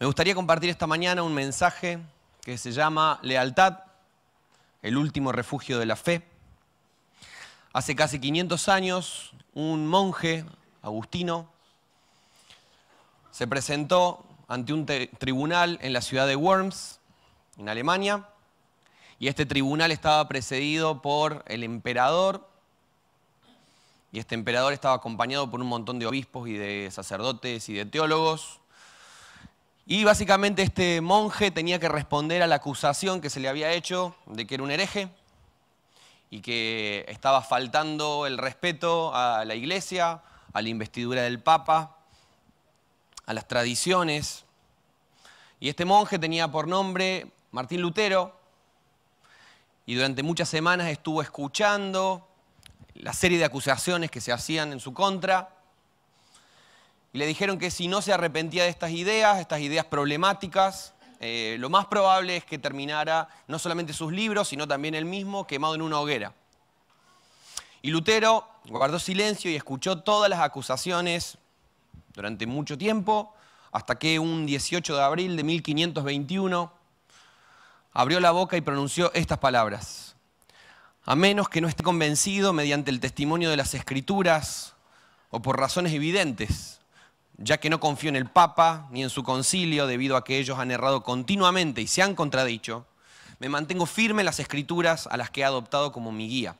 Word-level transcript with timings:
Me 0.00 0.06
gustaría 0.06 0.34
compartir 0.34 0.70
esta 0.70 0.86
mañana 0.86 1.22
un 1.22 1.34
mensaje 1.34 1.98
que 2.40 2.56
se 2.56 2.72
llama 2.72 3.18
Lealtad, 3.20 3.80
el 4.80 4.96
último 4.96 5.30
refugio 5.30 5.78
de 5.78 5.84
la 5.84 5.94
fe. 5.94 6.22
Hace 7.74 7.94
casi 7.94 8.18
500 8.18 8.70
años, 8.70 9.32
un 9.52 9.86
monje 9.86 10.46
agustino 10.80 11.52
se 13.30 13.46
presentó 13.46 14.24
ante 14.48 14.72
un 14.72 14.86
tribunal 14.86 15.78
en 15.82 15.92
la 15.92 16.00
ciudad 16.00 16.26
de 16.26 16.34
Worms, 16.34 16.98
en 17.58 17.68
Alemania, 17.68 18.26
y 19.18 19.28
este 19.28 19.44
tribunal 19.44 19.92
estaba 19.92 20.26
precedido 20.28 21.02
por 21.02 21.44
el 21.46 21.62
emperador, 21.62 22.48
y 24.12 24.18
este 24.18 24.34
emperador 24.34 24.72
estaba 24.72 24.94
acompañado 24.94 25.50
por 25.50 25.60
un 25.60 25.66
montón 25.66 25.98
de 25.98 26.06
obispos 26.06 26.48
y 26.48 26.54
de 26.54 26.90
sacerdotes 26.90 27.68
y 27.68 27.74
de 27.74 27.84
teólogos, 27.84 28.59
y 29.92 30.04
básicamente 30.04 30.62
este 30.62 31.00
monje 31.00 31.50
tenía 31.50 31.80
que 31.80 31.88
responder 31.88 32.42
a 32.42 32.46
la 32.46 32.54
acusación 32.54 33.20
que 33.20 33.28
se 33.28 33.40
le 33.40 33.48
había 33.48 33.72
hecho 33.72 34.14
de 34.26 34.46
que 34.46 34.54
era 34.54 34.62
un 34.62 34.70
hereje 34.70 35.08
y 36.30 36.42
que 36.42 37.04
estaba 37.08 37.42
faltando 37.42 38.24
el 38.24 38.38
respeto 38.38 39.12
a 39.12 39.44
la 39.44 39.56
iglesia, 39.56 40.22
a 40.52 40.62
la 40.62 40.68
investidura 40.68 41.22
del 41.22 41.40
papa, 41.40 41.96
a 43.26 43.34
las 43.34 43.48
tradiciones. 43.48 44.44
Y 45.58 45.68
este 45.68 45.84
monje 45.84 46.20
tenía 46.20 46.46
por 46.46 46.68
nombre 46.68 47.26
Martín 47.50 47.80
Lutero 47.80 48.38
y 49.86 49.96
durante 49.96 50.22
muchas 50.22 50.48
semanas 50.48 50.86
estuvo 50.86 51.20
escuchando 51.20 52.28
la 52.94 53.12
serie 53.12 53.38
de 53.38 53.44
acusaciones 53.44 54.08
que 54.12 54.20
se 54.20 54.30
hacían 54.30 54.72
en 54.72 54.78
su 54.78 54.94
contra 54.94 55.59
y 57.12 57.18
le 57.18 57.26
dijeron 57.26 57.58
que 57.58 57.70
si 57.70 57.88
no 57.88 58.02
se 58.02 58.12
arrepentía 58.12 58.64
de 58.64 58.68
estas 58.68 58.92
ideas, 58.92 59.40
estas 59.40 59.60
ideas 59.60 59.84
problemáticas, 59.84 60.94
eh, 61.18 61.56
lo 61.58 61.68
más 61.68 61.86
probable 61.86 62.36
es 62.36 62.44
que 62.44 62.58
terminara 62.58 63.28
no 63.48 63.58
solamente 63.58 63.92
sus 63.92 64.12
libros, 64.12 64.48
sino 64.48 64.68
también 64.68 64.94
él 64.94 65.04
mismo 65.04 65.46
quemado 65.46 65.74
en 65.74 65.82
una 65.82 65.98
hoguera. 65.98 66.32
Y 67.82 67.90
Lutero 67.90 68.48
guardó 68.66 68.98
silencio 68.98 69.50
y 69.50 69.56
escuchó 69.56 70.00
todas 70.00 70.30
las 70.30 70.40
acusaciones 70.40 71.36
durante 72.14 72.46
mucho 72.46 72.78
tiempo, 72.78 73.34
hasta 73.72 73.98
que 73.98 74.18
un 74.18 74.46
18 74.46 74.96
de 74.96 75.02
abril 75.02 75.36
de 75.36 75.44
1521 75.44 76.72
abrió 77.92 78.20
la 78.20 78.30
boca 78.30 78.56
y 78.56 78.60
pronunció 78.60 79.12
estas 79.14 79.38
palabras. 79.38 80.16
A 81.04 81.16
menos 81.16 81.48
que 81.48 81.60
no 81.60 81.68
esté 81.68 81.82
convencido 81.82 82.52
mediante 82.52 82.90
el 82.90 83.00
testimonio 83.00 83.50
de 83.50 83.56
las 83.56 83.74
escrituras 83.74 84.74
o 85.30 85.40
por 85.40 85.58
razones 85.58 85.92
evidentes 85.92 86.79
ya 87.40 87.58
que 87.58 87.70
no 87.70 87.80
confío 87.80 88.10
en 88.10 88.16
el 88.16 88.26
Papa 88.26 88.86
ni 88.90 89.02
en 89.02 89.10
su 89.10 89.24
concilio 89.24 89.86
debido 89.86 90.16
a 90.16 90.24
que 90.24 90.38
ellos 90.38 90.58
han 90.58 90.70
errado 90.70 91.02
continuamente 91.02 91.80
y 91.80 91.86
se 91.86 92.02
han 92.02 92.14
contradicho, 92.14 92.86
me 93.38 93.48
mantengo 93.48 93.86
firme 93.86 94.20
en 94.20 94.26
las 94.26 94.38
escrituras 94.40 95.08
a 95.10 95.16
las 95.16 95.30
que 95.30 95.40
he 95.40 95.44
adoptado 95.44 95.90
como 95.90 96.12
mi 96.12 96.28
guía. 96.28 96.56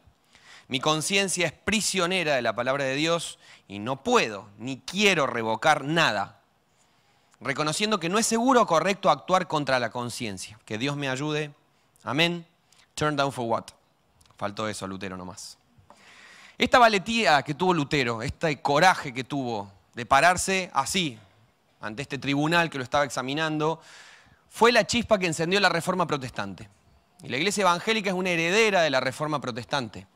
Mi 0.69 0.81
conciencia 0.81 1.47
es 1.47 1.53
prisionera 1.53 2.35
de 2.35 2.43
la 2.43 2.55
palabra 2.55 2.85
de 2.85 2.95
Dios 2.95 3.39
y 3.69 3.79
no 3.79 4.03
puedo 4.03 4.49
ni 4.57 4.79
quiero 4.79 5.27
revocar 5.27 5.85
nada, 5.85 6.41
reconociendo 7.41 8.01
que 8.01 8.09
no 8.09 8.19
es 8.19 8.27
seguro 8.27 8.63
o 8.63 8.67
correcto 8.67 9.11
actuar 9.11 9.49
contra 9.49 9.79
la 9.79 9.91
conciencia. 9.91 10.59
Que 10.65 10.79
Dios 10.79 10.97
me 10.97 11.11
ayude. 11.11 11.53
Amén. 12.05 12.47
Turn 12.95 13.17
down 13.17 13.33
for 13.33 13.45
what? 13.45 13.65
Faltó 14.39 14.67
eso 14.67 14.87
a 14.87 14.89
Lutero 14.89 15.19
nomás. 15.19 15.59
Esta 16.57 16.79
valetía 16.79 17.43
que 17.43 17.53
tuvo 17.53 17.75
Lutero, 17.75 18.23
este 18.23 18.63
coraje 18.63 19.13
que 19.13 19.25
tuvo 19.25 19.71
de 19.95 20.07
pararse 20.07 20.71
así, 20.73 21.19
ante 21.81 22.03
este 22.03 22.19
tribunal 22.19 22.71
que 22.71 22.79
lo 22.79 22.85
estaba 22.85 23.05
examinando, 23.05 23.81
fue 24.49 24.73
la 24.73 24.87
chispa 24.87 25.19
que 25.19 25.27
encendió 25.27 25.61
la 25.61 25.69
reforma 25.69 26.07
protestante. 26.07 26.69
Y 27.23 27.29
la 27.29 27.37
iglesia 27.37 27.63
evangélica 27.63 28.11
es 28.11 28.17
una 28.17 28.31
heredera 28.31 28.83
de 28.83 28.91
la 28.91 29.01
reforma 29.01 29.41
protestante. 29.41 30.07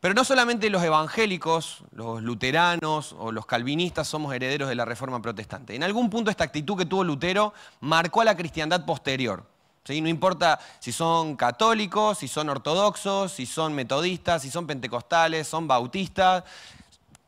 Pero 0.00 0.14
no 0.14 0.24
solamente 0.24 0.70
los 0.70 0.82
evangélicos, 0.82 1.84
los 1.92 2.22
luteranos 2.22 3.14
o 3.18 3.32
los 3.32 3.44
calvinistas 3.44 4.08
somos 4.08 4.34
herederos 4.34 4.68
de 4.68 4.74
la 4.74 4.86
reforma 4.86 5.20
protestante. 5.20 5.74
En 5.74 5.82
algún 5.82 6.08
punto 6.08 6.30
esta 6.30 6.44
actitud 6.44 6.76
que 6.76 6.86
tuvo 6.86 7.04
Lutero 7.04 7.52
marcó 7.80 8.22
a 8.22 8.24
la 8.24 8.36
cristiandad 8.36 8.84
posterior. 8.86 9.44
No 9.88 10.08
importa 10.08 10.60
si 10.78 10.92
son 10.92 11.36
católicos, 11.36 12.18
si 12.18 12.28
son 12.28 12.48
ortodoxos, 12.48 13.32
si 13.32 13.44
son 13.44 13.74
metodistas, 13.74 14.42
si 14.42 14.50
son 14.50 14.66
pentecostales, 14.66 15.48
son 15.48 15.66
bautistas, 15.66 16.44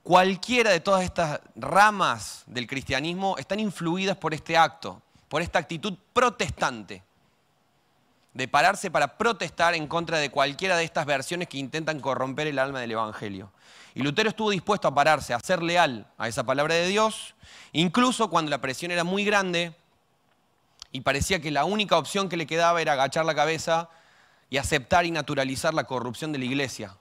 Cualquiera 0.03 0.71
de 0.71 0.81
todas 0.81 1.05
estas 1.05 1.41
ramas 1.55 2.43
del 2.47 2.67
cristianismo 2.67 3.37
están 3.39 3.61
influidas 3.61 4.17
por 4.17 4.35
este 4.35 4.57
acto, 4.57 5.01
por 5.29 5.43
esta 5.43 5.61
actitud 5.61 5.95
protestante, 6.13 7.05
de 8.35 8.49
pararse 8.49 8.91
para 8.91 9.17
protestar 9.17 9.75
en 9.75 9.87
contra 9.87 10.19
de 10.19 10.31
cualquiera 10.31 10.77
de 10.77 10.85
estas 10.85 11.07
versiones 11.07 11.49
que 11.49 11.59
intentan 11.59 12.01
corromper 12.01 12.49
el 12.49 12.59
alma 12.59 12.81
del 12.81 12.93
Evangelio. 12.93 13.53
Y 13.95 14.03
Lutero 14.03 14.31
estuvo 14.31 14.51
dispuesto 14.51 14.89
a 14.89 14.95
pararse, 14.95 15.35
a 15.35 15.41
ser 15.41 15.63
leal 15.63 16.07
a 16.19 16.27
esa 16.27 16.43
palabra 16.43 16.75
de 16.75 16.89
Dios, 16.89 17.35
incluso 17.73 18.29
cuando 18.29 18.51
la 18.51 18.61
presión 18.61 18.91
era 18.91 19.05
muy 19.05 19.25
grande 19.25 19.77
y 20.91 21.03
parecía 21.03 21.41
que 21.41 21.51
la 21.51 21.65
única 21.65 21.97
opción 21.97 22.29
que 22.29 22.37
le 22.37 22.47
quedaba 22.47 22.83
era 22.83 22.95
agachar 22.95 23.25
la 23.25 23.35
cabeza 23.35 23.89
y 24.51 24.57
aceptar 24.57 25.07
y 25.07 25.11
naturalizar 25.13 25.75
la 25.75 25.85
corrupción 25.85 26.33
de 26.33 26.39
la 26.39 26.45
iglesia, 26.47 26.97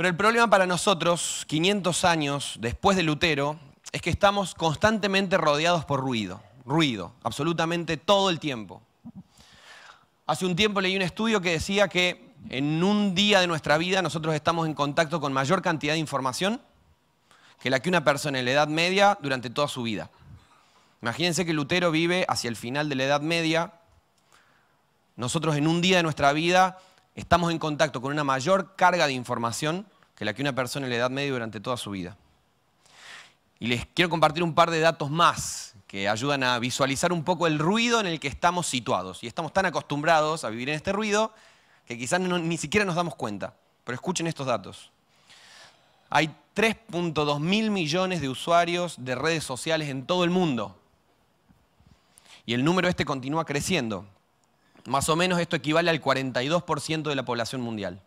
pero 0.00 0.08
el 0.08 0.16
problema 0.16 0.48
para 0.48 0.64
nosotros, 0.64 1.44
500 1.46 2.06
años 2.06 2.56
después 2.58 2.96
de 2.96 3.02
Lutero, 3.02 3.60
es 3.92 4.00
que 4.00 4.08
estamos 4.08 4.54
constantemente 4.54 5.36
rodeados 5.36 5.84
por 5.84 6.00
ruido, 6.00 6.40
ruido, 6.64 7.12
absolutamente 7.22 7.98
todo 7.98 8.30
el 8.30 8.40
tiempo. 8.40 8.80
Hace 10.26 10.46
un 10.46 10.56
tiempo 10.56 10.80
leí 10.80 10.96
un 10.96 11.02
estudio 11.02 11.42
que 11.42 11.50
decía 11.50 11.88
que 11.88 12.32
en 12.48 12.82
un 12.82 13.14
día 13.14 13.40
de 13.40 13.46
nuestra 13.46 13.76
vida 13.76 14.00
nosotros 14.00 14.34
estamos 14.34 14.66
en 14.66 14.72
contacto 14.72 15.20
con 15.20 15.34
mayor 15.34 15.60
cantidad 15.60 15.92
de 15.92 15.98
información 15.98 16.62
que 17.60 17.68
la 17.68 17.80
que 17.80 17.90
una 17.90 18.02
persona 18.02 18.38
en 18.38 18.46
la 18.46 18.52
Edad 18.52 18.68
Media 18.68 19.18
durante 19.20 19.50
toda 19.50 19.68
su 19.68 19.82
vida. 19.82 20.08
Imagínense 21.02 21.44
que 21.44 21.52
Lutero 21.52 21.90
vive 21.90 22.24
hacia 22.26 22.48
el 22.48 22.56
final 22.56 22.88
de 22.88 22.94
la 22.94 23.04
Edad 23.04 23.20
Media. 23.20 23.74
Nosotros 25.16 25.56
en 25.56 25.66
un 25.66 25.82
día 25.82 25.98
de 25.98 26.04
nuestra 26.04 26.32
vida 26.32 26.78
estamos 27.14 27.50
en 27.50 27.58
contacto 27.58 28.00
con 28.00 28.12
una 28.12 28.24
mayor 28.24 28.74
carga 28.76 29.06
de 29.06 29.12
información 29.12 29.86
que 30.14 30.24
la 30.24 30.34
que 30.34 30.42
una 30.42 30.54
persona 30.54 30.86
en 30.86 30.90
la 30.90 30.96
Edad 30.96 31.10
Media 31.10 31.32
durante 31.32 31.60
toda 31.60 31.76
su 31.76 31.90
vida. 31.90 32.16
Y 33.58 33.66
les 33.66 33.86
quiero 33.86 34.08
compartir 34.08 34.42
un 34.42 34.54
par 34.54 34.70
de 34.70 34.80
datos 34.80 35.10
más 35.10 35.74
que 35.86 36.08
ayudan 36.08 36.42
a 36.44 36.58
visualizar 36.58 37.12
un 37.12 37.24
poco 37.24 37.46
el 37.46 37.58
ruido 37.58 38.00
en 38.00 38.06
el 38.06 38.20
que 38.20 38.28
estamos 38.28 38.66
situados. 38.66 39.22
Y 39.24 39.26
estamos 39.26 39.52
tan 39.52 39.66
acostumbrados 39.66 40.44
a 40.44 40.50
vivir 40.50 40.68
en 40.68 40.76
este 40.76 40.92
ruido 40.92 41.34
que 41.86 41.98
quizás 41.98 42.20
ni 42.20 42.56
siquiera 42.56 42.86
nos 42.86 42.94
damos 42.94 43.16
cuenta. 43.16 43.54
Pero 43.84 43.94
escuchen 43.96 44.26
estos 44.26 44.46
datos. 44.46 44.90
Hay 46.08 46.34
3.2 46.54 47.40
mil 47.40 47.70
millones 47.70 48.20
de 48.20 48.28
usuarios 48.28 48.94
de 48.98 49.14
redes 49.14 49.44
sociales 49.44 49.88
en 49.88 50.06
todo 50.06 50.24
el 50.24 50.30
mundo. 50.30 50.78
Y 52.46 52.54
el 52.54 52.64
número 52.64 52.88
este 52.88 53.04
continúa 53.04 53.44
creciendo. 53.44 54.06
Más 54.86 55.08
o 55.08 55.16
menos 55.16 55.40
esto 55.40 55.56
equivale 55.56 55.90
al 55.90 56.00
42% 56.00 57.02
de 57.02 57.14
la 57.14 57.24
población 57.24 57.60
mundial. 57.60 58.00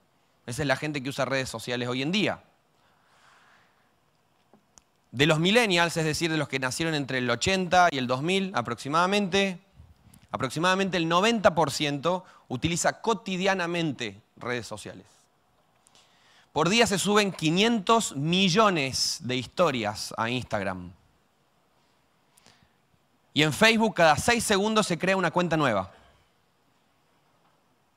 Esa 0.45 0.61
es 0.61 0.67
la 0.67 0.75
gente 0.75 1.01
que 1.01 1.09
usa 1.09 1.25
redes 1.25 1.49
sociales 1.49 1.87
hoy 1.87 2.01
en 2.01 2.11
día. 2.11 2.43
De 5.11 5.27
los 5.27 5.39
millennials, 5.39 5.95
es 5.97 6.05
decir, 6.05 6.31
de 6.31 6.37
los 6.37 6.47
que 6.47 6.59
nacieron 6.59 6.95
entre 6.95 7.19
el 7.19 7.29
80 7.29 7.89
y 7.91 7.97
el 7.97 8.07
2000 8.07 8.51
aproximadamente, 8.55 9.59
aproximadamente 10.31 10.97
el 10.97 11.07
90% 11.07 12.23
utiliza 12.47 12.99
cotidianamente 13.01 14.21
redes 14.37 14.65
sociales. 14.65 15.05
Por 16.51 16.69
día 16.69 16.87
se 16.87 16.99
suben 16.99 17.31
500 17.31 18.15
millones 18.15 19.19
de 19.21 19.35
historias 19.35 20.13
a 20.17 20.29
Instagram. 20.29 20.91
Y 23.33 23.43
en 23.43 23.53
Facebook 23.53 23.95
cada 23.95 24.15
6 24.15 24.43
segundos 24.43 24.85
se 24.85 24.99
crea 24.99 25.17
una 25.17 25.31
cuenta 25.31 25.57
nueva. 25.57 25.91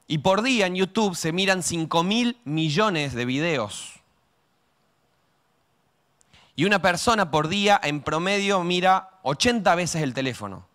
Y 0.08 0.18
por 0.18 0.42
día 0.42 0.66
en 0.66 0.76
YouTube 0.76 1.16
se 1.16 1.32
miran 1.32 1.62
5 1.62 2.02
mil 2.04 2.40
millones 2.44 3.14
de 3.14 3.24
videos. 3.24 3.94
Y 6.54 6.64
una 6.64 6.80
persona 6.80 7.30
por 7.30 7.48
día 7.48 7.80
en 7.82 8.00
promedio 8.00 8.62
mira 8.62 9.10
80 9.22 9.74
veces 9.74 10.02
el 10.02 10.14
teléfono. 10.14 10.66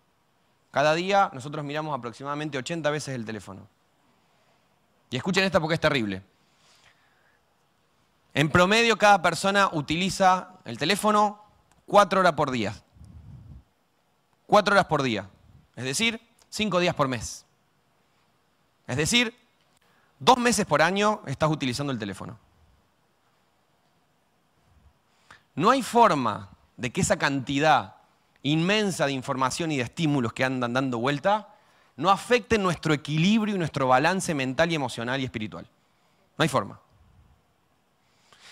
Cada 0.70 0.94
día 0.94 1.30
nosotros 1.32 1.64
miramos 1.64 1.96
aproximadamente 1.96 2.58
80 2.58 2.90
veces 2.90 3.14
el 3.14 3.24
teléfono. 3.24 3.66
Y 5.10 5.16
escuchen 5.16 5.44
esta 5.44 5.60
porque 5.60 5.74
es 5.74 5.80
terrible. 5.80 6.22
En 8.34 8.48
promedio 8.48 8.96
cada 8.96 9.20
persona 9.20 9.68
utiliza 9.72 10.54
el 10.64 10.78
teléfono 10.78 11.42
4 11.86 12.20
horas 12.20 12.32
por 12.32 12.50
día. 12.50 12.74
4 14.46 14.74
horas 14.74 14.86
por 14.86 15.02
día. 15.02 15.28
Es 15.76 15.84
decir, 15.84 16.20
5 16.48 16.80
días 16.80 16.94
por 16.94 17.08
mes. 17.08 17.44
Es 18.86 18.96
decir, 18.96 19.34
dos 20.18 20.38
meses 20.38 20.66
por 20.66 20.82
año 20.82 21.22
estás 21.26 21.50
utilizando 21.50 21.92
el 21.92 21.98
teléfono. 21.98 22.38
No 25.54 25.70
hay 25.70 25.82
forma 25.82 26.50
de 26.76 26.90
que 26.90 27.02
esa 27.02 27.18
cantidad 27.18 27.96
inmensa 28.42 29.06
de 29.06 29.12
información 29.12 29.70
y 29.70 29.76
de 29.76 29.84
estímulos 29.84 30.32
que 30.32 30.44
andan 30.44 30.72
dando 30.72 30.98
vuelta 30.98 31.48
no 31.96 32.10
afecten 32.10 32.62
nuestro 32.62 32.94
equilibrio 32.94 33.54
y 33.54 33.58
nuestro 33.58 33.86
balance 33.86 34.34
mental 34.34 34.72
y 34.72 34.74
emocional 34.74 35.20
y 35.20 35.24
espiritual. 35.24 35.66
No 36.38 36.42
hay 36.42 36.48
forma. 36.48 36.80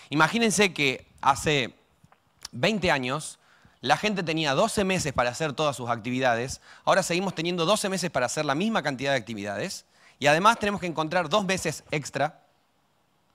Imagínense 0.09 0.73
que 0.73 1.07
hace 1.21 1.73
20 2.51 2.91
años 2.91 3.39
la 3.81 3.97
gente 3.97 4.21
tenía 4.21 4.53
12 4.53 4.83
meses 4.83 5.11
para 5.11 5.31
hacer 5.31 5.53
todas 5.53 5.75
sus 5.75 5.89
actividades, 5.89 6.61
ahora 6.85 7.01
seguimos 7.01 7.33
teniendo 7.33 7.65
12 7.65 7.89
meses 7.89 8.11
para 8.11 8.27
hacer 8.27 8.45
la 8.45 8.53
misma 8.53 8.83
cantidad 8.83 9.11
de 9.11 9.17
actividades 9.17 9.85
y 10.21 10.27
además 10.27 10.59
tenemos 10.59 10.79
que 10.79 10.85
encontrar 10.85 11.29
dos 11.29 11.45
meses 11.45 11.83
extra 11.89 12.43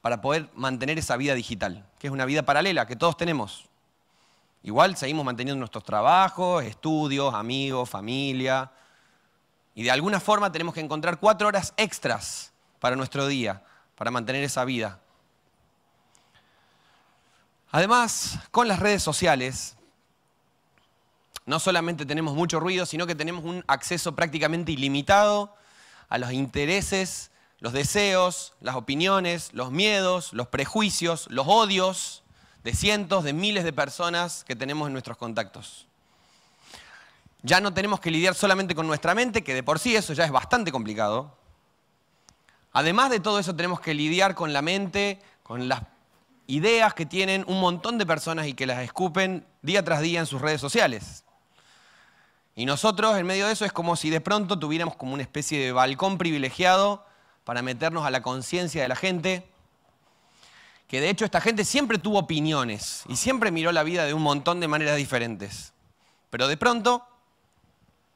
para 0.02 0.20
poder 0.20 0.48
mantener 0.54 0.96
esa 1.00 1.16
vida 1.16 1.34
digital, 1.34 1.84
que 1.98 2.06
es 2.06 2.12
una 2.12 2.24
vida 2.24 2.44
paralela 2.44 2.86
que 2.86 2.94
todos 2.94 3.16
tenemos. 3.16 3.64
Igual 4.62 4.96
seguimos 4.96 5.24
manteniendo 5.24 5.58
nuestros 5.58 5.82
trabajos, 5.82 6.62
estudios, 6.62 7.34
amigos, 7.34 7.90
familia, 7.90 8.70
y 9.74 9.82
de 9.82 9.90
alguna 9.90 10.20
forma 10.20 10.52
tenemos 10.52 10.74
que 10.74 10.80
encontrar 10.80 11.18
cuatro 11.18 11.48
horas 11.48 11.74
extras 11.76 12.52
para 12.78 12.94
nuestro 12.94 13.26
día, 13.26 13.64
para 13.96 14.12
mantener 14.12 14.44
esa 14.44 14.64
vida. 14.64 15.00
Además, 17.72 18.38
con 18.52 18.68
las 18.68 18.78
redes 18.78 19.02
sociales, 19.02 19.76
no 21.46 21.58
solamente 21.58 22.06
tenemos 22.06 22.34
mucho 22.34 22.60
ruido, 22.60 22.86
sino 22.86 23.08
que 23.08 23.16
tenemos 23.16 23.42
un 23.42 23.64
acceso 23.66 24.14
prácticamente 24.14 24.70
ilimitado 24.70 25.52
a 26.08 26.18
los 26.18 26.32
intereses, 26.32 27.30
los 27.60 27.72
deseos, 27.72 28.54
las 28.60 28.76
opiniones, 28.76 29.50
los 29.52 29.70
miedos, 29.70 30.32
los 30.32 30.48
prejuicios, 30.48 31.26
los 31.30 31.46
odios 31.48 32.22
de 32.64 32.74
cientos, 32.74 33.24
de 33.24 33.32
miles 33.32 33.64
de 33.64 33.72
personas 33.72 34.44
que 34.44 34.56
tenemos 34.56 34.86
en 34.86 34.92
nuestros 34.92 35.16
contactos. 35.16 35.86
Ya 37.42 37.60
no 37.60 37.72
tenemos 37.72 38.00
que 38.00 38.10
lidiar 38.10 38.34
solamente 38.34 38.74
con 38.74 38.86
nuestra 38.86 39.14
mente, 39.14 39.44
que 39.44 39.54
de 39.54 39.62
por 39.62 39.78
sí 39.78 39.94
eso 39.94 40.12
ya 40.12 40.24
es 40.24 40.32
bastante 40.32 40.72
complicado. 40.72 41.36
Además 42.72 43.10
de 43.10 43.20
todo 43.20 43.38
eso 43.38 43.54
tenemos 43.54 43.80
que 43.80 43.94
lidiar 43.94 44.34
con 44.34 44.52
la 44.52 44.62
mente, 44.62 45.20
con 45.42 45.68
las 45.68 45.82
ideas 46.46 46.92
que 46.94 47.06
tienen 47.06 47.44
un 47.46 47.60
montón 47.60 47.98
de 47.98 48.06
personas 48.06 48.46
y 48.46 48.54
que 48.54 48.66
las 48.66 48.80
escupen 48.80 49.46
día 49.62 49.84
tras 49.84 50.00
día 50.00 50.20
en 50.20 50.26
sus 50.26 50.40
redes 50.40 50.60
sociales. 50.60 51.24
Y 52.58 52.64
nosotros 52.64 53.18
en 53.18 53.26
medio 53.26 53.46
de 53.46 53.52
eso 53.52 53.66
es 53.66 53.72
como 53.72 53.96
si 53.96 54.08
de 54.08 54.22
pronto 54.22 54.58
tuviéramos 54.58 54.96
como 54.96 55.12
una 55.12 55.22
especie 55.22 55.62
de 55.62 55.72
balcón 55.72 56.16
privilegiado 56.16 57.04
para 57.44 57.60
meternos 57.60 58.06
a 58.06 58.10
la 58.10 58.22
conciencia 58.22 58.80
de 58.80 58.88
la 58.88 58.96
gente, 58.96 59.46
que 60.88 61.02
de 61.02 61.10
hecho 61.10 61.26
esta 61.26 61.42
gente 61.42 61.66
siempre 61.66 61.98
tuvo 61.98 62.18
opiniones 62.18 63.04
y 63.08 63.16
siempre 63.16 63.50
miró 63.50 63.72
la 63.72 63.82
vida 63.82 64.06
de 64.06 64.14
un 64.14 64.22
montón 64.22 64.58
de 64.60 64.68
maneras 64.68 64.96
diferentes. 64.96 65.74
Pero 66.30 66.48
de 66.48 66.56
pronto 66.56 67.06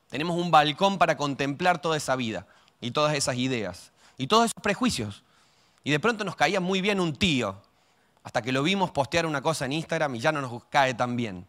tenemos 0.09 0.39
un 0.39 0.51
balcón 0.51 0.97
para 0.97 1.19
contemplar 1.19 1.83
toda 1.83 1.99
esa 1.99 2.17
vida 2.17 2.47
y 2.81 2.93
todas 2.93 3.15
esas 3.15 3.37
ideas 3.37 3.93
y 4.17 4.27
todos 4.27 4.47
esos 4.47 4.63
prejuicios. 4.63 5.23
Y 5.85 5.91
de 5.91 6.01
pronto 6.01 6.25
nos 6.25 6.35
caía 6.35 6.61
muy 6.61 6.81
bien 6.81 6.99
un 6.99 7.15
tío, 7.15 7.61
hasta 8.23 8.41
que 8.41 8.53
lo 8.53 8.63
vimos 8.63 8.91
postear 8.91 9.27
una 9.27 9.43
cosa 9.43 9.67
en 9.67 9.73
Instagram 9.73 10.15
y 10.15 10.21
ya 10.21 10.33
no 10.33 10.41
nos 10.41 10.65
cae 10.65 10.95
tan 10.95 11.15
bien 11.15 11.47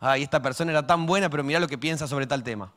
ay, 0.00 0.22
esta 0.22 0.40
persona 0.40 0.72
era 0.72 0.86
tan 0.86 1.06
buena, 1.06 1.28
pero 1.28 1.44
mira 1.44 1.60
lo 1.60 1.68
que 1.68 1.78
piensa 1.78 2.08
sobre 2.08 2.26
tal 2.26 2.42
tema. 2.42 2.72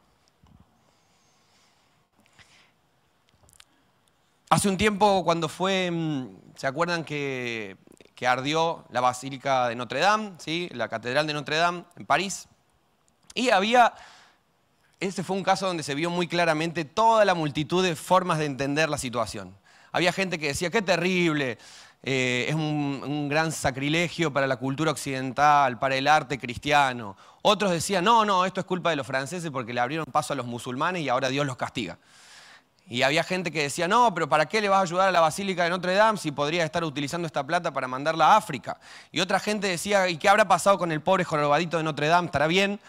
Hace 4.49 4.69
un 4.69 4.77
tiempo 4.77 5.23
cuando 5.23 5.49
fue, 5.49 5.89
mm, 5.89 6.27
¿se 6.55 6.67
acuerdan 6.67 7.03
que, 7.03 7.77
ardió 8.25 8.85
la 8.89 9.01
Basílica 9.01 9.67
de 9.67 9.75
Notre 9.75 9.99
Dame, 9.99 10.31
¿sí? 10.37 10.69
la 10.71 10.87
Catedral 10.87 11.27
de 11.27 11.33
Notre 11.33 11.57
Dame 11.57 11.83
en 11.97 12.05
París? 12.05 12.47
Y 13.33 13.49
había, 13.49 13.93
ese 15.01 15.25
fue 15.25 15.35
un 15.35 15.43
caso 15.43 15.67
donde 15.67 15.83
se 15.83 15.93
vio 15.93 16.09
muy 16.09 16.29
claramente 16.29 16.85
toda 16.85 17.25
la 17.25 17.33
multitud 17.33 17.83
de 17.83 17.97
formas 17.97 18.39
de 18.39 18.45
entender 18.45 18.87
la 18.87 18.97
situación. 18.97 19.53
Había 19.91 20.13
gente 20.13 20.39
que 20.39 20.47
decía, 20.47 20.69
qué 20.69 20.81
terrible, 20.81 21.57
eh, 22.05 22.47
es 22.49 22.55
un, 22.55 23.29
gran 23.29 23.53
sacrilegio 23.53 24.31
para 24.31 24.45
la 24.45 24.57
cultura 24.57 24.91
occidental, 24.91 25.79
para 25.79 25.95
el 25.95 26.07
arte 26.07 26.37
cristiano. 26.37 27.15
Otros 27.41 27.71
decían, 27.71 28.03
no, 28.03 28.25
no, 28.25 28.45
esto 28.45 28.59
es 28.59 28.65
culpa 28.65 28.89
de 28.89 28.97
los 28.97 29.07
franceses 29.07 29.49
porque 29.49 29.73
le 29.73 29.79
abrieron 29.79 30.05
paso 30.05 30.33
a 30.33 30.35
los 30.35 30.45
musulmanes 30.45 31.01
y 31.01 31.09
ahora 31.09 31.29
Dios 31.29 31.45
los 31.45 31.55
castiga. 31.55 31.97
Y 32.89 33.03
había 33.03 33.23
gente 33.23 33.49
que 33.51 33.63
decía, 33.63 33.87
no, 33.87 34.13
pero 34.13 34.27
¿para 34.27 34.45
qué 34.45 34.59
le 34.59 34.67
vas 34.67 34.79
a 34.79 34.81
ayudar 34.81 35.07
a 35.07 35.11
la 35.11 35.21
Basílica 35.21 35.63
de 35.63 35.69
Notre 35.69 35.93
Dame 35.93 36.17
si 36.17 36.33
podría 36.33 36.65
estar 36.65 36.83
utilizando 36.83 37.25
esta 37.25 37.45
plata 37.45 37.71
para 37.71 37.87
mandarla 37.87 38.33
a 38.33 38.35
África? 38.35 38.77
Y 39.09 39.21
otra 39.21 39.39
gente 39.39 39.67
decía, 39.67 40.09
¿y 40.09 40.17
qué 40.17 40.27
habrá 40.27 40.45
pasado 40.45 40.77
con 40.77 40.91
el 40.91 40.99
pobre 40.99 41.23
jorobadito 41.23 41.77
de 41.77 41.83
Notre 41.83 42.07
Dame? 42.07 42.25
¿Estará 42.25 42.47
bien? 42.47 42.81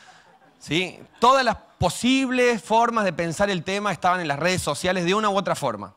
¿Sí? 0.58 0.98
Todas 1.20 1.44
las 1.44 1.56
posibles 1.78 2.60
formas 2.60 3.04
de 3.04 3.12
pensar 3.12 3.48
el 3.50 3.62
tema 3.62 3.92
estaban 3.92 4.20
en 4.20 4.26
las 4.26 4.40
redes 4.40 4.62
sociales 4.62 5.04
de 5.04 5.14
una 5.14 5.30
u 5.30 5.36
otra 5.36 5.54
forma. 5.54 5.94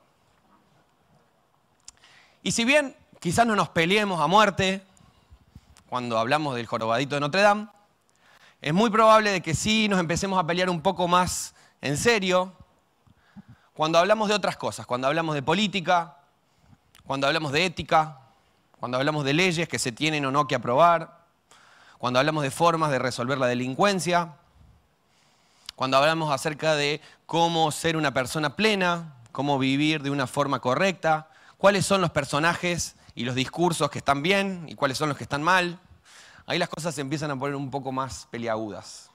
Y 2.44 2.52
si 2.52 2.64
bien 2.64 2.96
Quizás 3.20 3.48
no 3.48 3.56
nos 3.56 3.70
peleemos 3.70 4.22
a 4.22 4.28
muerte 4.28 4.84
cuando 5.90 6.20
hablamos 6.20 6.56
del 6.56 6.68
jorobadito 6.68 7.16
de 7.16 7.22
Notre 7.22 7.42
Dame. 7.42 7.68
Es 8.62 8.74
muy 8.76 8.92
probable 8.92 9.32
de 9.32 9.42
que 9.42 9.56
sí 9.56 9.88
nos 9.88 10.00
empecemos 10.00 10.38
a 10.38 10.46
pelear 10.46 10.70
un 10.70 10.82
poco 10.82 11.08
más 11.08 11.56
en 11.82 11.98
serio 11.98 12.54
cuando 13.74 13.98
hablamos 13.98 14.30
de 14.30 14.36
otras 14.36 14.56
cosas, 14.56 14.86
cuando 14.86 15.08
hablamos 15.08 15.34
de 15.34 15.42
política, 15.42 16.18
cuando 17.08 17.26
hablamos 17.26 17.52
de 17.52 17.66
ética, 17.66 18.20
cuando 18.80 18.98
hablamos 18.98 19.26
de 19.26 19.34
leyes 19.34 19.68
que 19.68 19.80
se 19.80 19.92
tienen 19.92 20.24
o 20.26 20.32
no 20.32 20.48
que 20.48 20.54
aprobar, 20.54 21.26
cuando 21.98 22.20
hablamos 22.20 22.44
de 22.44 22.52
formas 22.52 22.92
de 22.92 23.00
resolver 23.00 23.40
la 23.40 23.48
delincuencia, 23.48 24.34
cuando 25.76 25.98
hablamos 25.98 26.32
acerca 26.32 26.76
de 26.76 27.02
cómo 27.26 27.72
ser 27.72 27.98
una 27.98 28.14
persona 28.14 28.56
plena, 28.56 29.16
cómo 29.32 29.58
vivir 29.58 30.04
de 30.04 30.12
una 30.12 30.28
forma 30.28 30.60
correcta, 30.60 31.30
cuáles 31.58 31.84
son 31.84 32.02
los 32.02 32.12
personajes 32.12 32.97
y 33.18 33.24
los 33.26 33.34
discursos 33.34 33.90
que 33.90 33.98
están 33.98 34.22
bien 34.22 34.66
y 34.70 34.76
cuáles 34.76 34.96
son 34.96 35.10
los 35.10 35.18
que 35.18 35.24
están 35.24 35.42
mal. 35.42 35.80
Ahí 36.46 36.60
las 36.60 36.70
cosas 36.70 36.94
se 36.94 37.02
empiezan 37.02 37.32
a 37.32 37.36
poner 37.36 37.56
un 37.56 37.72
poco 37.72 37.92
más 37.92 38.28
peliagudas. 38.30 39.10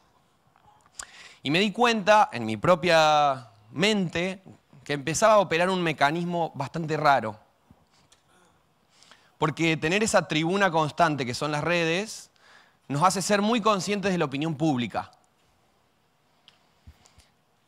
Y 1.45 1.53
me 1.53 1.61
di 1.61 1.71
cuenta 1.71 2.29
en 2.33 2.45
mi 2.45 2.57
propia 2.57 3.51
mente 3.71 4.43
que 4.83 4.95
empezaba 4.95 5.35
a 5.35 5.39
operar 5.39 5.71
un 5.71 5.81
mecanismo 5.81 6.51
bastante 6.57 6.97
raro. 6.97 7.39
Porque 9.39 9.77
tener 9.77 10.03
esa 10.03 10.27
tribuna 10.27 10.73
constante 10.73 11.25
que 11.25 11.33
son 11.33 11.53
las 11.53 11.63
redes 11.63 12.33
nos 12.89 13.05
hace 13.05 13.23
ser 13.23 13.41
muy 13.41 13.61
conscientes 13.61 14.11
de 14.11 14.19
la 14.19 14.25
opinión 14.25 14.57
pública. 14.57 15.13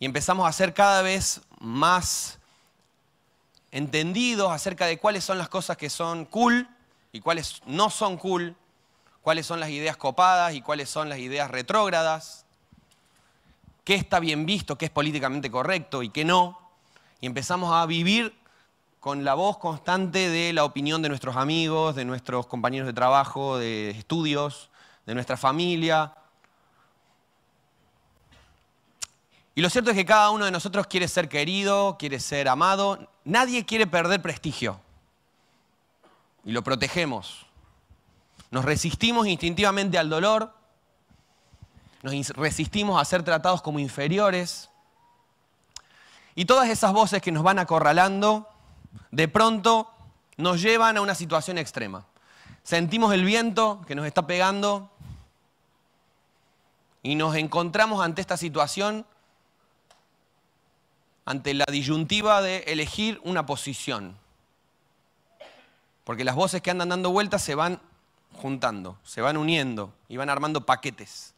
Y 0.01 0.07
empezamos 0.07 0.49
a 0.49 0.53
ser 0.53 0.75
cada 0.75 1.01
vez 1.01 1.43
más 1.61 2.41
entendidos 3.75 4.53
acerca 4.53 4.87
de 4.87 4.99
cuáles 4.99 5.25
son 5.25 5.37
las 5.37 5.49
cosas 5.49 5.77
que 5.77 5.91
son 5.91 6.27
cool 6.27 6.69
y 7.11 7.19
cuáles 7.19 7.61
no 7.67 7.91
son 7.91 8.17
cool, 8.19 8.55
cuáles 9.21 9.47
son 9.47 9.59
las 9.59 9.69
ideas 9.69 9.97
copadas 9.97 10.55
y 10.55 10.63
cuáles 10.63 10.89
son 10.89 11.09
las 11.09 11.19
ideas 11.19 11.51
retrógradas, 11.51 12.47
qué 13.83 13.97
está 13.97 14.21
bien 14.21 14.47
visto, 14.47 14.79
qué 14.79 14.85
es 14.85 14.93
políticamente 14.93 15.51
correcto 15.51 16.05
y 16.05 16.11
qué 16.11 16.25
no. 16.25 16.57
Y 17.21 17.27
empezamos 17.27 17.75
a 17.75 17.85
vivir 17.87 18.33
con 19.01 19.25
la 19.25 19.35
voz 19.35 19.59
constante 19.59 20.29
de 20.31 20.53
la 20.53 20.63
opinión 20.63 21.03
de 21.03 21.09
nuestros 21.09 21.35
amigos, 21.35 21.97
de 21.97 22.05
nuestros 22.05 22.47
compañeros 22.47 22.87
de 22.87 22.93
trabajo, 22.93 23.59
de 23.59 23.91
estudios, 23.91 24.71
de 25.05 25.15
nuestra 25.15 25.37
familia, 25.37 26.15
Y 29.55 29.61
lo 29.61 29.71
cierto 29.71 29.91
es 29.91 29.97
que 29.97 30.05
cada 30.05 30.31
uno 30.31 30.45
de 30.45 30.51
nosotros 30.51 30.87
quiere 30.87 31.07
ser 31.07 31.29
querido, 31.29 31.97
quiere 31.99 32.19
ser 32.19 32.49
amado. 32.49 33.09
Nadie 33.25 33.65
quiere 33.65 33.87
perder 33.87 34.21
prestigio. 34.21 34.81
Y 36.45 36.53
lo 36.53 36.63
protegemos. 36.65 37.47
Nos 38.51 38.65
resistimos 38.65 39.27
instintivamente 39.29 39.97
al 39.97 40.11
dolor. 40.11 40.53
Nos 42.03 42.31
resistimos 42.31 43.01
a 43.01 43.05
ser 43.05 43.23
tratados 43.23 43.63
como 43.63 43.79
inferiores. 43.79 44.71
Y 46.35 46.47
todas 46.47 46.69
esas 46.69 46.93
voces 46.93 47.23
que 47.23 47.31
nos 47.31 47.45
van 47.45 47.61
acorralando, 47.61 48.49
de 49.13 49.29
pronto 49.29 49.89
nos 50.37 50.61
llevan 50.61 50.97
a 50.97 51.01
una 51.01 51.15
situación 51.15 51.59
extrema. 51.59 52.05
Sentimos 52.65 53.15
el 53.15 53.25
viento 53.25 53.83
que 53.87 53.95
nos 53.95 54.05
está 54.05 54.27
pegando 54.27 54.91
y 57.05 57.15
nos 57.15 57.37
encontramos 57.37 58.05
ante 58.05 58.21
esta 58.21 58.37
situación 58.37 59.07
ante 61.25 61.55
la 61.55 61.65
disyuntiva 61.71 62.43
de 62.43 62.59
elegir 62.67 63.21
una 63.25 63.47
posición. 63.47 64.17
Porque 66.05 66.25
las 66.25 66.35
voces 66.35 66.61
que 66.61 66.71
andan 66.71 66.91
dando 66.91 67.11
vueltas 67.11 67.43
se 67.43 67.55
van 67.55 67.81
juntando, 68.35 68.99
se 69.05 69.21
van 69.21 69.37
uniendo 69.37 69.93
y 70.09 70.17
van 70.17 70.29
armando 70.29 70.67
paquetes. 70.67 71.35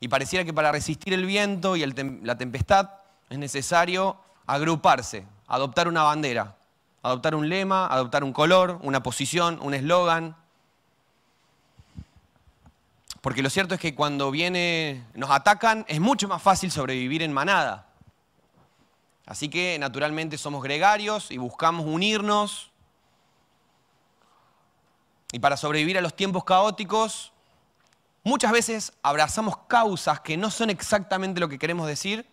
Y 0.00 0.08
pareciera 0.08 0.44
que 0.44 0.52
para 0.52 0.70
resistir 0.70 1.12
el 1.14 1.24
viento 1.26 1.76
y 1.76 1.84
la 1.86 2.36
tempestad 2.36 2.90
es 3.30 3.38
necesario 3.38 4.18
agruparse, 4.46 5.26
adoptar 5.46 5.88
una 5.88 6.02
bandera, 6.02 6.56
adoptar 7.02 7.34
un 7.34 7.48
lema, 7.48 7.86
adoptar 7.86 8.22
un 8.24 8.32
color, 8.32 8.78
una 8.82 9.02
posición, 9.02 9.58
un 9.62 9.74
eslogan. 9.74 10.36
Porque 13.20 13.42
lo 13.42 13.50
cierto 13.50 13.74
es 13.74 13.80
que 13.80 13.94
cuando 13.94 14.30
viene, 14.30 15.04
nos 15.14 15.30
atacan, 15.30 15.84
es 15.88 16.00
mucho 16.00 16.28
más 16.28 16.40
fácil 16.40 16.70
sobrevivir 16.70 17.22
en 17.22 17.32
manada. 17.32 17.87
Así 19.28 19.50
que 19.50 19.78
naturalmente 19.78 20.38
somos 20.38 20.62
gregarios 20.62 21.30
y 21.30 21.36
buscamos 21.36 21.84
unirnos. 21.84 22.70
Y 25.32 25.38
para 25.38 25.58
sobrevivir 25.58 25.98
a 25.98 26.00
los 26.00 26.16
tiempos 26.16 26.44
caóticos, 26.44 27.34
muchas 28.24 28.50
veces 28.52 28.94
abrazamos 29.02 29.58
causas 29.68 30.20
que 30.20 30.38
no 30.38 30.50
son 30.50 30.70
exactamente 30.70 31.40
lo 31.40 31.48
que 31.50 31.58
queremos 31.58 31.86
decir, 31.86 32.26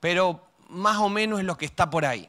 pero 0.00 0.44
más 0.68 0.96
o 0.96 1.08
menos 1.08 1.38
es 1.38 1.44
lo 1.44 1.56
que 1.56 1.66
está 1.66 1.88
por 1.88 2.04
ahí. 2.04 2.28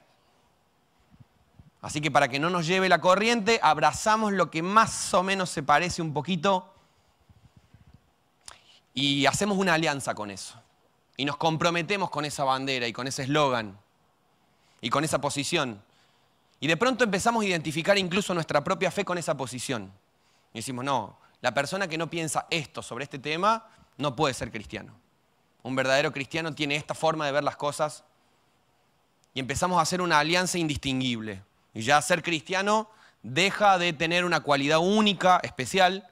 Así 1.81 2.01
que 2.01 2.11
para 2.11 2.27
que 2.27 2.37
no 2.37 2.51
nos 2.51 2.67
lleve 2.67 2.87
la 2.87 3.01
corriente, 3.01 3.59
abrazamos 3.63 4.31
lo 4.31 4.51
que 4.51 4.61
más 4.61 5.11
o 5.15 5.23
menos 5.23 5.49
se 5.49 5.63
parece 5.63 6.03
un 6.03 6.13
poquito 6.13 6.71
y 8.93 9.25
hacemos 9.25 9.57
una 9.57 9.73
alianza 9.73 10.13
con 10.13 10.29
eso. 10.29 10.61
Y 11.21 11.25
nos 11.25 11.37
comprometemos 11.37 12.09
con 12.09 12.25
esa 12.25 12.43
bandera 12.43 12.87
y 12.87 12.93
con 12.93 13.05
ese 13.05 13.21
eslogan 13.21 13.77
y 14.81 14.89
con 14.89 15.03
esa 15.03 15.21
posición. 15.21 15.79
Y 16.59 16.65
de 16.65 16.77
pronto 16.77 17.03
empezamos 17.03 17.43
a 17.43 17.45
identificar 17.45 17.95
incluso 17.99 18.33
nuestra 18.33 18.63
propia 18.63 18.89
fe 18.89 19.05
con 19.05 19.19
esa 19.19 19.37
posición. 19.37 19.93
Y 20.51 20.57
decimos, 20.57 20.83
no, 20.83 21.19
la 21.41 21.53
persona 21.53 21.87
que 21.87 21.99
no 21.99 22.09
piensa 22.09 22.47
esto 22.49 22.81
sobre 22.81 23.03
este 23.03 23.19
tema 23.19 23.67
no 23.97 24.15
puede 24.15 24.33
ser 24.33 24.49
cristiano. 24.49 24.95
Un 25.61 25.75
verdadero 25.75 26.11
cristiano 26.11 26.55
tiene 26.55 26.75
esta 26.75 26.95
forma 26.95 27.27
de 27.27 27.33
ver 27.33 27.43
las 27.43 27.55
cosas 27.55 28.03
y 29.35 29.41
empezamos 29.41 29.77
a 29.77 29.81
hacer 29.83 30.01
una 30.01 30.17
alianza 30.17 30.57
indistinguible. 30.57 31.43
Y 31.75 31.83
ya 31.83 32.01
ser 32.01 32.23
cristiano 32.23 32.89
deja 33.21 33.77
de 33.77 33.93
tener 33.93 34.25
una 34.25 34.39
cualidad 34.39 34.79
única, 34.79 35.39
especial, 35.43 36.09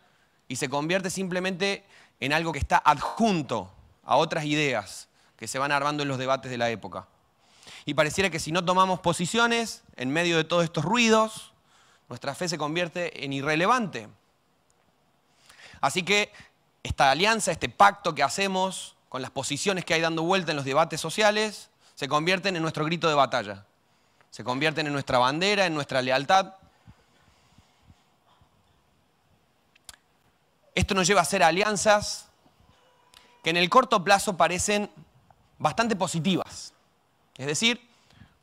y 0.48 0.58
se 0.58 0.70
convierte 0.70 1.10
simplemente 1.10 1.84
en 2.20 2.32
algo 2.32 2.54
que 2.54 2.60
está 2.60 2.78
adjunto 2.78 3.74
a 4.10 4.16
otras 4.16 4.46
ideas 4.46 5.08
que 5.38 5.48
se 5.48 5.60
van 5.60 5.72
armando 5.72 6.02
en 6.02 6.10
los 6.10 6.18
debates 6.18 6.50
de 6.50 6.58
la 6.58 6.72
época. 6.72 7.06
Y 7.86 7.94
pareciera 7.94 8.32
que 8.32 8.40
si 8.40 8.52
no 8.52 8.66
tomamos 8.66 9.02
posiciones 9.02 9.84
en 9.98 10.10
medio 10.10 10.36
de 10.36 10.44
todos 10.44 10.64
estos 10.64 10.84
ruidos, 10.84 11.54
nuestra 12.08 12.34
fe 12.34 12.50
se 12.50 12.58
convierte 12.58 13.24
en 13.24 13.34
irrelevante. 13.34 14.10
Así 15.80 16.02
que 16.02 16.34
esta 16.82 17.12
alianza, 17.12 17.52
este 17.52 17.70
pacto 17.70 18.16
que 18.16 18.24
hacemos 18.24 18.96
con 19.10 19.22
las 19.22 19.30
posiciones 19.30 19.86
que 19.86 19.94
hay 19.94 20.02
dando 20.02 20.24
vuelta 20.24 20.54
en 20.54 20.56
los 20.56 20.66
debates 20.66 21.00
sociales, 21.00 21.70
se 21.94 22.08
convierten 22.08 22.56
en 22.56 22.64
nuestro 22.64 22.86
grito 22.86 23.08
de 23.08 23.14
batalla, 23.14 23.64
se 24.32 24.44
convierten 24.44 24.88
en 24.88 24.94
nuestra 24.94 25.20
bandera, 25.20 25.68
en 25.68 25.76
nuestra 25.76 26.02
lealtad. 26.02 26.56
Esto 30.74 30.96
nos 30.96 31.06
lleva 31.06 31.20
a 31.20 31.24
hacer 31.24 31.44
alianzas 31.44 32.29
que 33.44 33.50
en 33.50 33.58
el 33.58 33.70
corto 33.70 34.04
plazo 34.04 34.38
parecen 34.38 34.90
bastante 35.58 35.96
positivas. 35.96 36.74
Es 37.38 37.46
decir, 37.46 37.82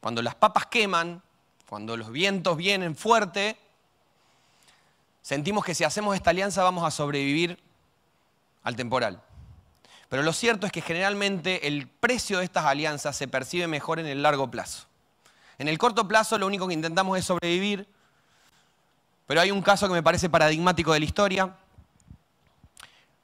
cuando 0.01 0.23
las 0.23 0.35
papas 0.35 0.67
queman, 0.67 1.23
cuando 1.69 1.97
los 1.97 2.11
vientos 2.11 2.57
vienen 2.57 2.97
fuerte, 2.97 3.57
sentimos 5.23 5.65
que 5.65 5.75
si 5.75 5.85
hacemos 5.85 6.15
esta 6.15 6.31
alianza 6.31 6.63
vamos 6.63 6.85
a 6.85 6.91
sobrevivir 6.91 7.59
al 8.63 8.77
temporal. 8.77 9.21
Pero 10.09 10.23
lo 10.23 10.33
cierto 10.33 10.67
es 10.67 10.73
que 10.73 10.81
generalmente 10.81 11.67
el 11.67 11.89
precio 11.89 12.39
de 12.39 12.45
estas 12.45 12.65
alianzas 12.65 13.17
se 13.17 13.27
percibe 13.27 13.67
mejor 13.67 13.99
en 13.99 14.07
el 14.07 14.23
largo 14.23 14.51
plazo. 14.51 14.87
En 15.59 15.69
el 15.69 15.79
corto 15.79 16.07
plazo 16.07 16.39
lo 16.39 16.47
único 16.47 16.69
que 16.69 16.75
intentamos 16.75 17.19
es 17.19 17.25
sobrevivir, 17.25 17.89
pero 19.27 19.41
hay 19.41 19.51
un 19.51 19.63
caso 19.63 19.89
que 19.89 19.95
me 19.95 20.03
parece 20.03 20.31
paradigmático 20.31 20.93
de 20.93 21.01
la 21.01 21.05
historia. 21.05 21.57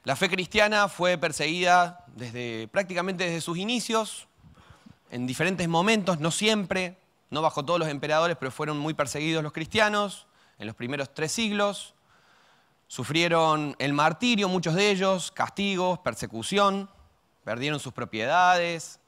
La 0.05 0.17
fe 0.17 0.29
cristiana 0.29 0.89
fue 0.89 1.17
perseguida 1.17 2.05
desde, 2.17 2.67
prácticamente 2.69 3.25
desde 3.25 3.41
sus 3.41 3.57
inicios, 3.57 4.27
en 5.13 5.29
diferentes 5.29 5.69
momentos, 5.69 6.19
no 6.19 6.33
siempre, 6.33 6.99
no 7.31 7.41
bajo 7.41 7.65
todos 7.65 7.79
los 7.79 7.89
emperadores, 7.89 8.37
pero 8.37 8.51
fueron 8.51 8.79
muy 8.79 8.95
perseguidos 8.95 9.45
los 9.45 9.53
cristianos 9.53 10.27
en 10.59 10.67
los 10.67 10.75
primeros 10.75 11.15
tres 11.15 11.31
siglos. 11.31 11.95
Sufrieron 12.89 13.77
el 13.79 13.93
martirio, 13.93 14.49
muchos 14.49 14.75
de 14.75 14.91
ellos, 14.91 15.31
castigos, 15.31 16.01
persecución, 16.01 16.91
perdieron 17.45 17.79
sus 17.79 17.93
propiedades. 17.93 18.99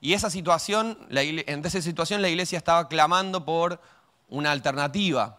Y 0.00 0.14
esa 0.14 0.28
situación, 0.28 0.98
en 1.08 1.64
esa 1.64 1.80
situación 1.80 2.20
la 2.20 2.28
iglesia 2.28 2.58
estaba 2.58 2.88
clamando 2.88 3.44
por 3.44 3.80
una 4.28 4.50
alternativa, 4.50 5.38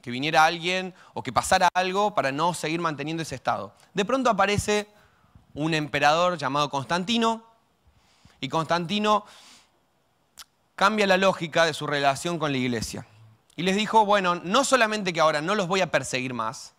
que 0.00 0.10
viniera 0.10 0.44
alguien 0.44 0.94
o 1.14 1.22
que 1.22 1.32
pasara 1.32 1.68
algo 1.74 2.14
para 2.14 2.32
no 2.32 2.54
seguir 2.54 2.80
manteniendo 2.80 3.22
ese 3.22 3.34
estado. 3.34 3.74
De 3.94 4.04
pronto 4.04 4.30
aparece 4.30 4.88
un 5.54 5.74
emperador 5.74 6.38
llamado 6.38 6.70
Constantino 6.70 7.42
y 8.40 8.48
Constantino 8.48 9.24
cambia 10.76 11.06
la 11.06 11.16
lógica 11.16 11.64
de 11.64 11.74
su 11.74 11.86
relación 11.86 12.38
con 12.38 12.52
la 12.52 12.58
iglesia. 12.58 13.06
Y 13.56 13.62
les 13.62 13.74
dijo, 13.74 14.06
bueno, 14.06 14.36
no 14.36 14.62
solamente 14.62 15.12
que 15.12 15.20
ahora 15.20 15.40
no 15.40 15.56
los 15.56 15.66
voy 15.66 15.80
a 15.80 15.90
perseguir 15.90 16.32
más, 16.32 16.74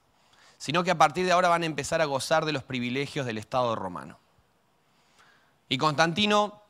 sino 0.58 0.84
que 0.84 0.92
a 0.92 0.98
partir 0.98 1.26
de 1.26 1.34
ahora 1.34 1.50
van 1.50 1.64
a 1.64 1.66
empezar 1.66 2.00
a 2.02 2.06
gozar 2.06 2.46
de 2.46 2.54
los 2.54 2.64
privilegios 2.64 3.26
del 3.26 3.38
Estado 3.38 3.76
romano. 3.76 4.18
Y 5.68 5.78
Constantino 5.78 6.62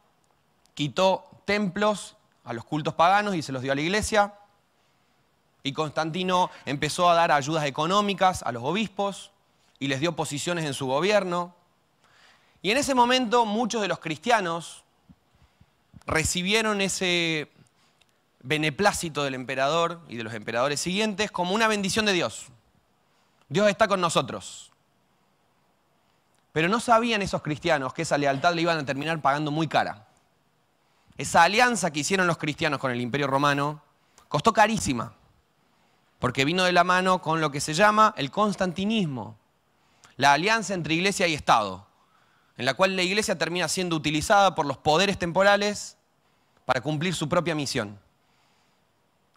quitó 0.73 1.29
templos 1.45 2.15
a 2.43 2.53
los 2.53 2.65
cultos 2.65 2.95
paganos 2.95 3.35
y 3.35 3.43
se 3.43 3.51
los 3.51 3.61
dio 3.61 3.71
a 3.71 3.75
la 3.75 3.81
iglesia. 3.81 4.33
Y 5.63 5.73
Constantino 5.73 6.49
empezó 6.65 7.09
a 7.09 7.15
dar 7.15 7.31
ayudas 7.31 7.65
económicas 7.65 8.43
a 8.43 8.51
los 8.51 8.63
obispos 8.63 9.31
y 9.79 9.87
les 9.87 9.99
dio 9.99 10.15
posiciones 10.15 10.65
en 10.65 10.73
su 10.73 10.87
gobierno. 10.87 11.53
Y 12.61 12.71
en 12.71 12.77
ese 12.77 12.95
momento 12.95 13.45
muchos 13.45 13.81
de 13.81 13.87
los 13.87 13.99
cristianos 13.99 14.83
recibieron 16.05 16.81
ese 16.81 17.51
beneplácito 18.41 19.23
del 19.23 19.35
emperador 19.35 20.01
y 20.07 20.17
de 20.17 20.23
los 20.23 20.33
emperadores 20.33 20.79
siguientes 20.79 21.31
como 21.31 21.53
una 21.53 21.67
bendición 21.67 22.05
de 22.05 22.13
Dios. 22.13 22.47
Dios 23.49 23.67
está 23.69 23.87
con 23.87 24.01
nosotros. 24.01 24.71
Pero 26.51 26.67
no 26.67 26.79
sabían 26.79 27.21
esos 27.21 27.41
cristianos 27.41 27.93
que 27.93 28.03
esa 28.03 28.17
lealtad 28.17 28.53
le 28.53 28.61
iban 28.61 28.77
a 28.77 28.85
terminar 28.85 29.21
pagando 29.21 29.51
muy 29.51 29.67
cara. 29.67 30.07
Esa 31.17 31.43
alianza 31.43 31.91
que 31.91 31.99
hicieron 31.99 32.27
los 32.27 32.37
cristianos 32.37 32.79
con 32.79 32.91
el 32.91 33.01
imperio 33.01 33.27
romano 33.27 33.81
costó 34.27 34.53
carísima, 34.53 35.13
porque 36.19 36.45
vino 36.45 36.65
de 36.65 36.73
la 36.73 36.83
mano 36.83 37.21
con 37.21 37.41
lo 37.41 37.49
que 37.49 37.61
se 37.61 37.73
llama 37.73 38.13
el 38.17 38.29
constantinismo, 38.29 39.37
la 40.17 40.33
alianza 40.33 40.73
entre 40.73 40.93
iglesia 40.93 41.27
y 41.27 41.33
Estado, 41.33 41.87
en 42.57 42.65
la 42.65 42.73
cual 42.73 42.95
la 42.95 43.03
iglesia 43.03 43.37
termina 43.37 43.69
siendo 43.69 43.95
utilizada 43.95 44.53
por 44.53 44.65
los 44.65 44.77
poderes 44.77 45.17
temporales 45.17 45.97
para 46.65 46.81
cumplir 46.81 47.15
su 47.15 47.29
propia 47.29 47.55
misión. 47.55 47.97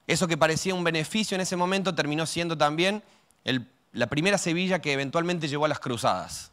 Eso 0.08 0.26
que 0.26 0.36
parecía 0.36 0.74
un 0.74 0.82
beneficio 0.82 1.36
en 1.36 1.40
ese 1.40 1.56
momento 1.56 1.94
terminó 1.94 2.26
siendo 2.26 2.58
también 2.58 3.04
la 3.92 4.06
primera 4.08 4.36
Sevilla 4.36 4.80
que 4.80 4.92
eventualmente 4.92 5.46
llevó 5.46 5.66
a 5.66 5.68
las 5.68 5.78
cruzadas 5.78 6.50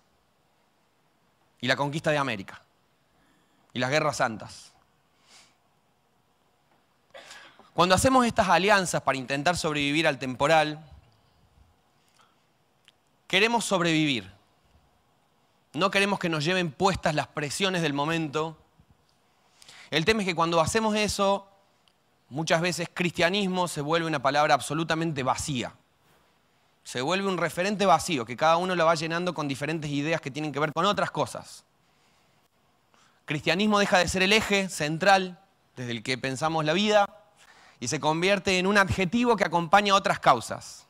y 1.59 1.67
la 1.67 1.75
conquista 1.75 2.12
de 2.12 2.19
América 2.19 2.62
y 3.74 3.79
las 3.79 3.89
guerras 3.89 4.17
santas. 4.17 4.69
Cuando 7.79 7.95
hacemos 7.95 8.25
estas 8.25 8.50
alianzas 8.50 9.01
para 9.03 9.17
intentar 9.17 9.55
sobrevivir 9.55 10.05
al 10.05 10.19
temporal, 10.19 10.86
queremos 13.25 13.63
sobrevivir. 13.63 14.29
No 15.71 15.89
queremos 15.89 16.19
que 16.19 16.27
nos 16.27 16.43
lleven 16.43 16.74
puestas 16.74 17.15
las 17.15 17.27
presiones 17.27 17.81
del 17.81 17.93
momento. 17.93 18.57
El 19.91 20.03
tema 20.03 20.24
es 20.24 20.27
que 20.27 20.36
cuando 20.36 20.59
hacemos 20.59 20.93
eso, 20.93 21.48
muchas 22.27 22.59
veces 22.59 22.89
cristianismo 22.93 23.69
se 23.69 23.79
vuelve 23.79 24.07
una 24.07 24.21
palabra 24.21 24.55
absolutamente 24.55 25.24
vacía 25.24 25.74
se 26.83 27.00
vuelve 27.00 27.29
un 27.29 27.38
referente 27.38 27.86
vacío, 27.86 28.25
que 28.25 28.36
cada 28.36 28.57
uno 28.57 28.75
lo 28.75 28.86
va 28.86 28.95
llenando 28.95 29.33
con 29.33 29.48
diferentes 29.48 29.89
ideas 29.89 30.19
que 30.19 30.31
tienen 30.31 30.51
que 30.51 30.59
ver 30.59 30.74
con 30.74 30.86
otras 30.86 31.12
cosas. 31.12 31.63
Cristianismo 33.24 33.79
deja 33.79 34.00
de 34.00 34.09
ser 34.09 34.24
el 34.24 34.33
eje 34.33 34.67
central 34.67 35.39
desde 35.77 35.91
el 35.91 36.03
que 36.03 36.17
pensamos 36.17 36.65
la 36.65 36.74
vida 36.74 37.19
y 37.79 37.88
se 37.88 38.00
convierte 38.00 38.59
en 38.59 38.67
un 38.67 38.77
adjetivo 38.77 39.36
que 39.36 39.45
acompaña 39.45 39.95
otras 39.95 40.19
causas. 40.19 40.86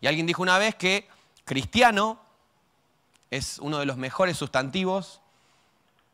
Y 0.00 0.06
alguien 0.06 0.26
dijo 0.26 0.42
una 0.42 0.58
vez 0.58 0.74
que 0.74 1.08
cristiano 1.44 2.20
es 3.30 3.58
uno 3.58 3.78
de 3.78 3.86
los 3.86 3.96
mejores 3.96 4.36
sustantivos, 4.36 5.20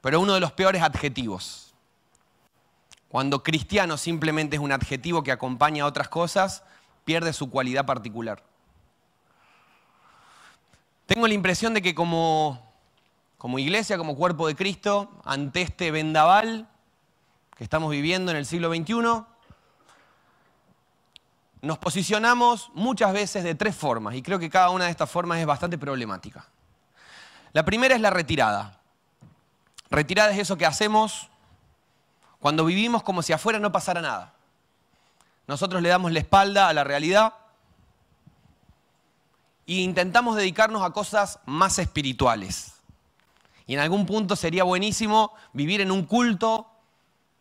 pero 0.01 0.21
uno 0.21 0.35
de 0.35 0.41
los 0.41 0.53
peores 0.53 0.83
adjetivos. 0.83 1.75
Cuando 3.09 3.43
cristiano 3.43 3.97
simplemente 3.97 4.57
es 4.57 4.63
un 4.63 4.73
adjetivo 4.73 5.23
que 5.23 5.33
acompaña 5.33 5.85
a 5.85 5.87
otras 5.87 6.09
cosas, 6.09 6.63
pierde 7.05 7.33
su 7.33 7.51
cualidad 7.51 7.87
particular. 7.87 8.45
Tengo 11.07 11.27
la 11.27 11.33
impresión 11.33 11.73
de 11.73 11.81
que 11.81 11.95
como, 11.95 12.63
como 13.39 13.59
iglesia, 13.59 13.97
como 13.97 14.15
cuerpo 14.15 14.47
de 14.47 14.55
Cristo, 14.55 15.11
ante 15.25 15.63
este 15.63 15.91
vendaval 15.91 16.69
que 17.57 17.65
estamos 17.65 17.91
viviendo 17.91 18.31
en 18.31 18.37
el 18.37 18.45
siglo 18.45 18.69
XXI, 18.69 19.25
nos 21.61 21.79
posicionamos 21.79 22.71
muchas 22.75 23.13
veces 23.13 23.45
de 23.45 23.55
tres 23.55 23.75
formas 23.75 24.15
y 24.15 24.23
creo 24.23 24.39
que 24.39 24.51
cada 24.51 24.71
una 24.71 24.85
de 24.85 24.91
estas 24.91 25.11
formas 25.11 25.39
es 25.39 25.47
bastante 25.47 25.79
problemática. 25.79 26.47
La 27.53 27.65
primera 27.65 27.95
es 27.95 28.01
la 28.01 28.11
retirada. 28.11 28.81
Retirada 29.91 30.31
es 30.31 30.39
eso 30.39 30.57
que 30.57 30.67
hacemos 30.67 31.31
cuando 32.39 32.65
vivimos 32.65 33.03
como 33.03 33.23
si 33.23 33.33
afuera 33.33 33.59
no 33.59 33.73
pasara 33.73 34.01
nada. 34.01 34.35
Nosotros 35.47 35.83
le 35.83 35.89
damos 35.89 36.13
la 36.13 36.21
espalda 36.21 36.69
a 36.69 36.73
la 36.73 36.85
realidad 36.85 37.35
e 39.67 39.75
intentamos 39.75 40.37
dedicarnos 40.37 40.83
a 40.83 40.91
cosas 40.91 41.41
más 41.47 41.79
espirituales. 41.79 42.75
Y 43.67 43.75
en 43.75 43.81
algún 43.81 44.07
punto 44.07 44.37
sería 44.37 44.65
buenísimo 44.65 45.35
vivir 45.53 45.81
en 45.81 45.91
un 45.91 46.05
culto 46.05 46.71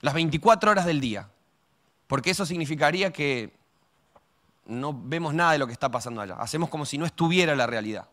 las 0.01 0.13
24 0.13 0.71
horas 0.71 0.85
del 0.85 0.99
día, 0.99 1.29
porque 2.07 2.31
eso 2.31 2.45
significaría 2.45 3.11
que 3.11 3.56
no 4.67 4.93
vemos 4.93 5.33
nada 5.33 5.53
de 5.53 5.57
lo 5.57 5.67
que 5.67 5.73
está 5.73 5.89
pasando 5.89 6.21
allá. 6.21 6.35
Hacemos 6.35 6.69
como 6.69 6.85
si 6.85 6.97
no 6.97 7.05
estuviera 7.05 7.55
la 7.55 7.65
realidad. 7.65 8.07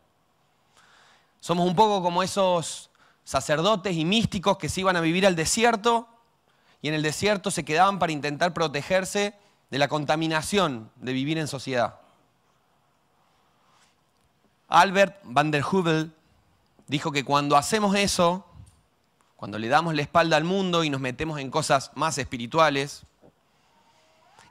Somos 1.41 1.67
un 1.67 1.75
poco 1.75 2.03
como 2.03 2.23
esos 2.23 2.91
sacerdotes 3.25 3.97
y 3.97 4.05
místicos 4.05 4.57
que 4.57 4.69
se 4.69 4.81
iban 4.81 4.97
a 4.97 5.01
vivir 5.01 5.27
al 5.27 5.37
desierto 5.37 6.09
y 6.81 6.89
en 6.89 6.95
el 6.95 7.03
desierto 7.03 7.51
se 7.51 7.65
quedaban 7.65 7.99
para 7.99 8.13
intentar 8.13 8.55
protegerse 8.55 9.35
de 9.71 9.79
la 9.79 9.89
contaminación 9.89 10.91
de 10.97 11.13
vivir 11.13 11.39
en 11.39 11.49
sociedad. 11.49 11.97
Albert 14.69 15.21
van 15.25 15.51
der 15.51 15.65
Hubel 15.65 16.13
dijo 16.87 17.11
que 17.13 17.25
cuando 17.25 17.57
hacemos 17.57 17.97
eso, 17.97 18.47
cuando 19.37 19.59
le 19.59 19.69
damos 19.69 19.95
la 19.95 20.03
espalda 20.03 20.37
al 20.37 20.45
mundo 20.45 20.85
y 20.85 20.91
nos 20.91 21.01
metemos 21.01 21.41
en 21.41 21.51
cosas 21.51 21.91
más 21.95 22.19
espirituales, 22.19 23.05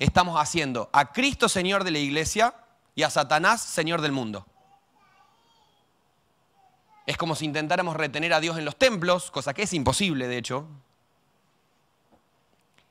estamos 0.04 0.38
haciendo 0.38 0.90
a 0.92 1.14
Cristo 1.14 1.48
Señor 1.48 1.86
de 1.86 1.92
la 1.92 2.00
iglesia 2.00 2.54
y 2.94 3.04
a 3.04 3.10
Satanás 3.10 3.62
Señor 3.62 4.02
del 4.02 4.12
mundo. 4.12 4.46
Es 7.06 7.18
como 7.18 7.36
si 7.36 7.46
intentáramos 7.46 7.96
retener 7.96 8.34
a 8.34 8.42
Dios 8.42 8.58
en 8.58 8.66
los 8.66 8.76
templos, 8.76 9.32
cosa 9.32 9.54
que 9.54 9.64
es 9.64 9.74
imposible, 9.74 10.28
de 10.28 10.38
hecho. 10.38 10.68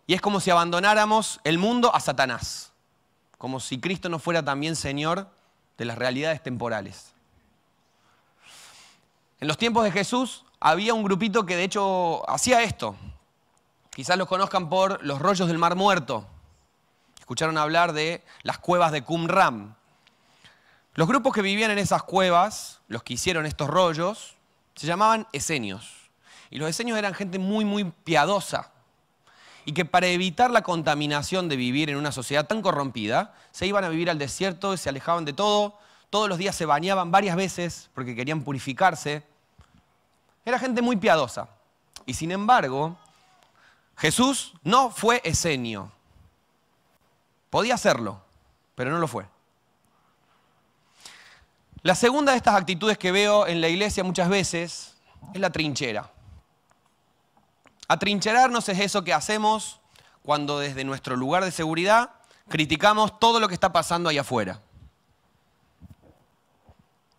Y 0.07 0.15
es 0.15 0.21
como 0.21 0.41
si 0.41 0.51
abandonáramos 0.51 1.41
el 1.45 1.59
mundo 1.59 1.95
a 1.95 2.01
Satanás, 2.01 2.73
como 3.39 3.61
si 3.61 3.79
Cristo 3.79 4.09
no 4.09 4.19
fuera 4.19 4.43
también 4.43 4.75
Señor 4.75 5.29
de 5.77 5.85
las 5.85 5.99
realidades 5.99 6.43
temporales. 6.43 7.13
En 9.41 9.49
los 9.49 9.59
tiempos 9.59 9.85
de 9.85 9.93
Jesús 9.93 10.45
había 10.61 10.95
un 10.95 11.03
grupito 11.03 11.45
que 11.45 11.57
de 11.57 11.65
hecho 11.65 12.29
hacía 12.29 12.63
esto. 12.63 12.97
Quizás 13.91 14.17
los 14.17 14.29
conozcan 14.29 14.71
por 14.71 15.05
los 15.05 15.21
rollos 15.21 15.49
del 15.49 15.59
Mar 15.59 15.77
Muerto. 15.77 16.27
Escucharon 17.33 17.57
hablar 17.57 17.95
de 17.95 18.23
las 18.43 18.59
cuevas 18.59 18.93
de 18.93 19.01
Qumran. 19.01 19.75
Los 20.93 21.09
grupos 21.09 21.33
que 21.33 21.41
vivían 21.41 21.71
en 21.71 21.79
esas 21.79 22.03
cuevas, 22.03 22.83
los 22.89 23.03
que 23.03 23.15
hicieron 23.15 23.47
estos 23.47 23.71
rollos, 23.71 24.35
se 24.75 24.87
llamaban 24.87 25.27
esenios. 25.33 26.11
Y 26.51 26.59
los 26.59 26.69
esenios 26.69 26.99
eran 26.99 27.15
gente 27.15 27.39
muy, 27.39 27.65
muy 27.65 27.85
piadosa. 27.85 28.71
Y 29.65 29.73
que 29.73 29.87
para 29.87 30.09
evitar 30.09 30.51
la 30.51 30.61
contaminación 30.61 31.49
de 31.49 31.57
vivir 31.57 31.89
en 31.89 31.97
una 31.97 32.13
sociedad 32.13 32.47
tan 32.47 32.61
corrompida, 32.61 33.35
se 33.51 33.67
iban 33.67 33.85
a 33.85 33.89
vivir 33.89 34.11
al 34.11 34.19
desierto, 34.19 34.77
se 34.77 34.91
alejaban 34.91 35.25
de 35.25 35.33
todo, 35.33 35.79
todos 36.11 36.29
los 36.29 36.37
días 36.37 36.55
se 36.55 36.67
bañaban 36.67 37.11
varias 37.11 37.35
veces 37.35 37.89
porque 37.95 38.15
querían 38.15 38.43
purificarse. 38.43 39.23
Era 40.45 40.59
gente 40.59 40.83
muy 40.83 40.97
piadosa. 40.97 41.49
Y 42.05 42.13
sin 42.13 42.31
embargo, 42.31 42.95
Jesús 43.97 44.53
no 44.65 44.91
fue 44.91 45.23
esenio. 45.25 45.91
Podía 47.53 47.75
hacerlo, 47.75 48.19
pero 48.75 48.91
no 48.91 48.99
lo 48.99 49.07
fue. 49.07 49.27
La 51.83 51.95
segunda 51.95 52.33
de 52.33 52.39
estas 52.39 52.55
actitudes 52.55 52.97
que 52.97 53.13
veo 53.13 53.47
en 53.47 53.61
la 53.61 53.69
iglesia 53.69 54.03
muchas 54.03 54.31
veces 54.31 54.95
es 55.35 55.39
la 55.39 55.51
trinchera. 55.51 56.11
Atrincherarnos 57.89 58.71
es 58.71 58.81
eso 58.81 59.05
que 59.05 59.13
hacemos 59.13 59.81
cuando 60.23 60.61
desde 60.61 60.83
nuestro 60.83 61.15
lugar 61.15 61.45
de 61.45 61.51
seguridad 61.51 62.13
criticamos 62.49 63.21
todo 63.21 63.39
lo 63.39 63.49
que 63.49 63.55
está 63.55 63.71
pasando 63.71 64.09
ahí 64.09 64.17
afuera. 64.17 64.63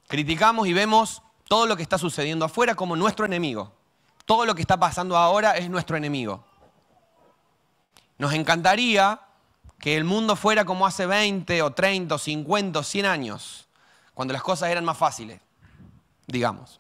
Criticamos 0.08 0.66
y 0.66 0.74
vemos 0.74 1.22
todo 1.48 1.68
lo 1.68 1.78
que 1.78 1.84
está 1.84 2.00
sucediendo 2.00 2.44
afuera 2.44 2.74
como 2.74 2.96
nuestro 2.96 3.28
enemigo. 3.28 3.72
Todo 4.26 4.48
lo 4.48 4.56
que 4.56 4.62
está 4.62 4.80
pasando 4.80 5.16
ahora 5.16 5.58
es 5.58 5.70
nuestro 5.70 5.96
enemigo. 5.96 6.44
Nos 8.18 8.34
encantaría 8.34 9.20
que 9.84 9.98
el 9.98 10.06
mundo 10.06 10.38
fuera 10.38 10.64
como 10.64 10.88
hace 10.88 11.06
20 11.06 11.62
o 11.62 11.74
30 11.74 12.16
o 12.16 12.18
50 12.18 12.80
o 12.80 12.84
100 12.84 13.06
años, 13.06 13.68
cuando 14.14 14.32
las 14.32 14.42
cosas 14.42 14.70
eran 14.70 14.86
más 14.86 14.98
fáciles, 14.98 15.42
digamos. 16.26 16.80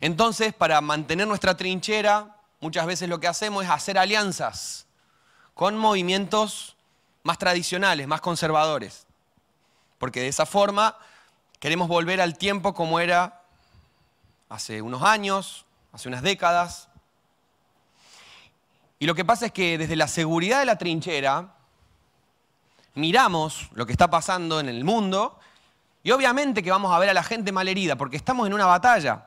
Entonces, 0.00 0.54
para 0.54 0.80
mantener 0.80 1.28
nuestra 1.28 1.58
trinchera, 1.58 2.38
muchas 2.60 2.86
veces 2.86 3.10
lo 3.10 3.20
que 3.20 3.28
hacemos 3.28 3.64
es 3.64 3.70
hacer 3.70 3.98
alianzas 3.98 4.86
con 5.52 5.76
movimientos 5.76 6.76
más 7.22 7.36
tradicionales, 7.36 8.06
más 8.08 8.22
conservadores. 8.22 9.06
Porque 9.98 10.20
de 10.20 10.28
esa 10.28 10.46
forma 10.46 10.96
Queremos 11.60 11.88
volver 11.88 12.20
al 12.20 12.36
tiempo 12.36 12.74
como 12.74 13.00
era 13.00 13.42
hace 14.48 14.82
unos 14.82 15.02
años, 15.02 15.64
hace 15.92 16.08
unas 16.08 16.22
décadas. 16.22 16.88
Y 18.98 19.06
lo 19.06 19.14
que 19.14 19.24
pasa 19.24 19.46
es 19.46 19.52
que 19.52 19.78
desde 19.78 19.96
la 19.96 20.08
seguridad 20.08 20.60
de 20.60 20.66
la 20.66 20.78
trinchera 20.78 21.54
miramos 22.94 23.68
lo 23.72 23.84
que 23.84 23.92
está 23.92 24.08
pasando 24.08 24.58
en 24.58 24.68
el 24.68 24.84
mundo 24.84 25.38
y 26.02 26.12
obviamente 26.12 26.62
que 26.62 26.70
vamos 26.70 26.92
a 26.92 26.98
ver 26.98 27.10
a 27.10 27.14
la 27.14 27.22
gente 27.22 27.52
malherida 27.52 27.96
porque 27.96 28.16
estamos 28.16 28.46
en 28.46 28.54
una 28.54 28.64
batalla. 28.64 29.26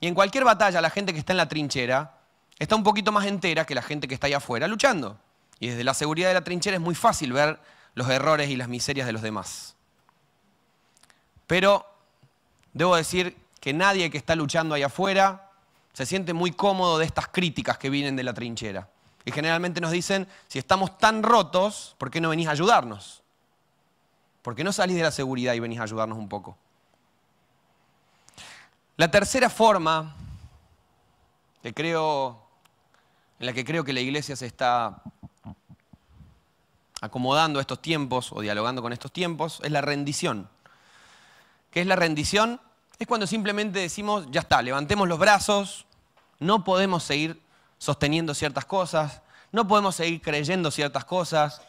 Y 0.00 0.08
en 0.08 0.14
cualquier 0.14 0.44
batalla 0.44 0.80
la 0.80 0.90
gente 0.90 1.12
que 1.12 1.18
está 1.18 1.32
en 1.32 1.36
la 1.36 1.48
trinchera 1.48 2.18
está 2.58 2.74
un 2.74 2.82
poquito 2.82 3.12
más 3.12 3.26
entera 3.26 3.64
que 3.64 3.74
la 3.74 3.82
gente 3.82 4.08
que 4.08 4.14
está 4.14 4.26
allá 4.26 4.38
afuera 4.38 4.66
luchando. 4.66 5.18
Y 5.60 5.68
desde 5.68 5.84
la 5.84 5.94
seguridad 5.94 6.28
de 6.28 6.34
la 6.34 6.44
trinchera 6.44 6.76
es 6.76 6.82
muy 6.82 6.94
fácil 6.94 7.32
ver 7.32 7.60
los 7.94 8.08
errores 8.08 8.50
y 8.50 8.56
las 8.56 8.68
miserias 8.68 9.06
de 9.06 9.12
los 9.12 9.22
demás. 9.22 9.76
Pero 11.46 11.86
debo 12.72 12.96
decir 12.96 13.36
que 13.60 13.72
nadie 13.72 14.10
que 14.10 14.18
está 14.18 14.34
luchando 14.34 14.74
ahí 14.74 14.82
afuera 14.82 15.43
se 15.94 16.04
siente 16.04 16.34
muy 16.34 16.50
cómodo 16.50 16.98
de 16.98 17.06
estas 17.06 17.28
críticas 17.28 17.78
que 17.78 17.88
vienen 17.88 18.16
de 18.16 18.24
la 18.24 18.34
trinchera. 18.34 18.90
Y 19.24 19.30
generalmente 19.30 19.80
nos 19.80 19.92
dicen, 19.92 20.28
si 20.48 20.58
estamos 20.58 20.98
tan 20.98 21.22
rotos, 21.22 21.94
¿por 21.96 22.10
qué 22.10 22.20
no 22.20 22.28
venís 22.28 22.48
a 22.48 22.50
ayudarnos? 22.50 23.22
¿Por 24.42 24.54
qué 24.54 24.64
no 24.64 24.72
salís 24.72 24.96
de 24.96 25.04
la 25.04 25.12
seguridad 25.12 25.54
y 25.54 25.60
venís 25.60 25.78
a 25.78 25.84
ayudarnos 25.84 26.18
un 26.18 26.28
poco? 26.28 26.58
La 28.96 29.10
tercera 29.10 29.48
forma 29.48 30.14
que 31.62 31.72
creo, 31.72 32.42
en 33.38 33.46
la 33.46 33.52
que 33.52 33.64
creo 33.64 33.84
que 33.84 33.92
la 33.92 34.00
iglesia 34.00 34.36
se 34.36 34.46
está 34.46 35.00
acomodando 37.00 37.60
a 37.60 37.62
estos 37.62 37.80
tiempos 37.80 38.32
o 38.32 38.40
dialogando 38.40 38.82
con 38.82 38.92
estos 38.92 39.12
tiempos 39.12 39.60
es 39.62 39.70
la 39.70 39.80
rendición. 39.80 40.48
¿Qué 41.70 41.80
es 41.80 41.86
la 41.86 41.96
rendición? 41.96 42.60
Es 42.98 43.06
cuando 43.06 43.26
simplemente 43.26 43.80
decimos, 43.80 44.26
ya 44.30 44.40
está, 44.40 44.62
levantemos 44.62 45.08
los 45.08 45.18
brazos, 45.18 45.86
no 46.38 46.62
podemos 46.62 47.02
seguir 47.02 47.42
sosteniendo 47.78 48.34
ciertas 48.34 48.64
cosas, 48.64 49.20
no 49.50 49.66
podemos 49.66 49.96
seguir 49.96 50.20
creyendo 50.22 50.70
ciertas 50.70 51.04
cosas, 51.04 51.60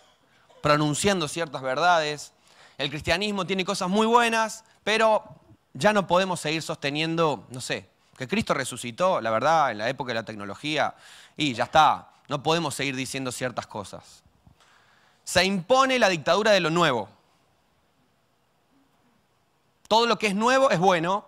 pronunciando 0.61 1.27
ciertas 1.27 1.61
verdades. 1.61 2.33
El 2.77 2.89
cristianismo 2.89 3.45
tiene 3.45 3.65
cosas 3.65 3.89
muy 3.89 4.05
buenas, 4.07 4.63
pero 4.83 5.23
ya 5.73 5.93
no 5.93 6.07
podemos 6.07 6.39
seguir 6.39 6.61
sosteniendo, 6.61 7.45
no 7.49 7.61
sé, 7.61 7.89
que 8.17 8.27
Cristo 8.27 8.53
resucitó, 8.53 9.19
la 9.19 9.29
verdad, 9.29 9.71
en 9.71 9.79
la 9.79 9.89
época 9.89 10.09
de 10.09 10.15
la 10.15 10.23
tecnología, 10.23 10.95
y 11.35 11.53
ya 11.53 11.65
está, 11.65 12.09
no 12.27 12.41
podemos 12.41 12.75
seguir 12.75 12.95
diciendo 12.95 13.31
ciertas 13.31 13.67
cosas. 13.67 14.23
Se 15.23 15.43
impone 15.43 15.99
la 15.99 16.09
dictadura 16.09 16.51
de 16.51 16.59
lo 16.59 16.69
nuevo. 16.69 17.09
Todo 19.87 20.07
lo 20.07 20.17
que 20.17 20.27
es 20.27 20.35
nuevo 20.35 20.71
es 20.71 20.79
bueno, 20.79 21.25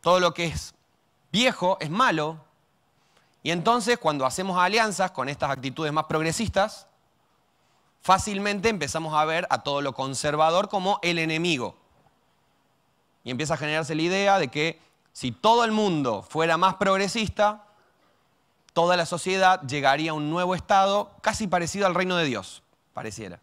todo 0.00 0.20
lo 0.20 0.32
que 0.32 0.46
es 0.46 0.74
viejo 1.30 1.76
es 1.80 1.90
malo. 1.90 2.38
Y 3.42 3.50
entonces 3.50 3.98
cuando 3.98 4.24
hacemos 4.26 4.58
alianzas 4.58 5.10
con 5.10 5.28
estas 5.28 5.50
actitudes 5.50 5.92
más 5.92 6.06
progresistas, 6.06 6.86
fácilmente 8.00 8.68
empezamos 8.68 9.14
a 9.14 9.24
ver 9.24 9.46
a 9.50 9.62
todo 9.62 9.82
lo 9.82 9.92
conservador 9.92 10.68
como 10.68 10.98
el 11.02 11.18
enemigo. 11.18 11.76
Y 13.24 13.30
empieza 13.30 13.54
a 13.54 13.56
generarse 13.56 13.94
la 13.94 14.02
idea 14.02 14.38
de 14.38 14.48
que 14.48 14.80
si 15.12 15.32
todo 15.32 15.64
el 15.64 15.72
mundo 15.72 16.22
fuera 16.22 16.56
más 16.56 16.74
progresista, 16.74 17.66
toda 18.72 18.96
la 18.96 19.06
sociedad 19.06 19.62
llegaría 19.62 20.10
a 20.12 20.14
un 20.14 20.30
nuevo 20.30 20.54
estado 20.54 21.10
casi 21.22 21.46
parecido 21.46 21.86
al 21.86 21.94
reino 21.94 22.16
de 22.16 22.26
Dios, 22.26 22.62
pareciera. 22.92 23.40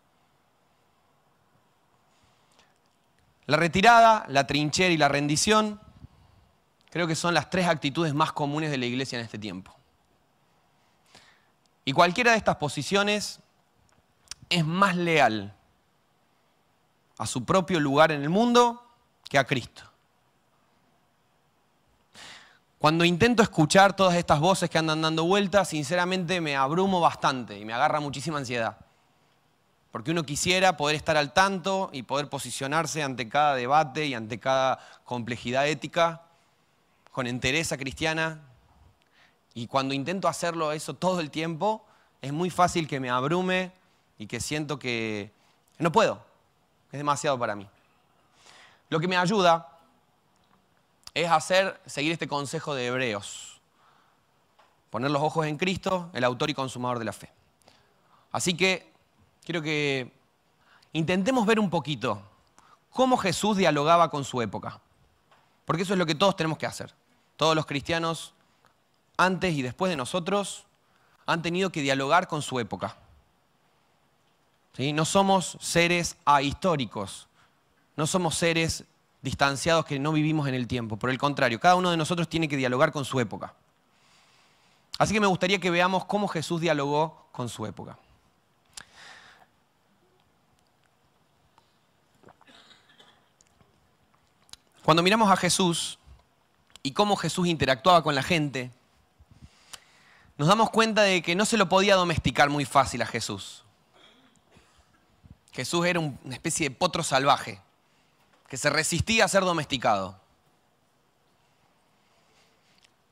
La 3.46 3.58
retirada, 3.58 4.26
la 4.30 4.48
trinchera 4.48 4.94
y 4.94 4.98
la 4.98 5.10
rendición 5.10 5.80
creo 6.90 7.08
que 7.08 7.16
son 7.16 7.34
las 7.34 7.50
tres 7.50 7.68
actitudes 7.68 8.14
más 8.14 8.32
comunes 8.32 8.72
de 8.72 8.78
la 8.78 8.86
iglesia 8.86 9.18
en 9.18 9.26
este 9.26 9.40
tiempo. 9.40 9.76
Y 11.86 11.92
cualquiera 11.92 12.32
de 12.32 12.38
estas 12.38 12.58
posiciones 12.58 13.40
es 14.50 14.66
más 14.66 14.96
leal 14.96 15.54
a 17.18 17.26
su 17.26 17.44
propio 17.44 17.80
lugar 17.80 18.12
en 18.12 18.22
el 18.22 18.30
mundo 18.30 18.88
que 19.28 19.38
a 19.38 19.44
Cristo. 19.44 19.84
Cuando 22.78 23.06
intento 23.06 23.42
escuchar 23.42 23.96
todas 23.96 24.16
estas 24.16 24.40
voces 24.40 24.70
que 24.70 24.78
andan 24.78 25.02
dando 25.02 25.24
vueltas, 25.24 25.70
sinceramente 25.70 26.42
me 26.42 26.56
abrumo 26.56 27.00
bastante 27.00 27.58
y 27.58 27.66
me 27.66 27.74
agarra 27.74 28.00
muchísima 28.00 28.38
ansiedad. 28.38 28.78
Porque 29.94 30.10
uno 30.10 30.24
quisiera 30.24 30.76
poder 30.76 30.96
estar 30.96 31.18
al 31.18 31.34
tanto 31.34 31.92
y 31.94 32.02
poder 32.02 32.28
posicionarse 32.28 33.04
ante 33.04 33.30
cada 33.30 33.54
debate 33.54 34.08
y 34.08 34.16
ante 34.16 34.40
cada 34.40 34.80
complejidad 35.06 35.68
ética 35.68 36.24
con 37.12 37.28
entereza 37.28 37.78
cristiana. 37.78 38.42
Y 39.54 39.68
cuando 39.68 39.94
intento 39.94 40.28
hacerlo 40.28 40.72
eso 40.72 40.96
todo 40.96 41.20
el 41.20 41.30
tiempo, 41.30 41.86
es 42.24 42.34
muy 42.34 42.50
fácil 42.50 42.88
que 42.88 43.00
me 43.00 43.12
abrume 43.12 43.72
y 44.18 44.26
que 44.26 44.40
siento 44.40 44.80
que 44.80 45.32
no 45.78 45.92
puedo, 45.92 46.26
es 46.92 46.98
demasiado 46.98 47.38
para 47.38 47.56
mí. 47.56 47.70
Lo 48.90 49.00
que 49.00 49.08
me 49.08 49.16
ayuda 49.16 49.78
es 51.14 51.30
hacer, 51.30 51.80
seguir 51.86 52.14
este 52.14 52.28
consejo 52.28 52.74
de 52.74 52.88
Hebreos. 52.88 53.62
Poner 54.90 55.12
los 55.12 55.22
ojos 55.22 55.46
en 55.46 55.56
Cristo, 55.56 56.10
el 56.14 56.24
autor 56.24 56.50
y 56.50 56.56
consumador 56.56 56.98
de 56.98 57.06
la 57.06 57.14
fe. 57.14 57.30
Así 58.32 58.56
que 58.58 58.92
quiero 59.44 59.62
que 59.62 60.12
intentemos 60.94 61.46
ver 61.46 61.60
un 61.60 61.70
poquito 61.70 62.22
cómo 62.92 63.18
Jesús 63.18 63.58
dialogaba 63.58 64.10
con 64.10 64.24
su 64.24 64.42
época. 64.42 64.80
Porque 65.66 65.84
eso 65.84 65.94
es 65.94 66.00
lo 66.00 66.06
que 66.06 66.16
todos 66.16 66.36
tenemos 66.36 66.58
que 66.58 66.66
hacer. 66.66 66.94
Todos 67.38 67.56
los 67.56 67.66
cristianos, 67.66 68.34
antes 69.18 69.54
y 69.54 69.62
después 69.62 69.90
de 69.90 69.96
nosotros, 69.96 70.66
han 71.26 71.42
tenido 71.42 71.72
que 71.72 71.82
dialogar 71.82 72.28
con 72.28 72.42
su 72.42 72.60
época. 72.60 72.98
¿Sí? 74.76 74.94
No 74.94 75.06
somos 75.06 75.58
seres 75.60 76.18
ahistóricos, 76.26 77.28
no 77.96 78.08
somos 78.08 78.36
seres 78.36 78.86
distanciados 79.22 79.86
que 79.86 80.00
no 80.00 80.12
vivimos 80.12 80.48
en 80.48 80.56
el 80.56 80.68
tiempo. 80.68 80.98
Por 80.98 81.10
el 81.10 81.18
contrario, 81.18 81.60
cada 81.60 81.76
uno 81.76 81.92
de 81.92 81.98
nosotros 81.98 82.28
tiene 82.28 82.48
que 82.48 82.58
dialogar 82.58 82.92
con 82.92 83.06
su 83.06 83.20
época. 83.20 83.54
Así 84.98 85.14
que 85.14 85.20
me 85.20 85.28
gustaría 85.28 85.60
que 85.60 85.72
veamos 85.72 86.06
cómo 86.06 86.28
Jesús 86.28 86.62
dialogó 86.62 87.28
con 87.32 87.50
su 87.50 87.66
época. 87.66 87.98
Cuando 94.84 95.02
miramos 95.02 95.32
a 95.32 95.38
Jesús 95.38 95.98
y 96.82 96.92
cómo 96.92 97.16
Jesús 97.16 97.48
interactuaba 97.48 98.04
con 98.04 98.16
la 98.16 98.24
gente, 98.24 98.72
nos 100.38 100.48
damos 100.48 100.70
cuenta 100.70 101.04
de 101.04 101.22
que 101.22 101.36
no 101.36 101.46
se 101.46 101.58
lo 101.58 101.70
podía 101.70 101.96
domesticar 101.96 102.50
muy 102.50 102.66
fácil 102.66 103.02
a 103.02 103.06
Jesús. 103.06 103.64
Jesús 105.54 105.86
era 105.86 106.00
una 106.00 106.34
especie 106.34 106.70
de 106.70 106.76
potro 106.76 107.04
salvaje 107.04 107.62
que 108.48 108.58
se 108.58 108.70
resistía 108.70 109.26
a 109.26 109.28
ser 109.28 109.44
domesticado. 109.44 110.20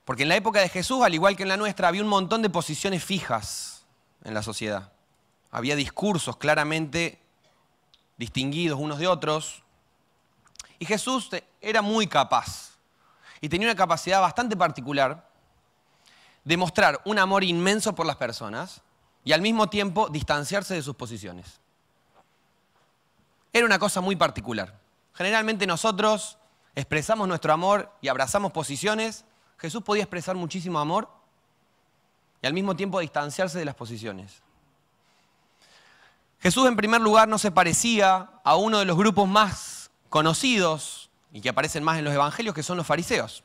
Porque 0.04 0.24
en 0.24 0.30
la 0.30 0.36
época 0.36 0.60
de 0.60 0.68
Jesús, 0.68 1.04
al 1.04 1.14
igual 1.14 1.38
que 1.38 1.44
en 1.44 1.50
la 1.50 1.58
nuestra, 1.58 1.88
había 1.88 2.02
un 2.02 2.10
montón 2.10 2.42
de 2.42 2.50
posiciones 2.50 3.04
fijas 3.04 3.86
en 4.24 4.34
la 4.34 4.44
sociedad. 4.44 4.92
Había 5.52 5.76
discursos 5.76 6.36
claramente 6.38 7.20
distinguidos 8.18 8.80
unos 8.80 9.00
de 9.00 9.08
otros. 9.08 9.64
Y 10.82 10.86
Jesús 10.88 11.30
era 11.62 11.84
muy 11.84 12.08
capaz 12.08 12.72
y 13.40 13.48
tenía 13.48 13.68
una 13.68 13.76
capacidad 13.76 14.20
bastante 14.20 14.58
particular 14.58 15.30
de 16.44 16.58
mostrar 16.58 17.00
un 17.06 17.20
amor 17.20 17.44
inmenso 17.44 17.94
por 17.94 18.08
las 18.08 18.16
personas 18.16 18.82
y 19.24 19.32
al 19.32 19.42
mismo 19.42 19.70
tiempo 19.70 20.10
distanciarse 20.10 20.74
de 20.74 20.82
sus 20.82 20.96
posiciones. 20.96 21.60
Era 23.54 23.64
una 23.64 23.78
cosa 23.78 24.02
muy 24.02 24.16
particular. 24.16 24.76
Generalmente 25.14 25.68
nosotros 25.68 26.40
expresamos 26.74 27.28
nuestro 27.28 27.54
amor 27.54 27.96
y 28.02 28.08
abrazamos 28.08 28.52
posiciones. 28.52 29.24
Jesús 29.60 29.84
podía 29.84 30.02
expresar 30.02 30.36
muchísimo 30.36 30.80
amor 30.80 31.08
y 32.42 32.48
al 32.48 32.54
mismo 32.54 32.76
tiempo 32.76 33.00
distanciarse 33.00 33.60
de 33.60 33.66
las 33.66 33.76
posiciones. 33.76 34.42
Jesús 36.40 36.68
en 36.68 36.76
primer 36.76 37.02
lugar 37.02 37.28
no 37.28 37.38
se 37.38 37.52
parecía 37.52 38.32
a 38.44 38.56
uno 38.56 38.80
de 38.80 38.86
los 38.86 38.98
grupos 38.98 39.28
más 39.28 39.81
conocidos 40.12 41.10
y 41.34 41.42
que 41.42 41.50
aparecen 41.50 41.84
más 41.84 41.98
en 41.98 42.06
los 42.06 42.14
evangelios, 42.14 42.54
que 42.54 42.62
son 42.62 42.78
los 42.78 42.86
fariseos. 42.86 43.44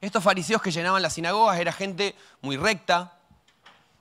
Estos 0.00 0.22
fariseos 0.22 0.62
que 0.62 0.70
llenaban 0.70 1.02
las 1.02 1.14
sinagogas 1.14 1.58
era 1.58 1.72
gente 1.72 2.14
muy 2.42 2.56
recta, 2.56 3.18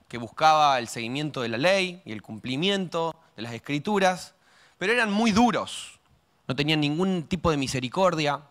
que 0.07 0.19
buscaba 0.19 0.77
el 0.77 0.87
seguimiento 0.87 1.41
de 1.41 1.49
la 1.49 1.57
ley 1.57 2.03
y 2.05 2.11
el 2.11 2.21
cumplimiento 2.21 3.15
de 3.35 3.41
las 3.41 3.53
escrituras, 3.53 4.35
pero 4.77 4.93
eran 4.93 5.11
muy 5.11 5.31
duros 5.31 5.99
no 6.49 6.55
tenían 6.55 6.81
ningún 6.81 7.27
tipo 7.27 7.51
de 7.51 7.57
misericordia. 7.57 8.41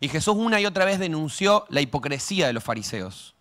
Y 0.00 0.08
Jesús 0.08 0.36
una 0.36 0.60
y 0.60 0.66
otra 0.66 0.84
vez 0.84 0.98
denunció 0.98 1.64
la 1.70 1.80
hipocresía 1.80 2.46
de 2.46 2.52
los 2.52 2.62
fariseos. 2.62 3.34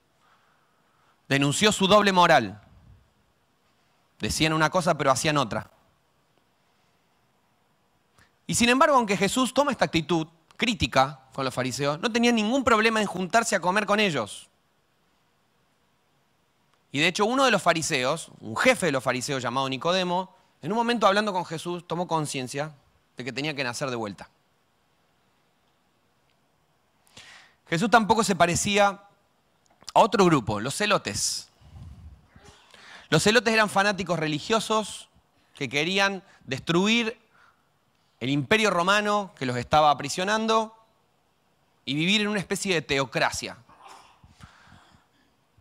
Denunció 1.28 1.74
su 1.74 1.86
doble 1.86 2.14
moral. 2.14 2.62
Decían 4.20 4.54
una 4.54 4.70
cosa 4.70 4.98
pero 4.98 5.12
hacían 5.12 5.36
otra. 5.36 5.70
Y 8.48 8.56
sin 8.56 8.70
embargo, 8.70 8.96
aunque 8.96 9.18
Jesús 9.18 9.54
toma 9.54 9.72
esta 9.72 9.86
actitud 9.86 10.28
crítica 10.58 11.20
con 11.34 11.46
los 11.46 11.54
fariseos, 11.54 12.00
no 12.00 12.12
tenía 12.12 12.32
ningún 12.32 12.64
problema 12.64 13.02
en 13.02 13.08
juntarse 13.08 13.56
a 13.56 13.60
comer 13.60 13.86
con 13.86 14.00
ellos. 14.00 14.50
Y 16.92 17.00
de 17.00 17.08
hecho 17.08 17.26
uno 17.26 17.44
de 17.44 17.52
los 17.52 17.62
fariseos, 17.62 18.30
un 18.40 18.56
jefe 18.56 18.86
de 18.86 18.92
los 18.92 19.04
fariseos 19.04 19.42
llamado 19.42 19.68
Nicodemo, 19.68 20.34
en 20.62 20.72
un 20.72 20.78
momento 20.78 21.08
hablando 21.08 21.34
con 21.34 21.46
Jesús, 21.46 21.86
tomó 21.86 22.08
conciencia 22.08 22.74
de 23.18 23.24
que 23.24 23.34
tenía 23.34 23.54
que 23.54 23.64
nacer 23.64 23.90
de 23.90 23.96
vuelta. 23.96 24.30
Jesús 27.68 27.90
tampoco 27.90 28.24
se 28.24 28.36
parecía 28.36 29.02
a 29.94 30.00
otro 30.00 30.24
grupo, 30.26 30.60
los 30.60 30.76
celotes. 30.76 31.50
Los 33.10 33.24
celotes 33.24 33.54
eran 33.54 33.70
fanáticos 33.70 34.18
religiosos 34.20 35.10
que 35.54 35.68
querían 35.70 36.24
destruir 36.46 37.20
el 38.20 38.30
imperio 38.30 38.70
romano 38.70 39.34
que 39.38 39.46
los 39.46 39.58
estaba 39.58 39.92
aprisionando 39.92 40.76
y 41.86 41.94
vivir 41.94 42.22
en 42.22 42.28
una 42.28 42.40
especie 42.40 42.74
de 42.74 42.82
teocracia. 42.82 43.58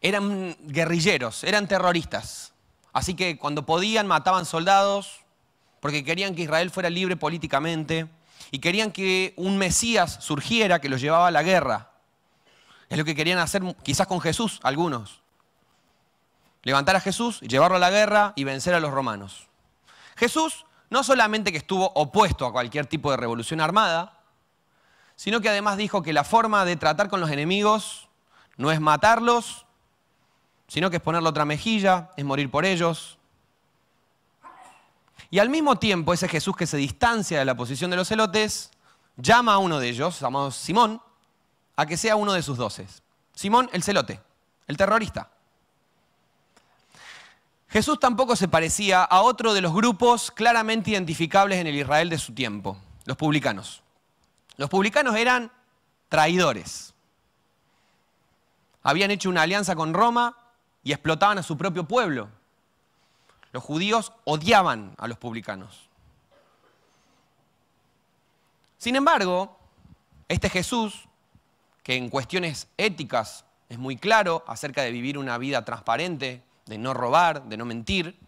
Eran 0.01 0.57
guerrilleros, 0.61 1.45
eran 1.45 1.69
terroristas. 1.69 2.53
Así 2.93 3.15
que 3.15 3.39
cuando 3.39 3.67
podían 3.67 4.07
mataban 4.07 4.45
soldados, 4.45 5.21
porque 5.81 6.05
querían 6.05 6.35
que 6.35 6.43
Israel 6.43 6.71
fuera 6.71 6.89
libre 6.89 7.17
políticamente 7.17 8.07
y 8.51 8.59
querían 8.59 8.93
que 8.93 9.35
un 9.37 9.59
Mesías 9.59 10.19
surgiera 10.21 10.81
que 10.81 10.89
los 10.89 11.01
llevaba 11.01 11.29
a 11.29 11.31
la 11.31 11.43
guerra. 11.43 11.91
Es 12.89 12.97
lo 12.97 13.05
que 13.05 13.15
querían 13.15 13.39
hacer 13.39 13.63
quizás 13.83 14.07
con 14.07 14.21
Jesús, 14.21 14.61
algunos. 14.63 15.21
Levantar 16.63 16.97
a 16.97 17.01
Jesús, 17.01 17.41
llevarlo 17.41 17.77
a 17.77 17.81
la 17.81 17.91
guerra 17.91 18.33
y 18.37 18.45
vencer 18.45 18.75
a 18.75 18.81
los 18.81 18.93
romanos. 18.93 19.49
Jesús 20.17 20.65
no 20.95 21.03
solamente 21.03 21.51
que 21.51 21.59
estuvo 21.59 21.91
opuesto 21.97 22.47
a 22.47 22.53
cualquier 22.53 22.87
tipo 22.87 23.11
de 23.11 23.17
revolución 23.17 23.61
armada, 23.61 24.21
sino 25.17 25.41
que 25.41 25.49
además 25.49 25.77
dijo 25.77 26.05
que 26.05 26.13
la 26.13 26.23
forma 26.23 26.65
de 26.65 26.77
tratar 26.77 27.09
con 27.09 27.19
los 27.19 27.33
enemigos 27.33 28.09
no 28.57 28.71
es 28.71 28.81
matarlos, 28.81 29.67
sino 30.69 30.91
que 30.91 30.99
es 30.99 31.03
ponerle 31.03 31.29
otra 31.29 31.45
mejilla, 31.45 32.13
es 32.17 32.25
morir 32.25 32.49
por 32.49 32.65
ellos, 32.65 33.19
y 35.33 35.41
al 35.41 35.49
mismo 35.49 35.81
tiempo, 35.81 36.13
ese 36.13 36.29
Jesús 36.29 36.55
que 36.55 36.65
se 36.65 36.77
distancia 36.77 37.41
de 37.41 37.45
la 37.45 37.57
posición 37.57 37.91
de 37.91 37.97
los 37.97 38.07
celotes, 38.07 38.71
llama 39.17 39.55
a 39.55 39.59
uno 39.59 39.81
de 39.81 39.89
ellos, 39.89 40.21
llamado 40.21 40.53
Simón, 40.53 41.03
a 41.75 41.87
que 41.87 41.97
sea 41.97 42.15
uno 42.15 42.35
de 42.35 42.43
sus 42.43 42.57
doces. 42.57 43.03
Simón 43.35 43.69
el 43.73 43.83
celote, 43.83 44.21
el 44.69 44.77
terrorista. 44.77 45.33
Jesús 47.75 47.99
tampoco 47.99 48.37
se 48.37 48.47
parecía 48.47 49.03
a 49.03 49.23
otro 49.23 49.53
de 49.53 49.61
los 49.61 49.75
grupos 49.75 50.31
claramente 50.31 50.93
identificables 50.93 51.59
en 51.59 51.67
el 51.67 51.75
Israel 51.75 52.09
de 52.09 52.19
su 52.19 52.33
tiempo, 52.33 52.77
los 53.05 53.17
publicanos. 53.17 53.83
Los 54.57 54.71
publicanos 54.71 55.17
eran 55.17 55.51
traidores. 56.09 56.95
Habían 58.85 59.11
hecho 59.11 59.29
una 59.29 59.43
alianza 59.43 59.75
con 59.75 59.93
Roma 59.93 60.37
y 60.85 60.93
explotaban 60.93 61.39
a 61.39 61.43
su 61.43 61.59
propio 61.59 61.83
pueblo. 61.83 62.29
Los 63.51 63.65
judíos 63.65 64.13
odiaban 64.23 64.95
a 64.97 65.09
los 65.09 65.19
publicanos. 65.19 65.89
Sin 68.79 68.95
embargo, 68.95 69.59
este 70.29 70.49
Jesús, 70.49 71.09
que 71.83 71.97
en 71.97 72.09
cuestiones 72.09 72.69
éticas 72.77 73.45
es 73.69 73.79
muy 73.79 73.97
claro 73.97 74.45
acerca 74.47 74.83
de 74.83 74.93
vivir 74.93 75.19
una 75.19 75.39
vida 75.39 75.65
transparente, 75.65 76.45
de 76.67 76.79
no 76.79 76.95
robar, 76.95 77.45
de 77.45 77.57
no 77.57 77.65
mentir, 77.65 78.19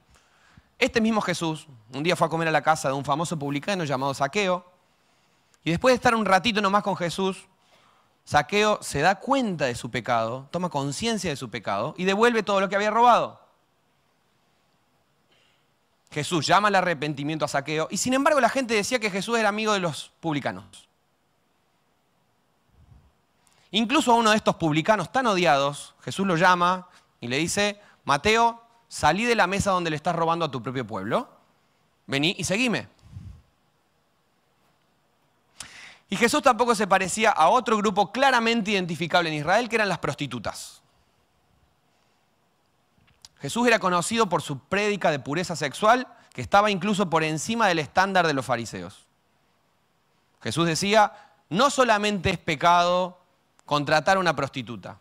este 0.79 1.01
mismo 1.01 1.21
Jesús 1.21 1.69
un 1.93 2.03
día 2.03 2.17
fue 2.17 2.27
a 2.27 2.31
comer 2.31 2.49
a 2.49 2.51
la 2.51 2.63
casa 2.63 2.89
de 2.89 2.95
un 2.95 3.05
famoso 3.05 3.39
publicano 3.39 3.85
llamado 3.85 4.13
Saqueo, 4.13 4.65
y 5.65 5.71
después 5.71 5.93
de 5.93 5.97
estar 5.97 6.15
un 6.15 6.25
ratito 6.25 6.61
nomás 6.61 6.83
con 6.83 6.97
Jesús, 6.97 7.49
Saqueo 8.25 8.79
se 8.83 9.01
da 9.01 9.17
cuenta 9.17 9.65
de 9.65 9.75
su 9.75 9.91
pecado, 9.91 10.49
toma 10.51 10.69
conciencia 10.69 11.31
de 11.31 11.37
su 11.37 11.51
pecado 11.51 11.95
y 11.97 12.05
devuelve 12.05 12.43
todo 12.43 12.61
lo 12.61 12.69
que 12.69 12.77
había 12.77 12.91
robado. 12.91 13.41
Jesús 16.11 16.47
llama 16.47 16.69
al 16.69 16.75
arrepentimiento 16.75 17.45
a 17.45 17.49
Saqueo 17.49 17.89
y 17.91 17.97
sin 17.97 18.15
embargo 18.15 18.41
la 18.41 18.49
gente 18.49 18.75
decía 18.75 18.99
que 18.99 19.11
Jesús 19.11 19.39
era 19.39 19.49
amigo 19.49 19.73
de 19.73 19.81
los 19.81 20.13
publicanos. 20.21 20.89
Incluso 23.71 24.13
a 24.13 24.17
uno 24.17 24.31
de 24.31 24.37
estos 24.37 24.57
publicanos 24.57 25.11
tan 25.11 25.27
odiados, 25.27 25.95
Jesús 26.01 26.27
lo 26.27 26.37
llama 26.37 26.89
y 27.21 27.29
le 27.29 27.39
dice, 27.39 27.81
Mateo, 28.07 28.63
salí 28.89 29.25
de 29.25 29.35
la 29.35 29.49
mesa 29.49 29.73
donde 29.73 29.91
le 29.91 29.97
estás 29.97 30.15
robando 30.15 30.45
a 30.45 30.51
tu 30.51 30.63
propio 30.63 30.87
pueblo, 30.87 31.29
vení 32.07 32.37
y 32.39 32.45
seguime. 32.45 32.89
Y 36.09 36.17
Jesús 36.17 36.41
tampoco 36.41 36.77
se 36.77 36.87
parecía 36.87 37.33
a 37.33 37.49
otro 37.49 37.77
grupo 37.77 38.13
claramente 38.13 38.71
identificable 38.71 39.29
en 39.29 39.35
Israel, 39.35 39.69
que 39.69 39.75
eran 39.75 39.89
las 39.89 39.99
prostitutas. 39.99 40.81
Jesús 43.41 43.67
era 43.67 43.81
conocido 43.81 44.29
por 44.29 44.41
su 44.41 44.61
prédica 44.61 45.11
de 45.11 45.19
pureza 45.19 45.57
sexual, 45.57 46.07
que 46.33 46.43
estaba 46.43 46.71
incluso 46.71 47.11
por 47.11 47.25
encima 47.25 47.67
del 47.67 47.81
estándar 47.81 48.29
de 48.29 48.35
los 48.35 48.47
fariseos. 48.47 49.09
Jesús 50.43 50.65
decía, 50.65 51.13
no 51.51 51.71
solamente 51.71 52.31
es 52.31 52.39
pecado 52.39 53.19
contratar 53.65 54.17
a 54.17 54.21
una 54.21 54.37
prostituta, 54.37 55.01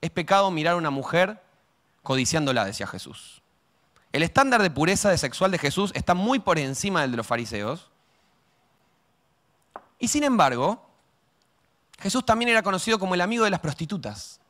es 0.00 0.10
pecado 0.10 0.50
mirar 0.50 0.74
a 0.74 0.78
una 0.78 0.90
mujer 0.90 1.42
codiciándola, 2.08 2.64
decía 2.64 2.86
Jesús. 2.86 3.42
El 4.12 4.22
estándar 4.22 4.62
de 4.62 4.70
pureza 4.70 5.14
sexual 5.18 5.50
de 5.50 5.58
Jesús 5.58 5.92
está 5.94 6.14
muy 6.14 6.38
por 6.38 6.58
encima 6.58 7.02
del 7.02 7.10
de 7.10 7.18
los 7.18 7.26
fariseos. 7.26 7.90
Y 9.98 10.08
sin 10.08 10.24
embargo, 10.24 10.88
Jesús 11.98 12.24
también 12.24 12.48
era 12.48 12.62
conocido 12.62 12.98
como 12.98 13.12
el 13.12 13.20
amigo 13.20 13.44
de 13.44 13.50
las 13.50 13.60
prostitutas. 13.60 14.40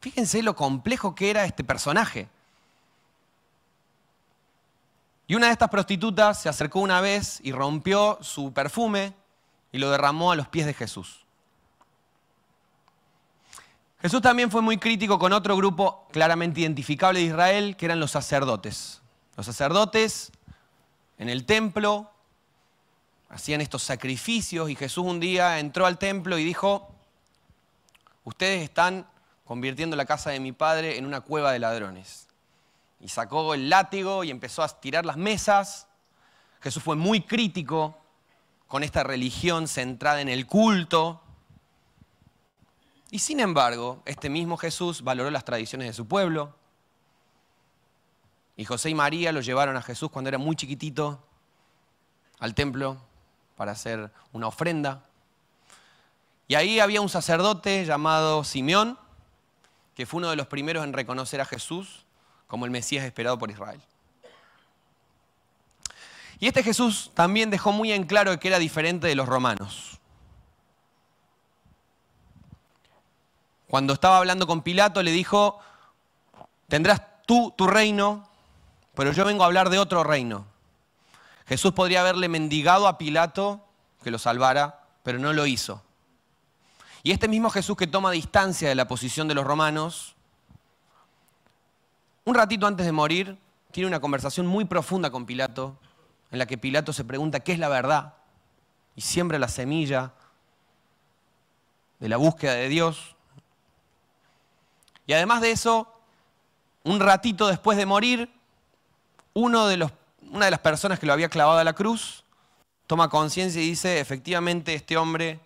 Fíjense 0.00 0.40
lo 0.40 0.54
complejo 0.54 1.16
que 1.16 1.30
era 1.30 1.44
este 1.46 1.64
personaje. 1.64 2.28
Y 5.26 5.34
una 5.34 5.46
de 5.46 5.54
estas 5.54 5.68
prostitutas 5.68 6.42
se 6.42 6.48
acercó 6.48 6.78
una 6.78 7.00
vez 7.00 7.40
y 7.42 7.50
rompió 7.50 8.18
su 8.20 8.52
perfume 8.52 9.14
y 9.72 9.78
lo 9.78 9.90
derramó 9.90 10.30
a 10.30 10.36
los 10.36 10.46
pies 10.46 10.66
de 10.66 10.74
Jesús. 10.74 11.21
Jesús 14.02 14.20
también 14.20 14.50
fue 14.50 14.62
muy 14.62 14.78
crítico 14.78 15.16
con 15.16 15.32
otro 15.32 15.56
grupo 15.56 16.08
claramente 16.10 16.60
identificable 16.60 17.20
de 17.20 17.26
Israel, 17.26 17.76
que 17.76 17.84
eran 17.84 18.00
los 18.00 18.10
sacerdotes. 18.10 19.00
Los 19.36 19.46
sacerdotes 19.46 20.32
en 21.18 21.28
el 21.28 21.46
templo 21.46 22.10
hacían 23.28 23.60
estos 23.60 23.84
sacrificios 23.84 24.68
y 24.70 24.74
Jesús 24.74 25.04
un 25.06 25.20
día 25.20 25.60
entró 25.60 25.86
al 25.86 25.98
templo 25.98 26.36
y 26.36 26.42
dijo, 26.42 26.92
ustedes 28.24 28.64
están 28.64 29.06
convirtiendo 29.44 29.94
la 29.94 30.04
casa 30.04 30.30
de 30.30 30.40
mi 30.40 30.50
padre 30.50 30.98
en 30.98 31.06
una 31.06 31.20
cueva 31.20 31.52
de 31.52 31.60
ladrones. 31.60 32.26
Y 33.00 33.06
sacó 33.06 33.54
el 33.54 33.70
látigo 33.70 34.24
y 34.24 34.32
empezó 34.32 34.64
a 34.64 34.80
tirar 34.80 35.06
las 35.06 35.16
mesas. 35.16 35.86
Jesús 36.60 36.82
fue 36.82 36.96
muy 36.96 37.20
crítico 37.20 37.96
con 38.66 38.82
esta 38.82 39.04
religión 39.04 39.68
centrada 39.68 40.20
en 40.20 40.28
el 40.28 40.46
culto. 40.46 41.22
Y 43.12 43.18
sin 43.18 43.40
embargo, 43.40 44.02
este 44.06 44.30
mismo 44.30 44.56
Jesús 44.56 45.02
valoró 45.02 45.30
las 45.30 45.44
tradiciones 45.44 45.86
de 45.86 45.92
su 45.92 46.08
pueblo. 46.08 46.54
Y 48.56 48.64
José 48.64 48.88
y 48.88 48.94
María 48.94 49.32
lo 49.32 49.42
llevaron 49.42 49.76
a 49.76 49.82
Jesús 49.82 50.10
cuando 50.10 50.28
era 50.30 50.38
muy 50.38 50.56
chiquitito 50.56 51.22
al 52.38 52.54
templo 52.54 52.96
para 53.54 53.72
hacer 53.72 54.10
una 54.32 54.46
ofrenda. 54.46 55.04
Y 56.48 56.54
ahí 56.54 56.80
había 56.80 57.02
un 57.02 57.10
sacerdote 57.10 57.84
llamado 57.84 58.44
Simeón, 58.44 58.98
que 59.94 60.06
fue 60.06 60.16
uno 60.16 60.30
de 60.30 60.36
los 60.36 60.46
primeros 60.46 60.82
en 60.82 60.94
reconocer 60.94 61.42
a 61.42 61.44
Jesús 61.44 62.06
como 62.46 62.64
el 62.64 62.70
Mesías 62.70 63.04
esperado 63.04 63.38
por 63.38 63.50
Israel. 63.50 63.82
Y 66.40 66.46
este 66.46 66.62
Jesús 66.62 67.10
también 67.12 67.50
dejó 67.50 67.72
muy 67.72 67.92
en 67.92 68.04
claro 68.04 68.40
que 68.40 68.48
era 68.48 68.58
diferente 68.58 69.06
de 69.06 69.14
los 69.16 69.28
romanos. 69.28 69.91
Cuando 73.72 73.94
estaba 73.94 74.18
hablando 74.18 74.46
con 74.46 74.60
Pilato 74.60 75.02
le 75.02 75.12
dijo, 75.12 75.58
tendrás 76.68 77.00
tú 77.24 77.54
tu 77.56 77.66
reino, 77.66 78.28
pero 78.94 79.12
yo 79.12 79.24
vengo 79.24 79.44
a 79.44 79.46
hablar 79.46 79.70
de 79.70 79.78
otro 79.78 80.04
reino. 80.04 80.44
Jesús 81.46 81.72
podría 81.72 82.02
haberle 82.02 82.28
mendigado 82.28 82.86
a 82.86 82.98
Pilato 82.98 83.64
que 84.04 84.10
lo 84.10 84.18
salvara, 84.18 84.84
pero 85.02 85.18
no 85.18 85.32
lo 85.32 85.46
hizo. 85.46 85.82
Y 87.02 87.12
este 87.12 87.28
mismo 87.28 87.48
Jesús 87.48 87.74
que 87.78 87.86
toma 87.86 88.10
distancia 88.10 88.68
de 88.68 88.74
la 88.74 88.86
posición 88.86 89.26
de 89.26 89.34
los 89.36 89.46
romanos, 89.46 90.16
un 92.26 92.34
ratito 92.34 92.66
antes 92.66 92.84
de 92.84 92.92
morir, 92.92 93.38
tiene 93.70 93.86
una 93.86 94.00
conversación 94.00 94.46
muy 94.46 94.66
profunda 94.66 95.08
con 95.08 95.24
Pilato, 95.24 95.78
en 96.30 96.38
la 96.38 96.44
que 96.44 96.58
Pilato 96.58 96.92
se 96.92 97.04
pregunta 97.04 97.40
qué 97.40 97.52
es 97.52 97.58
la 97.58 97.70
verdad 97.70 98.16
y 98.96 99.00
siembra 99.00 99.38
la 99.38 99.48
semilla 99.48 100.12
de 102.00 102.10
la 102.10 102.18
búsqueda 102.18 102.52
de 102.52 102.68
Dios. 102.68 103.11
Y 105.06 105.12
además 105.12 105.40
de 105.40 105.50
eso, 105.50 105.92
un 106.84 107.00
ratito 107.00 107.48
después 107.48 107.76
de 107.78 107.86
morir, 107.86 108.30
uno 109.34 109.66
de 109.66 109.76
los, 109.76 109.92
una 110.30 110.46
de 110.46 110.50
las 110.50 110.60
personas 110.60 110.98
que 110.98 111.06
lo 111.06 111.12
había 111.12 111.28
clavado 111.28 111.58
a 111.58 111.64
la 111.64 111.72
cruz 111.72 112.24
toma 112.86 113.08
conciencia 113.08 113.62
y 113.62 113.70
dice, 113.70 114.00
efectivamente 114.00 114.74
este 114.74 114.96
hombre 114.96 115.40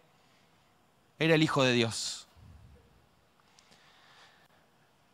era 1.19 1.35
el 1.35 1.43
Hijo 1.43 1.63
de 1.63 1.73
Dios. 1.73 2.27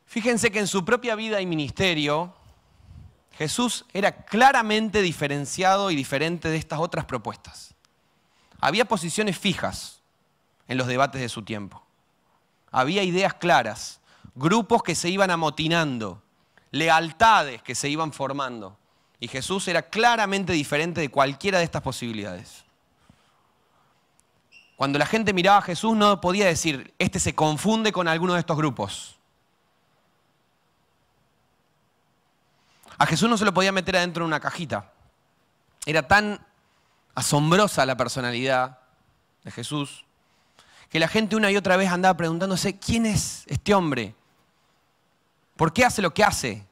Fíjense 0.06 0.50
que 0.50 0.58
en 0.58 0.66
su 0.66 0.84
propia 0.84 1.14
vida 1.14 1.40
y 1.40 1.46
ministerio, 1.46 2.34
Jesús 3.38 3.86
era 3.92 4.24
claramente 4.24 5.00
diferenciado 5.00 5.90
y 5.90 5.96
diferente 5.96 6.48
de 6.48 6.56
estas 6.58 6.80
otras 6.80 7.06
propuestas. 7.06 7.74
Había 8.60 8.84
posiciones 8.84 9.38
fijas 9.38 10.00
en 10.68 10.76
los 10.76 10.86
debates 10.86 11.20
de 11.20 11.28
su 11.28 11.42
tiempo. 11.42 11.82
Había 12.70 13.02
ideas 13.02 13.34
claras, 13.34 14.00
grupos 14.34 14.82
que 14.82 14.94
se 14.94 15.08
iban 15.08 15.30
amotinando, 15.30 16.22
lealtades 16.70 17.62
que 17.62 17.74
se 17.74 17.88
iban 17.88 18.12
formando. 18.12 18.78
Y 19.20 19.28
Jesús 19.28 19.68
era 19.68 19.82
claramente 19.82 20.52
diferente 20.52 21.00
de 21.00 21.10
cualquiera 21.10 21.58
de 21.58 21.64
estas 21.64 21.82
posibilidades. 21.82 22.64
Cuando 24.76 24.98
la 24.98 25.06
gente 25.06 25.32
miraba 25.32 25.58
a 25.58 25.62
Jesús 25.62 25.96
no 25.96 26.20
podía 26.20 26.46
decir, 26.46 26.92
este 26.98 27.20
se 27.20 27.34
confunde 27.34 27.92
con 27.92 28.08
alguno 28.08 28.34
de 28.34 28.40
estos 28.40 28.56
grupos. 28.56 29.16
A 32.98 33.06
Jesús 33.06 33.28
no 33.28 33.38
se 33.38 33.44
lo 33.44 33.54
podía 33.54 33.70
meter 33.70 33.96
adentro 33.96 34.24
de 34.24 34.28
una 34.28 34.40
cajita. 34.40 34.92
Era 35.86 36.06
tan 36.06 36.44
asombrosa 37.14 37.86
la 37.86 37.96
personalidad 37.96 38.78
de 39.44 39.50
Jesús 39.50 40.04
que 40.88 40.98
la 40.98 41.08
gente 41.08 41.36
una 41.36 41.50
y 41.50 41.56
otra 41.56 41.76
vez 41.76 41.90
andaba 41.90 42.16
preguntándose, 42.16 42.78
¿quién 42.78 43.06
es 43.06 43.44
este 43.46 43.74
hombre? 43.74 44.14
¿Por 45.62 45.72
qué 45.72 45.84
hace 45.84 46.02
lo 46.02 46.12
que 46.12 46.24
hace? 46.24 46.66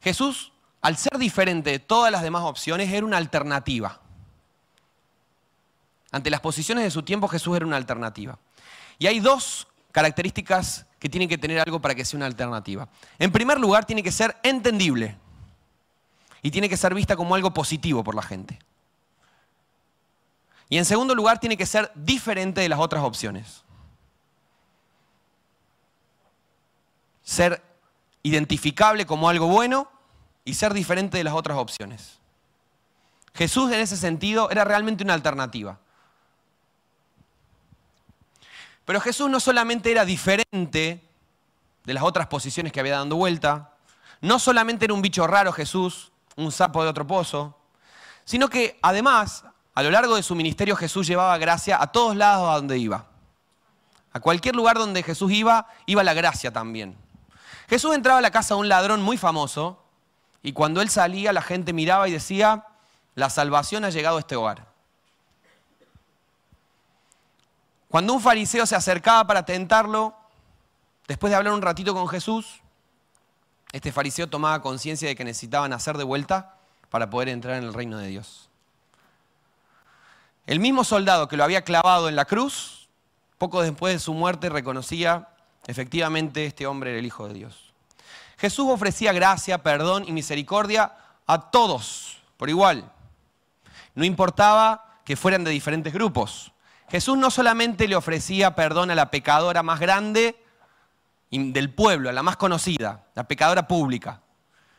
Jesús, 0.00 0.50
al 0.80 0.96
ser 0.96 1.16
diferente 1.16 1.70
de 1.70 1.78
todas 1.78 2.10
las 2.10 2.20
demás 2.20 2.42
opciones, 2.42 2.92
era 2.92 3.06
una 3.06 3.16
alternativa. 3.16 4.00
Ante 6.10 6.30
las 6.30 6.40
posiciones 6.40 6.82
de 6.82 6.90
su 6.90 7.04
tiempo 7.04 7.28
Jesús 7.28 7.54
era 7.56 7.64
una 7.64 7.76
alternativa. 7.76 8.40
Y 8.98 9.06
hay 9.06 9.20
dos 9.20 9.68
características 9.92 10.84
que 10.98 11.08
tienen 11.08 11.28
que 11.28 11.38
tener 11.38 11.60
algo 11.60 11.78
para 11.78 11.94
que 11.94 12.04
sea 12.04 12.16
una 12.16 12.26
alternativa. 12.26 12.88
En 13.20 13.30
primer 13.30 13.60
lugar, 13.60 13.84
tiene 13.84 14.02
que 14.02 14.10
ser 14.10 14.36
entendible 14.42 15.16
y 16.42 16.50
tiene 16.50 16.68
que 16.68 16.76
ser 16.76 16.92
vista 16.92 17.14
como 17.14 17.36
algo 17.36 17.54
positivo 17.54 18.02
por 18.02 18.16
la 18.16 18.22
gente. 18.22 18.58
Y 20.68 20.76
en 20.76 20.84
segundo 20.84 21.14
lugar, 21.14 21.38
tiene 21.38 21.56
que 21.56 21.66
ser 21.66 21.92
diferente 21.94 22.60
de 22.60 22.68
las 22.68 22.80
otras 22.80 23.04
opciones. 23.04 23.62
Ser 27.28 27.62
identificable 28.22 29.04
como 29.04 29.28
algo 29.28 29.48
bueno 29.48 29.86
y 30.46 30.54
ser 30.54 30.72
diferente 30.72 31.18
de 31.18 31.24
las 31.24 31.34
otras 31.34 31.58
opciones. 31.58 32.20
Jesús 33.34 33.70
en 33.70 33.80
ese 33.80 33.98
sentido 33.98 34.50
era 34.50 34.64
realmente 34.64 35.04
una 35.04 35.12
alternativa. 35.12 35.78
Pero 38.86 38.98
Jesús 39.02 39.28
no 39.28 39.40
solamente 39.40 39.90
era 39.90 40.06
diferente 40.06 41.06
de 41.84 41.92
las 41.92 42.02
otras 42.02 42.28
posiciones 42.28 42.72
que 42.72 42.80
había 42.80 42.96
dando 42.96 43.16
vuelta, 43.16 43.74
no 44.22 44.38
solamente 44.38 44.86
era 44.86 44.94
un 44.94 45.02
bicho 45.02 45.26
raro 45.26 45.52
Jesús, 45.52 46.10
un 46.34 46.50
sapo 46.50 46.82
de 46.82 46.88
otro 46.88 47.06
pozo, 47.06 47.58
sino 48.24 48.48
que 48.48 48.78
además, 48.80 49.44
a 49.74 49.82
lo 49.82 49.90
largo 49.90 50.16
de 50.16 50.22
su 50.22 50.34
ministerio 50.34 50.76
Jesús 50.76 51.06
llevaba 51.06 51.36
gracia 51.36 51.76
a 51.78 51.88
todos 51.88 52.16
lados 52.16 52.48
a 52.48 52.54
donde 52.54 52.78
iba. 52.78 53.06
A 54.14 54.20
cualquier 54.20 54.56
lugar 54.56 54.78
donde 54.78 55.02
Jesús 55.02 55.30
iba, 55.30 55.66
iba 55.84 56.02
la 56.02 56.14
gracia 56.14 56.50
también. 56.50 56.96
Jesús 57.68 57.94
entraba 57.94 58.18
a 58.18 58.22
la 58.22 58.30
casa 58.30 58.54
de 58.54 58.60
un 58.60 58.68
ladrón 58.68 59.02
muy 59.02 59.18
famoso 59.18 59.82
y 60.42 60.52
cuando 60.52 60.80
él 60.80 60.88
salía 60.88 61.32
la 61.32 61.42
gente 61.42 61.72
miraba 61.72 62.08
y 62.08 62.12
decía, 62.12 62.64
la 63.14 63.28
salvación 63.28 63.84
ha 63.84 63.90
llegado 63.90 64.16
a 64.16 64.20
este 64.20 64.36
hogar. 64.36 64.66
Cuando 67.88 68.14
un 68.14 68.20
fariseo 68.20 68.64
se 68.64 68.76
acercaba 68.76 69.26
para 69.26 69.44
tentarlo, 69.44 70.14
después 71.06 71.30
de 71.30 71.36
hablar 71.36 71.52
un 71.52 71.62
ratito 71.62 71.94
con 71.94 72.08
Jesús, 72.08 72.60
este 73.72 73.92
fariseo 73.92 74.28
tomaba 74.28 74.62
conciencia 74.62 75.08
de 75.08 75.16
que 75.16 75.24
necesitaban 75.24 75.72
hacer 75.72 75.98
de 75.98 76.04
vuelta 76.04 76.56
para 76.90 77.10
poder 77.10 77.28
entrar 77.28 77.56
en 77.56 77.64
el 77.64 77.74
reino 77.74 77.98
de 77.98 78.08
Dios. 78.08 78.48
El 80.46 80.60
mismo 80.60 80.84
soldado 80.84 81.28
que 81.28 81.36
lo 81.36 81.44
había 81.44 81.64
clavado 81.64 82.08
en 82.08 82.16
la 82.16 82.24
cruz, 82.24 82.88
poco 83.36 83.60
después 83.60 83.92
de 83.92 83.98
su 83.98 84.14
muerte 84.14 84.48
reconocía 84.48 85.28
efectivamente 85.68 86.46
este 86.46 86.66
hombre 86.66 86.90
era 86.90 86.98
el 86.98 87.06
Hijo 87.06 87.28
de 87.28 87.34
Dios. 87.34 87.72
Jesús 88.38 88.66
ofrecía 88.68 89.12
gracia, 89.12 89.62
perdón 89.62 90.04
y 90.08 90.12
misericordia 90.12 90.92
a 91.26 91.50
todos 91.50 92.22
por 92.36 92.48
igual. 92.48 92.90
No 93.94 94.04
importaba 94.04 94.98
que 95.04 95.14
fueran 95.14 95.44
de 95.44 95.50
diferentes 95.50 95.92
grupos. 95.92 96.52
Jesús 96.88 97.18
no 97.18 97.30
solamente 97.30 97.86
le 97.86 97.96
ofrecía 97.96 98.54
perdón 98.54 98.90
a 98.90 98.94
la 98.94 99.10
pecadora 99.10 99.62
más 99.62 99.78
grande 99.78 100.42
del 101.30 101.74
pueblo, 101.74 102.08
a 102.08 102.12
la 102.12 102.22
más 102.22 102.38
conocida, 102.38 103.04
la 103.14 103.24
pecadora 103.24 103.68
pública, 103.68 104.22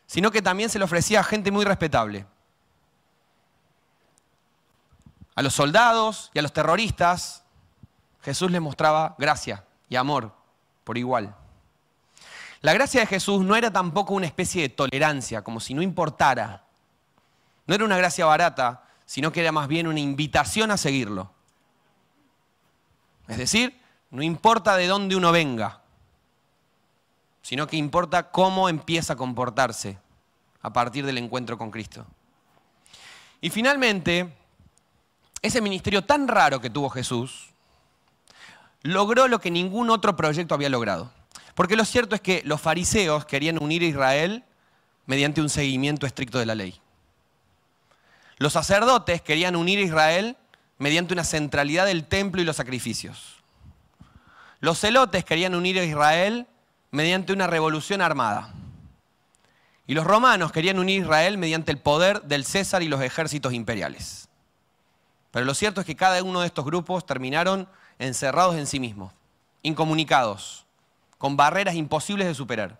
sino 0.07 0.31
que 0.31 0.41
también 0.41 0.71
se 0.71 0.79
le 0.79 0.85
ofrecía 0.85 1.19
a 1.19 1.23
gente 1.23 1.51
muy 1.51 1.65
respetable. 1.65 2.25
A 5.35 5.43
los 5.43 5.53
soldados 5.53 6.31
y 6.33 6.39
a 6.39 6.41
los 6.41 6.51
terroristas, 6.51 7.43
Jesús 8.21 8.49
les 8.49 8.61
mostraba 8.61 9.15
gracia 9.19 9.63
y 9.87 9.95
amor 9.95 10.38
por 10.89 10.97
igual. 10.97 11.35
La 12.61 12.73
gracia 12.73 13.01
de 13.01 13.05
Jesús 13.05 13.45
no 13.45 13.55
era 13.55 13.71
tampoco 13.71 14.15
una 14.15 14.25
especie 14.25 14.63
de 14.63 14.69
tolerancia, 14.69 15.43
como 15.43 15.59
si 15.59 15.75
no 15.75 15.83
importara. 15.83 16.63
No 17.67 17.75
era 17.75 17.85
una 17.85 17.95
gracia 17.95 18.25
barata, 18.25 18.85
sino 19.05 19.31
que 19.31 19.41
era 19.41 19.51
más 19.51 19.67
bien 19.67 19.85
una 19.85 19.99
invitación 19.99 20.71
a 20.71 20.77
seguirlo. 20.77 21.31
Es 23.27 23.37
decir, 23.37 23.79
no 24.09 24.23
importa 24.23 24.77
de 24.77 24.87
dónde 24.87 25.15
uno 25.15 25.31
venga, 25.31 25.83
sino 27.43 27.67
que 27.67 27.77
importa 27.77 28.31
cómo 28.31 28.67
empieza 28.67 29.13
a 29.13 29.15
comportarse 29.15 29.99
a 30.63 30.73
partir 30.73 31.05
del 31.05 31.19
encuentro 31.19 31.55
con 31.55 31.69
Cristo. 31.69 32.03
Y 33.41 33.51
finalmente, 33.51 34.35
ese 35.43 35.61
ministerio 35.61 36.03
tan 36.03 36.27
raro 36.27 36.59
que 36.59 36.71
tuvo 36.71 36.89
Jesús 36.89 37.51
logró 38.81 39.27
lo 39.27 39.39
que 39.39 39.51
ningún 39.51 39.89
otro 39.89 40.15
proyecto 40.15 40.55
había 40.55 40.69
logrado. 40.69 41.11
Porque 41.55 41.75
lo 41.75 41.85
cierto 41.85 42.15
es 42.15 42.21
que 42.21 42.41
los 42.45 42.61
fariseos 42.61 43.25
querían 43.25 43.61
unir 43.61 43.81
a 43.81 43.87
Israel 43.87 44.43
mediante 45.05 45.41
un 45.41 45.49
seguimiento 45.49 46.05
estricto 46.05 46.39
de 46.39 46.45
la 46.45 46.55
ley. 46.55 46.79
Los 48.37 48.53
sacerdotes 48.53 49.21
querían 49.21 49.55
unir 49.55 49.79
a 49.79 49.83
Israel 49.83 50.37
mediante 50.77 51.13
una 51.13 51.25
centralidad 51.25 51.85
del 51.85 52.05
templo 52.05 52.41
y 52.41 52.45
los 52.45 52.55
sacrificios. 52.55 53.35
Los 54.61 54.79
celotes 54.79 55.25
querían 55.25 55.55
unir 55.55 55.77
a 55.79 55.83
Israel 55.83 56.47
mediante 56.91 57.33
una 57.33 57.47
revolución 57.47 58.01
armada. 58.01 58.53
Y 59.87 59.93
los 59.93 60.05
romanos 60.05 60.51
querían 60.51 60.79
unir 60.79 61.01
a 61.01 61.05
Israel 61.05 61.37
mediante 61.37 61.71
el 61.71 61.79
poder 61.79 62.21
del 62.21 62.45
César 62.45 62.83
y 62.83 62.87
los 62.87 63.01
ejércitos 63.01 63.53
imperiales. 63.53 64.29
Pero 65.31 65.45
lo 65.45 65.53
cierto 65.53 65.81
es 65.81 65.87
que 65.87 65.95
cada 65.95 66.21
uno 66.23 66.41
de 66.41 66.47
estos 66.47 66.65
grupos 66.65 67.05
terminaron 67.05 67.67
encerrados 67.99 68.55
en 68.55 68.65
sí 68.65 68.79
mismos, 68.79 69.13
incomunicados, 69.61 70.65
con 71.17 71.37
barreras 71.37 71.75
imposibles 71.75 72.27
de 72.27 72.33
superar. 72.33 72.79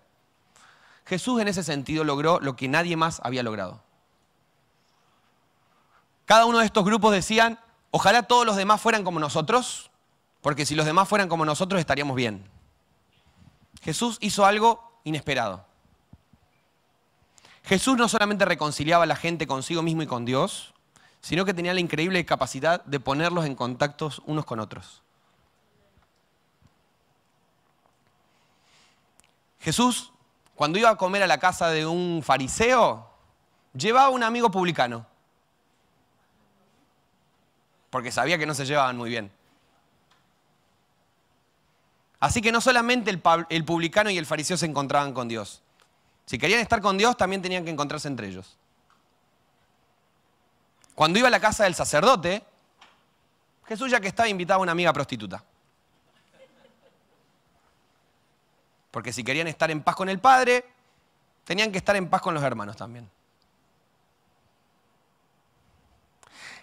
Jesús 1.06 1.42
en 1.42 1.48
ese 1.48 1.64
sentido 1.64 2.04
logró 2.04 2.40
lo 2.40 2.56
que 2.56 2.68
nadie 2.68 2.96
más 2.96 3.20
había 3.24 3.44
logrado. 3.44 3.82
Cada 6.26 6.46
uno 6.46 6.60
de 6.60 6.66
estos 6.66 6.86
grupos 6.86 7.12
decían, 7.12 7.60
ojalá 7.92 8.24
todos 8.24 8.46
los 8.46 8.56
demás 8.56 8.80
fueran 8.80 9.04
como 9.04 9.20
nosotros, 9.20 9.92
porque 10.42 10.66
si 10.66 10.76
los 10.76 10.86
demás 10.86 11.10
fueran 11.10 11.28
como 11.28 11.44
nosotros 11.44 11.80
estaríamos 11.80 12.16
bien. 12.16 12.48
Jesús 13.82 14.18
hizo 14.22 14.46
algo 14.46 15.00
inesperado. 15.04 15.66
Jesús 17.64 17.98
no 17.98 18.08
solamente 18.08 18.46
reconciliaba 18.46 19.04
a 19.04 19.08
la 19.08 19.16
gente 19.16 19.48
consigo 19.48 19.82
mismo 19.82 20.02
y 20.02 20.08
con 20.08 20.26
Dios, 20.26 20.74
sino 21.22 21.46
que 21.46 21.54
tenía 21.54 21.74
la 21.74 21.80
increíble 21.80 22.26
capacidad 22.26 22.84
de 22.86 23.00
ponerlos 23.00 23.46
en 23.46 23.56
contactos 23.56 24.22
unos 24.26 24.46
con 24.46 24.60
otros. 24.60 25.02
Jesús, 29.60 30.14
cuando 30.56 30.80
iba 30.80 30.90
a 30.90 30.96
comer 30.96 31.24
a 31.24 31.28
la 31.28 31.38
casa 31.40 31.70
de 31.70 31.86
un 31.86 32.22
fariseo, 32.24 33.10
llevaba 33.74 34.08
a 34.08 34.10
un 34.10 34.24
amigo 34.24 34.50
publicano 34.52 35.06
porque 37.90 38.12
sabía 38.12 38.38
que 38.38 38.46
no 38.46 38.54
se 38.54 38.66
llevaban 38.66 38.98
muy 38.98 39.10
bien. 39.10 39.32
Así 42.20 42.42
que 42.42 42.52
no 42.52 42.62
solamente 42.62 43.10
el, 43.10 43.66
publicano 43.66 44.10
y 44.10 44.18
el 44.18 44.26
fariseo 44.26 44.58
se 44.58 44.66
encontraban 44.66 45.14
con 45.14 45.28
Dios. 45.28 45.62
Si 46.26 46.38
querían 46.38 46.60
estar 46.60 46.82
con 46.82 46.98
Dios, 46.98 47.18
también 47.18 47.42
tenían 47.42 47.64
que 47.64 47.72
encontrarse 47.72 48.08
entre 48.08 48.28
ellos. 48.28 48.58
Cuando 50.96 51.18
iba 51.18 51.30
a 51.30 51.32
la 51.32 51.40
casa 51.40 51.64
del 51.64 51.76
sacerdote, 51.76 52.44
Jesús 53.66 53.90
ya 53.90 54.02
que 54.02 54.10
estaba 54.10 54.28
invitaba 54.28 54.60
a 54.60 54.64
una 54.64 54.74
amiga 54.74 54.92
prostituta. 54.92 55.44
Porque 58.92 59.14
si 59.14 59.24
querían 59.24 59.48
estar 59.48 59.70
en 59.72 59.82
paz 59.84 59.96
con 59.96 60.10
el 60.10 60.20
Padre, 60.20 60.66
tenían 61.44 61.72
que 61.72 61.78
estar 61.78 61.96
en 61.96 62.10
paz 62.10 62.22
con 62.22 62.34
los 62.34 62.44
hermanos 62.44 62.78
también. 62.78 63.10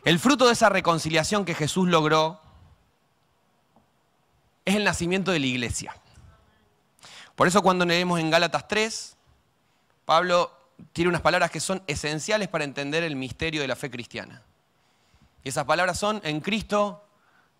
El 0.05 0.19
fruto 0.19 0.47
de 0.47 0.53
esa 0.53 0.69
reconciliación 0.69 1.45
que 1.45 1.55
Jesús 1.55 1.89
logró 1.89 2.41
es 4.65 4.77
el 4.77 4.85
nacimiento 4.85 5.33
de 5.33 5.41
la 5.41 5.47
iglesia. 5.47 5.97
Por 7.35 7.49
eso 7.49 7.63
cuando 7.63 7.85
leemos 7.85 8.21
en 8.21 8.31
Gálatas 8.31 8.69
3, 8.69 9.17
Pablo 10.05 10.53
tiene 10.93 11.09
unas 11.09 11.21
palabras 11.21 11.51
que 11.51 11.61
son 11.61 11.83
esenciales 11.87 12.49
para 12.49 12.65
entender 12.65 13.03
el 13.03 13.17
misterio 13.17 13.61
de 13.61 13.69
la 13.69 13.77
fe 13.77 13.91
cristiana. 13.91 14.43
Y 15.43 15.49
esas 15.49 15.65
palabras 15.65 15.99
son, 15.99 16.21
en 16.25 16.41
Cristo 16.41 17.05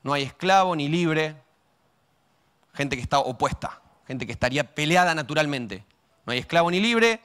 no 0.03 0.13
hay 0.13 0.23
esclavo 0.23 0.75
ni 0.77 0.89
libre, 0.89 1.37
gente 2.75 2.97
que 2.97 3.03
está 3.03 3.19
opuesta, 3.19 3.81
gente 4.07 4.27
que 4.27 4.33
estaría 4.33 4.75
peleada 4.75 5.15
naturalmente. 5.15 5.85
No 6.25 6.33
hay 6.33 6.39
esclavo 6.39 6.71
ni 6.71 6.81
libre, 6.81 7.21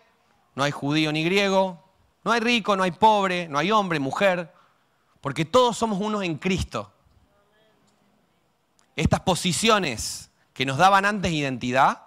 no 0.56 0.64
hay 0.64 0.72
judío 0.72 1.12
ni 1.12 1.24
griego, 1.24 1.84
no 2.24 2.32
hay 2.32 2.40
rico, 2.40 2.76
no 2.76 2.84
hay 2.84 2.92
pobre, 2.92 3.48
no 3.48 3.58
hay 3.58 3.72
hombre, 3.72 4.00
mujer, 4.00 4.52
porque 5.22 5.46
todos 5.46 5.78
somos 5.78 6.00
unos 6.00 6.24
en 6.24 6.38
Cristo. 6.38 6.92
Estas 8.96 9.22
posiciones 9.22 10.30
que 10.54 10.66
nos 10.66 10.78
daban 10.78 11.06
antes 11.06 11.32
identidad, 11.32 12.04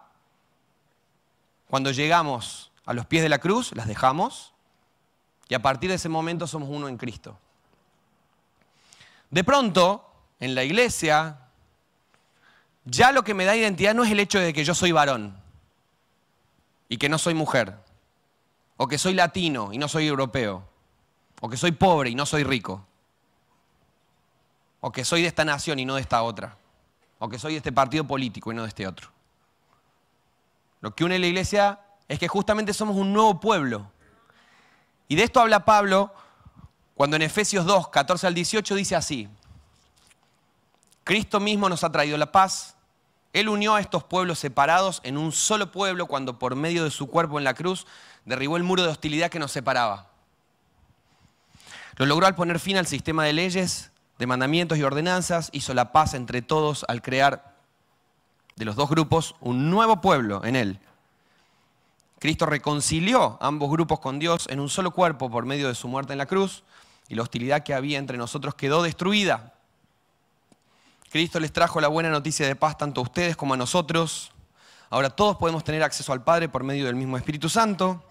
cuando 1.68 1.90
llegamos 1.90 2.70
a 2.84 2.92
los 2.92 3.06
pies 3.06 3.22
de 3.22 3.28
la 3.28 3.38
cruz, 3.38 3.72
las 3.74 3.86
dejamos 3.86 4.52
y 5.48 5.54
a 5.54 5.62
partir 5.62 5.90
de 5.90 5.96
ese 5.96 6.08
momento 6.08 6.46
somos 6.46 6.68
uno 6.68 6.88
en 6.88 6.96
Cristo. 6.96 7.38
De 9.30 9.42
pronto, 9.42 10.08
en 10.38 10.54
la 10.54 10.64
iglesia, 10.64 11.43
ya 12.84 13.12
lo 13.12 13.24
que 13.24 13.34
me 13.34 13.44
da 13.44 13.56
identidad 13.56 13.94
no 13.94 14.04
es 14.04 14.10
el 14.10 14.20
hecho 14.20 14.38
de 14.38 14.52
que 14.52 14.64
yo 14.64 14.74
soy 14.74 14.92
varón 14.92 15.36
y 16.88 16.98
que 16.98 17.08
no 17.08 17.18
soy 17.18 17.34
mujer, 17.34 17.76
o 18.76 18.88
que 18.88 18.98
soy 18.98 19.14
latino 19.14 19.72
y 19.72 19.78
no 19.78 19.88
soy 19.88 20.06
europeo, 20.06 20.68
o 21.40 21.48
que 21.48 21.56
soy 21.56 21.72
pobre 21.72 22.10
y 22.10 22.14
no 22.14 22.26
soy 22.26 22.44
rico 22.44 22.86
o 24.86 24.92
que 24.92 25.02
soy 25.02 25.22
de 25.22 25.28
esta 25.28 25.46
nación 25.46 25.78
y 25.78 25.86
no 25.86 25.94
de 25.94 26.02
esta 26.02 26.22
otra, 26.22 26.58
o 27.18 27.26
que 27.30 27.38
soy 27.38 27.52
de 27.52 27.56
este 27.56 27.72
partido 27.72 28.04
político 28.04 28.52
y 28.52 28.54
no 28.54 28.64
de 28.64 28.68
este 28.68 28.86
otro. 28.86 29.08
Lo 30.82 30.94
que 30.94 31.04
une 31.04 31.18
la 31.18 31.26
iglesia 31.26 31.80
es 32.06 32.18
que 32.18 32.28
justamente 32.28 32.74
somos 32.74 32.94
un 32.94 33.14
nuevo 33.14 33.40
pueblo. 33.40 33.90
Y 35.08 35.16
de 35.16 35.22
esto 35.22 35.40
habla 35.40 35.64
Pablo 35.64 36.12
cuando 36.94 37.16
en 37.16 37.22
Efesios 37.22 37.64
2, 37.64 37.88
14 37.88 38.26
al 38.26 38.34
18 38.34 38.74
dice 38.74 38.94
así, 38.94 39.26
Cristo 41.02 41.40
mismo 41.40 41.70
nos 41.70 41.82
ha 41.82 41.90
traído 41.90 42.18
la 42.18 42.30
paz, 42.30 42.73
Él 43.34 43.48
unió 43.48 43.74
a 43.74 43.80
estos 43.80 44.04
pueblos 44.04 44.38
separados 44.38 45.00
en 45.02 45.18
un 45.18 45.32
solo 45.32 45.70
pueblo 45.70 46.06
cuando 46.06 46.38
por 46.38 46.54
medio 46.54 46.84
de 46.84 46.90
su 46.90 47.08
cuerpo 47.08 47.36
en 47.36 47.44
la 47.44 47.52
cruz 47.52 47.86
derribó 48.24 48.56
el 48.56 48.62
muro 48.62 48.82
de 48.84 48.88
hostilidad 48.88 49.28
que 49.28 49.40
nos 49.40 49.50
separaba. 49.52 50.06
Lo 51.96 52.06
logró 52.06 52.26
al 52.26 52.36
poner 52.36 52.60
fin 52.60 52.76
al 52.76 52.86
sistema 52.86 53.24
de 53.24 53.32
leyes 53.32 53.90
de 54.18 54.26
mandamientos 54.28 54.78
y 54.78 54.84
ordenanzas, 54.84 55.50
hizo 55.52 55.74
la 55.74 55.90
paz 55.90 56.14
entre 56.14 56.42
todos 56.42 56.84
al 56.86 57.02
crear 57.02 57.56
de 58.54 58.64
los 58.64 58.76
dos 58.76 58.88
grupos 58.88 59.34
un 59.40 59.68
nuevo 59.68 60.00
pueblo 60.00 60.44
en 60.44 60.54
él. 60.54 60.78
Cristo 62.20 62.46
reconcilió 62.46 63.36
ambos 63.40 63.68
grupos 63.68 63.98
con 63.98 64.20
Dios 64.20 64.46
en 64.48 64.60
un 64.60 64.68
solo 64.68 64.92
cuerpo 64.92 65.28
por 65.28 65.44
medio 65.44 65.66
de 65.66 65.74
su 65.74 65.88
muerte 65.88 66.12
en 66.12 66.18
la 66.18 66.26
cruz 66.26 66.62
y 67.08 67.16
la 67.16 67.22
hostilidad 67.22 67.64
que 67.64 67.74
había 67.74 67.98
entre 67.98 68.16
nosotros 68.16 68.54
quedó 68.54 68.82
destruida. 68.84 69.53
Cristo 71.14 71.38
les 71.38 71.52
trajo 71.52 71.80
la 71.80 71.86
buena 71.86 72.10
noticia 72.10 72.44
de 72.44 72.56
paz 72.56 72.76
tanto 72.76 73.00
a 73.00 73.04
ustedes 73.04 73.36
como 73.36 73.54
a 73.54 73.56
nosotros. 73.56 74.32
Ahora 74.90 75.10
todos 75.10 75.36
podemos 75.36 75.62
tener 75.62 75.80
acceso 75.84 76.12
al 76.12 76.24
Padre 76.24 76.48
por 76.48 76.64
medio 76.64 76.86
del 76.86 76.96
mismo 76.96 77.16
Espíritu 77.16 77.48
Santo, 77.48 78.02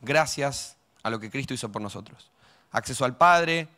gracias 0.00 0.78
a 1.02 1.10
lo 1.10 1.20
que 1.20 1.30
Cristo 1.30 1.52
hizo 1.52 1.70
por 1.70 1.82
nosotros. 1.82 2.30
Acceso 2.72 3.04
al 3.04 3.18
Padre, 3.18 3.68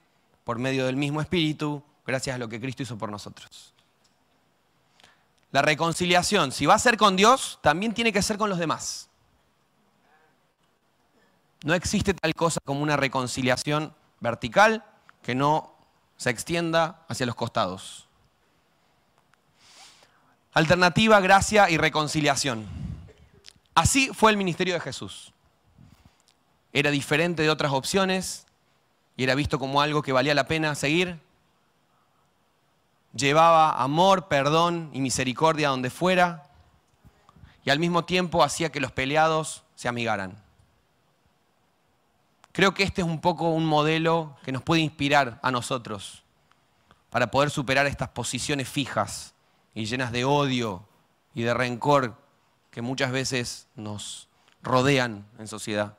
por 0.45 0.61
medio 0.61 0.87
del 0.87 0.95
mismo 0.95 1.21
Espíritu, 1.21 1.83
gracias 2.07 2.37
a 2.37 2.39
lo 2.39 2.49
que 2.49 2.61
Cristo 2.61 2.85
hizo 2.85 2.97
por 2.97 3.11
nosotros. 3.11 3.75
La 5.51 5.61
reconciliación, 5.61 6.53
si 6.53 6.65
va 6.65 6.75
a 6.75 6.79
ser 6.79 6.97
con 6.97 7.17
Dios, 7.17 7.59
también 7.61 7.93
tiene 7.93 8.13
que 8.13 8.23
ser 8.23 8.39
con 8.39 8.49
los 8.49 8.61
demás. 8.61 9.09
No 11.65 11.75
existe 11.75 12.15
tal 12.15 12.37
cosa 12.37 12.61
como 12.65 12.83
una 12.83 12.97
reconciliación 12.97 13.97
vertical 14.21 14.85
que 15.23 15.35
no 15.35 15.75
se 16.17 16.31
extienda 16.31 17.05
hacia 17.09 17.27
los 17.27 17.35
costados. 17.35 18.08
Alternativa, 20.59 21.21
gracia 21.21 21.71
y 21.71 21.77
reconciliación. 21.77 22.67
Así 23.77 24.11
fue 24.13 24.33
el 24.33 24.37
ministerio 24.37 24.75
de 24.75 24.81
Jesús. 24.81 25.33
Era 26.73 26.91
diferente 26.91 27.45
de 27.45 27.51
otras 27.51 27.71
opciones 27.71 28.45
y 29.17 29.23
era 29.23 29.37
visto 29.37 29.61
como 29.61 29.81
algo 29.81 30.03
que 30.03 30.11
valía 30.11 30.35
la 30.35 30.49
pena 30.49 30.75
seguir. 30.75 31.21
Llevaba 33.15 33.81
amor, 33.81 34.27
perdón 34.27 34.91
y 34.93 35.01
misericordia 35.01 35.69
donde 35.69 35.91
fuera 35.91 36.51
y 37.65 37.71
al 37.71 37.79
mismo 37.79 38.05
tiempo 38.05 38.43
hacía 38.43 38.73
que 38.73 38.81
los 38.81 38.91
peleados 38.91 39.63
se 39.77 39.87
amigaran. 39.87 40.43
Creo 42.51 42.75
que 42.75 42.83
este 42.83 43.03
es 43.03 43.07
un 43.07 43.21
poco 43.21 43.51
un 43.51 43.65
modelo 43.65 44.37
que 44.43 44.51
nos 44.51 44.63
puede 44.65 44.81
inspirar 44.81 45.39
a 45.41 45.53
nosotros 45.53 46.25
para 47.11 47.31
poder 47.31 47.51
superar 47.51 47.87
estas 47.87 48.09
posiciones 48.09 48.69
fijas 48.69 49.35
y 49.79 49.87
llenas 49.87 50.11
de 50.11 50.25
odio 50.25 50.83
y 51.37 51.43
de 51.43 51.55
rencor 51.55 52.17
que 52.73 52.83
muchas 52.83 53.13
veces 53.13 53.69
nos 53.77 54.29
rodean 54.61 55.25
en 55.39 55.47
sociedad. 55.47 55.97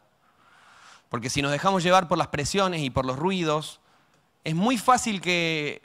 Porque 1.07 1.29
si 1.29 1.41
nos 1.41 1.53
dejamos 1.53 1.81
llevar 1.81 2.09
por 2.09 2.17
las 2.17 2.27
presiones 2.27 2.81
y 2.81 2.89
por 2.89 3.05
los 3.05 3.17
ruidos, 3.17 3.79
es 4.43 4.53
muy 4.53 4.77
fácil 4.77 5.21
que 5.21 5.81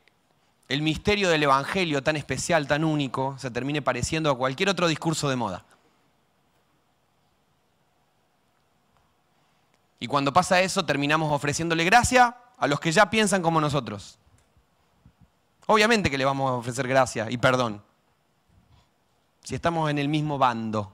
el 0.68 0.82
misterio 0.82 1.28
del 1.28 1.45
Evangelio 1.45 2.03
tan 2.03 2.16
especial, 2.16 2.66
tan 2.66 2.82
único, 2.82 3.36
se 3.38 3.53
termine 3.53 3.80
pareciendo 3.80 4.28
a 4.28 4.36
cualquier 4.36 4.70
otro 4.70 4.88
discurso 4.88 5.28
de 5.28 5.36
moda. 5.36 5.64
Y 10.01 10.09
cuando 10.09 10.32
pasa 10.32 10.61
eso, 10.61 10.84
terminamos 10.84 11.32
ofreciéndole 11.32 11.84
gracia 11.84 12.36
a 12.59 12.66
los 12.66 12.80
que 12.80 12.90
ya 12.90 13.09
piensan 13.09 13.40
como 13.40 13.61
nosotros. 13.61 14.18
Obviamente 15.66 16.10
que 16.10 16.18
le 16.18 16.24
vamos 16.24 16.50
a 16.50 16.54
ofrecer 16.54 16.86
gracia 16.86 17.30
y 17.30 17.38
perdón. 17.38 17.82
Si 19.42 19.54
estamos 19.54 19.90
en 19.90 19.98
el 19.98 20.08
mismo 20.08 20.38
bando. 20.38 20.92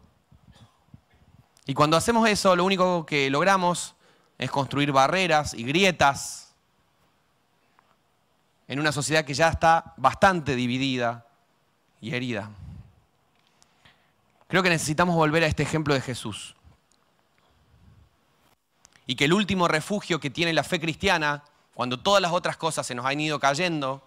Y 1.66 1.74
cuando 1.74 1.96
hacemos 1.96 2.28
eso, 2.28 2.56
lo 2.56 2.64
único 2.64 3.06
que 3.06 3.30
logramos 3.30 3.94
es 4.38 4.50
construir 4.50 4.92
barreras 4.92 5.54
y 5.54 5.64
grietas 5.64 6.54
en 8.66 8.80
una 8.80 8.92
sociedad 8.92 9.24
que 9.24 9.34
ya 9.34 9.48
está 9.48 9.94
bastante 9.96 10.56
dividida 10.56 11.26
y 12.00 12.14
herida. 12.14 12.50
Creo 14.48 14.62
que 14.62 14.70
necesitamos 14.70 15.14
volver 15.14 15.44
a 15.44 15.46
este 15.46 15.62
ejemplo 15.62 15.94
de 15.94 16.00
Jesús 16.00 16.56
y 19.06 19.16
que 19.16 19.24
el 19.24 19.32
último 19.32 19.68
refugio 19.68 20.20
que 20.20 20.30
tiene 20.30 20.52
la 20.52 20.62
fe 20.62 20.80
cristiana, 20.80 21.42
cuando 21.74 21.98
todas 21.98 22.22
las 22.22 22.32
otras 22.32 22.56
cosas 22.56 22.86
se 22.86 22.94
nos 22.94 23.06
han 23.06 23.20
ido 23.20 23.40
cayendo, 23.40 24.02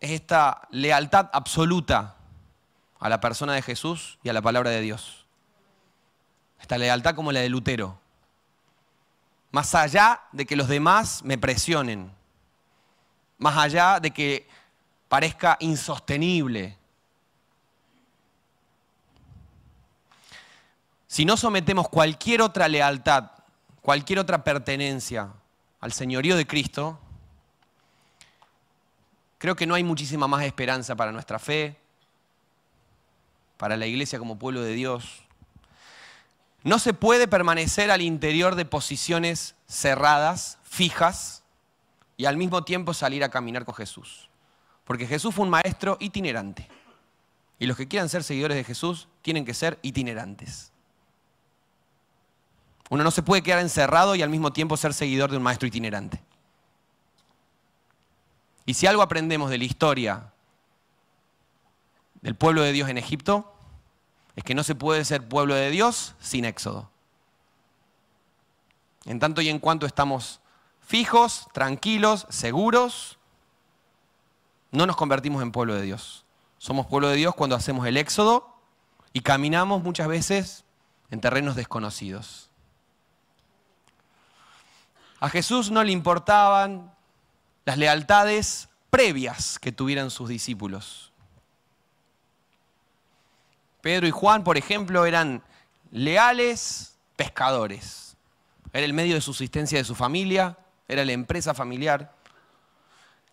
es 0.00 0.10
esta 0.10 0.66
lealtad 0.70 1.30
absoluta 1.32 2.16
a 2.98 3.08
la 3.08 3.20
persona 3.20 3.54
de 3.54 3.62
Jesús 3.62 4.18
y 4.22 4.28
a 4.28 4.32
la 4.32 4.42
palabra 4.42 4.70
de 4.70 4.80
Dios. 4.80 5.26
Esta 6.60 6.78
lealtad 6.78 7.14
como 7.14 7.32
la 7.32 7.40
de 7.40 7.48
Lutero. 7.48 7.98
Más 9.50 9.74
allá 9.74 10.22
de 10.32 10.46
que 10.46 10.56
los 10.56 10.68
demás 10.68 11.22
me 11.24 11.38
presionen, 11.38 12.12
más 13.38 13.56
allá 13.56 14.00
de 14.00 14.10
que 14.10 14.48
parezca 15.08 15.56
insostenible, 15.60 16.78
Si 21.10 21.24
no 21.24 21.36
sometemos 21.36 21.88
cualquier 21.88 22.40
otra 22.40 22.68
lealtad, 22.68 23.32
cualquier 23.82 24.20
otra 24.20 24.44
pertenencia 24.44 25.32
al 25.80 25.92
señorío 25.92 26.36
de 26.36 26.46
Cristo, 26.46 27.00
creo 29.40 29.56
que 29.56 29.66
no 29.66 29.74
hay 29.74 29.82
muchísima 29.82 30.28
más 30.28 30.44
esperanza 30.44 30.94
para 30.94 31.12
nuestra 31.12 31.38
fe, 31.38 31.74
para 33.56 33.74
la 33.78 33.86
iglesia 33.86 34.18
como 34.18 34.38
pueblo 34.38 34.60
de 34.60 34.74
Dios. 34.74 35.22
No 36.62 36.78
se 36.78 36.92
puede 36.92 37.26
permanecer 37.26 37.90
al 37.90 38.02
interior 38.02 38.54
de 38.54 38.66
posiciones 38.66 39.54
cerradas, 39.66 40.58
fijas, 40.62 41.42
y 42.18 42.26
al 42.26 42.36
mismo 42.36 42.64
tiempo 42.64 42.92
salir 42.92 43.24
a 43.24 43.30
caminar 43.30 43.64
con 43.64 43.74
Jesús. 43.74 44.28
Porque 44.84 45.06
Jesús 45.06 45.34
fue 45.34 45.46
un 45.46 45.50
maestro 45.50 45.96
itinerante. 46.00 46.68
Y 47.58 47.64
los 47.64 47.78
que 47.78 47.88
quieran 47.88 48.10
ser 48.10 48.22
seguidores 48.22 48.58
de 48.58 48.64
Jesús 48.64 49.08
tienen 49.22 49.46
que 49.46 49.54
ser 49.54 49.78
itinerantes. 49.80 50.70
Uno 52.90 53.04
no 53.04 53.10
se 53.10 53.22
puede 53.22 53.40
quedar 53.40 53.60
encerrado 53.60 54.14
y 54.16 54.22
al 54.22 54.28
mismo 54.28 54.52
tiempo 54.52 54.76
ser 54.76 54.92
seguidor 54.92 55.30
de 55.30 55.38
un 55.38 55.42
maestro 55.42 55.66
itinerante. 55.66 56.20
Y 58.66 58.74
si 58.74 58.86
algo 58.86 59.02
aprendemos 59.02 59.50
de 59.50 59.58
la 59.58 59.64
historia 59.64 60.32
del 62.20 62.34
pueblo 62.34 62.62
de 62.62 62.72
Dios 62.72 62.88
en 62.88 62.98
Egipto, 62.98 63.54
es 64.36 64.44
que 64.44 64.54
no 64.54 64.62
se 64.62 64.74
puede 64.74 65.04
ser 65.04 65.28
pueblo 65.28 65.54
de 65.54 65.70
Dios 65.70 66.14
sin 66.20 66.44
éxodo. 66.44 66.90
En 69.04 69.18
tanto 69.18 69.40
y 69.40 69.48
en 69.48 69.58
cuanto 69.58 69.86
estamos 69.86 70.40
fijos, 70.80 71.48
tranquilos, 71.52 72.26
seguros, 72.28 73.18
no 74.70 74.86
nos 74.86 74.96
convertimos 74.96 75.42
en 75.42 75.52
pueblo 75.52 75.74
de 75.74 75.82
Dios. 75.82 76.24
Somos 76.58 76.86
pueblo 76.86 77.08
de 77.08 77.16
Dios 77.16 77.34
cuando 77.34 77.56
hacemos 77.56 77.86
el 77.86 77.96
éxodo 77.96 78.56
y 79.12 79.20
caminamos 79.20 79.82
muchas 79.82 80.08
veces 80.08 80.64
en 81.10 81.20
terrenos 81.20 81.56
desconocidos. 81.56 82.50
A 85.18 85.28
Jesús 85.28 85.70
no 85.70 85.82
le 85.82 85.92
importaban 85.92 86.94
las 87.64 87.78
lealtades 87.78 88.68
previas 88.90 89.58
que 89.58 89.72
tuvieran 89.72 90.10
sus 90.10 90.28
discípulos. 90.28 91.12
Pedro 93.80 94.06
y 94.06 94.10
Juan, 94.10 94.44
por 94.44 94.58
ejemplo, 94.58 95.06
eran 95.06 95.42
leales 95.90 96.98
pescadores. 97.16 98.16
Era 98.72 98.84
el 98.84 98.92
medio 98.92 99.14
de 99.14 99.20
subsistencia 99.20 99.78
de 99.78 99.84
su 99.84 99.94
familia, 99.94 100.58
era 100.86 101.04
la 101.04 101.12
empresa 101.12 101.54
familiar. 101.54 102.14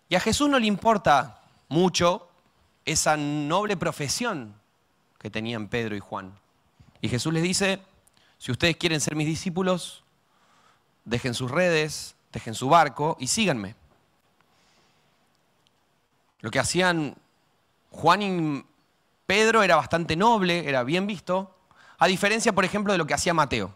Y 0.08 0.14
a 0.14 0.20
Jesús 0.20 0.48
no 0.48 0.58
le 0.58 0.66
importa 0.66 1.42
mucho 1.68 2.28
esa 2.84 3.16
noble 3.16 3.76
profesión 3.76 4.54
que 5.18 5.30
tenían 5.30 5.68
Pedro 5.68 5.96
y 5.96 6.00
Juan. 6.00 6.32
Y 7.00 7.08
Jesús 7.08 7.32
les 7.32 7.42
dice, 7.42 7.82
si 8.38 8.50
ustedes 8.50 8.76
quieren 8.76 9.00
ser 9.00 9.14
mis 9.14 9.26
discípulos, 9.26 10.04
dejen 11.04 11.34
sus 11.34 11.50
redes, 11.50 12.14
dejen 12.32 12.54
su 12.54 12.68
barco 12.68 13.16
y 13.20 13.26
síganme. 13.26 13.74
Lo 16.40 16.50
que 16.50 16.58
hacían 16.58 17.16
Juan 17.90 18.22
y 18.22 18.64
Pedro 19.26 19.62
era 19.62 19.76
bastante 19.76 20.16
noble, 20.16 20.68
era 20.68 20.82
bien 20.84 21.06
visto, 21.06 21.54
a 21.98 22.06
diferencia, 22.06 22.52
por 22.52 22.64
ejemplo, 22.64 22.92
de 22.92 22.98
lo 22.98 23.06
que 23.06 23.14
hacía 23.14 23.34
Mateo. 23.34 23.74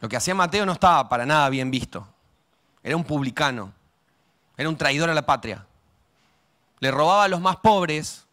Lo 0.00 0.08
que 0.08 0.16
hacía 0.16 0.34
Mateo 0.34 0.64
no 0.64 0.72
estaba 0.72 1.08
para 1.08 1.26
nada 1.26 1.48
bien 1.48 1.70
visto. 1.70 2.06
Era 2.82 2.96
un 2.96 3.04
publicano, 3.04 3.72
era 4.56 4.68
un 4.68 4.76
traidor 4.76 5.10
a 5.10 5.14
la 5.14 5.26
patria. 5.26 5.66
Le 6.80 6.90
robaba 6.90 7.24
a 7.24 7.28
los 7.28 7.40
más 7.40 7.56
pobres 7.56 8.26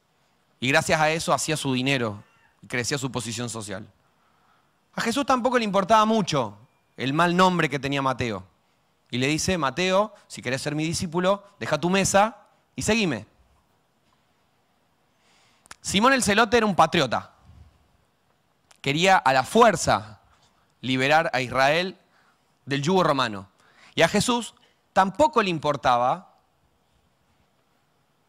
y 0.59 0.67
gracias 0.67 0.99
a 0.99 1.09
eso 1.09 1.33
hacía 1.33 1.57
su 1.57 1.73
dinero 1.73 2.23
y 2.61 2.67
crecía 2.67 2.97
su 2.97 3.11
posición 3.11 3.49
social. 3.49 3.87
A 4.93 5.01
Jesús 5.01 5.25
tampoco 5.25 5.57
le 5.57 5.65
importaba 5.65 6.05
mucho 6.05 6.57
el 6.97 7.13
mal 7.13 7.35
nombre 7.35 7.69
que 7.69 7.79
tenía 7.79 8.01
Mateo. 8.01 8.43
Y 9.09 9.17
le 9.17 9.27
dice, 9.27 9.57
Mateo, 9.57 10.13
si 10.27 10.41
querés 10.41 10.61
ser 10.61 10.75
mi 10.75 10.85
discípulo, 10.85 11.43
deja 11.59 11.79
tu 11.79 11.89
mesa 11.89 12.40
y 12.75 12.81
seguime. 12.81 13.25
Simón 15.81 16.13
el 16.13 16.23
celote 16.23 16.57
era 16.57 16.65
un 16.65 16.75
patriota. 16.75 17.31
Quería 18.81 19.17
a 19.17 19.33
la 19.33 19.43
fuerza 19.43 20.21
liberar 20.81 21.29
a 21.33 21.41
Israel 21.41 21.97
del 22.65 22.81
yugo 22.81 23.03
romano. 23.03 23.49
Y 23.95 24.01
a 24.01 24.07
Jesús 24.07 24.53
tampoco 24.93 25.41
le 25.41 25.49
importaba 25.49 26.35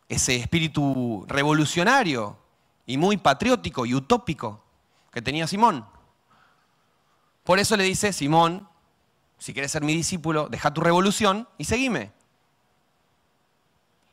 ese 0.08 0.36
espíritu 0.36 1.24
revolucionario 1.28 2.38
y 2.86 2.98
muy 2.98 3.16
patriótico 3.16 3.86
y 3.86 3.94
utópico 3.94 4.62
que 5.10 5.22
tenía 5.22 5.46
Simón. 5.46 5.86
Por 7.44 7.58
eso 7.58 7.76
le 7.76 7.84
dice, 7.84 8.12
Simón, 8.12 8.68
si 9.38 9.52
quieres 9.52 9.72
ser 9.72 9.82
mi 9.82 9.94
discípulo, 9.94 10.48
deja 10.48 10.72
tu 10.72 10.80
revolución 10.80 11.48
y 11.58 11.64
seguime. 11.64 12.12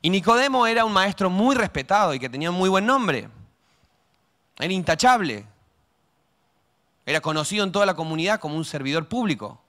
Y 0.02 0.10
Nicodemo 0.10 0.66
era 0.66 0.86
un 0.86 0.94
maestro 0.94 1.30
muy 1.30 1.56
respetado 1.56 2.14
y 2.14 2.20
que 2.20 2.30
tenía 2.30 2.52
un 2.52 2.58
muy 2.58 2.70
buen 2.70 2.86
nombre. 2.86 3.30
Era 4.58 4.74
intachable. 4.74 5.46
Era 7.06 7.22
conocido 7.22 7.64
en 7.64 7.72
toda 7.72 7.86
la 7.86 7.96
comunidad 7.96 8.40
como 8.40 8.56
un 8.56 8.66
servidor 8.66 9.08
público. 9.08 9.60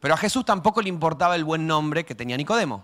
Pero 0.00 0.14
a 0.14 0.16
Jesús 0.16 0.44
tampoco 0.44 0.80
le 0.80 0.88
importaba 0.88 1.34
el 1.34 1.44
buen 1.44 1.66
nombre 1.66 2.04
que 2.04 2.14
tenía 2.14 2.36
Nicodemo. 2.36 2.82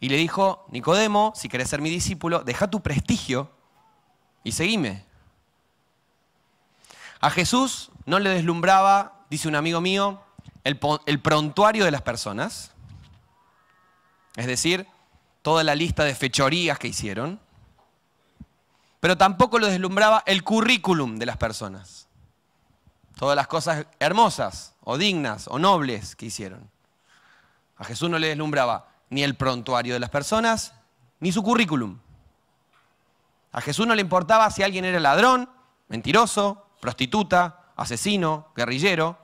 Y 0.00 0.08
le 0.08 0.16
dijo, 0.16 0.64
Nicodemo, 0.70 1.32
si 1.34 1.48
querés 1.48 1.68
ser 1.68 1.80
mi 1.80 1.90
discípulo, 1.90 2.40
deja 2.44 2.70
tu 2.70 2.80
prestigio 2.80 3.50
y 4.44 4.52
seguime. 4.52 5.04
A 7.20 7.30
Jesús 7.30 7.90
no 8.06 8.20
le 8.20 8.30
deslumbraba, 8.30 9.24
dice 9.28 9.48
un 9.48 9.56
amigo 9.56 9.80
mío, 9.80 10.20
el, 10.62 10.78
el 11.06 11.20
prontuario 11.20 11.84
de 11.84 11.90
las 11.90 12.02
personas, 12.02 12.72
es 14.38 14.46
decir, 14.46 14.86
toda 15.42 15.64
la 15.64 15.74
lista 15.74 16.04
de 16.04 16.14
fechorías 16.14 16.78
que 16.78 16.86
hicieron, 16.86 17.40
pero 19.00 19.18
tampoco 19.18 19.58
lo 19.58 19.66
deslumbraba 19.66 20.22
el 20.26 20.44
currículum 20.44 21.18
de 21.18 21.26
las 21.26 21.36
personas, 21.36 22.06
todas 23.16 23.34
las 23.34 23.48
cosas 23.48 23.86
hermosas 23.98 24.76
o 24.84 24.96
dignas 24.96 25.48
o 25.48 25.58
nobles 25.58 26.14
que 26.14 26.26
hicieron. 26.26 26.70
A 27.78 27.84
Jesús 27.84 28.08
no 28.08 28.20
le 28.20 28.28
deslumbraba 28.28 28.86
ni 29.10 29.24
el 29.24 29.34
prontuario 29.34 29.94
de 29.94 30.00
las 30.00 30.10
personas, 30.10 30.72
ni 31.18 31.32
su 31.32 31.42
currículum. 31.42 31.98
A 33.50 33.60
Jesús 33.60 33.88
no 33.88 33.94
le 33.96 34.02
importaba 34.02 34.48
si 34.52 34.62
alguien 34.62 34.84
era 34.84 35.00
ladrón, 35.00 35.50
mentiroso, 35.88 36.64
prostituta, 36.80 37.72
asesino, 37.74 38.52
guerrillero, 38.54 39.18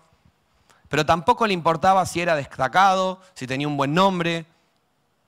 pero 0.89 1.07
tampoco 1.07 1.47
le 1.47 1.55
importaba 1.55 2.05
si 2.05 2.21
era 2.21 2.35
destacado, 2.35 3.21
si 3.35 3.47
tenía 3.47 3.69
un 3.69 3.77
buen 3.77 3.95
nombre, 3.95 4.47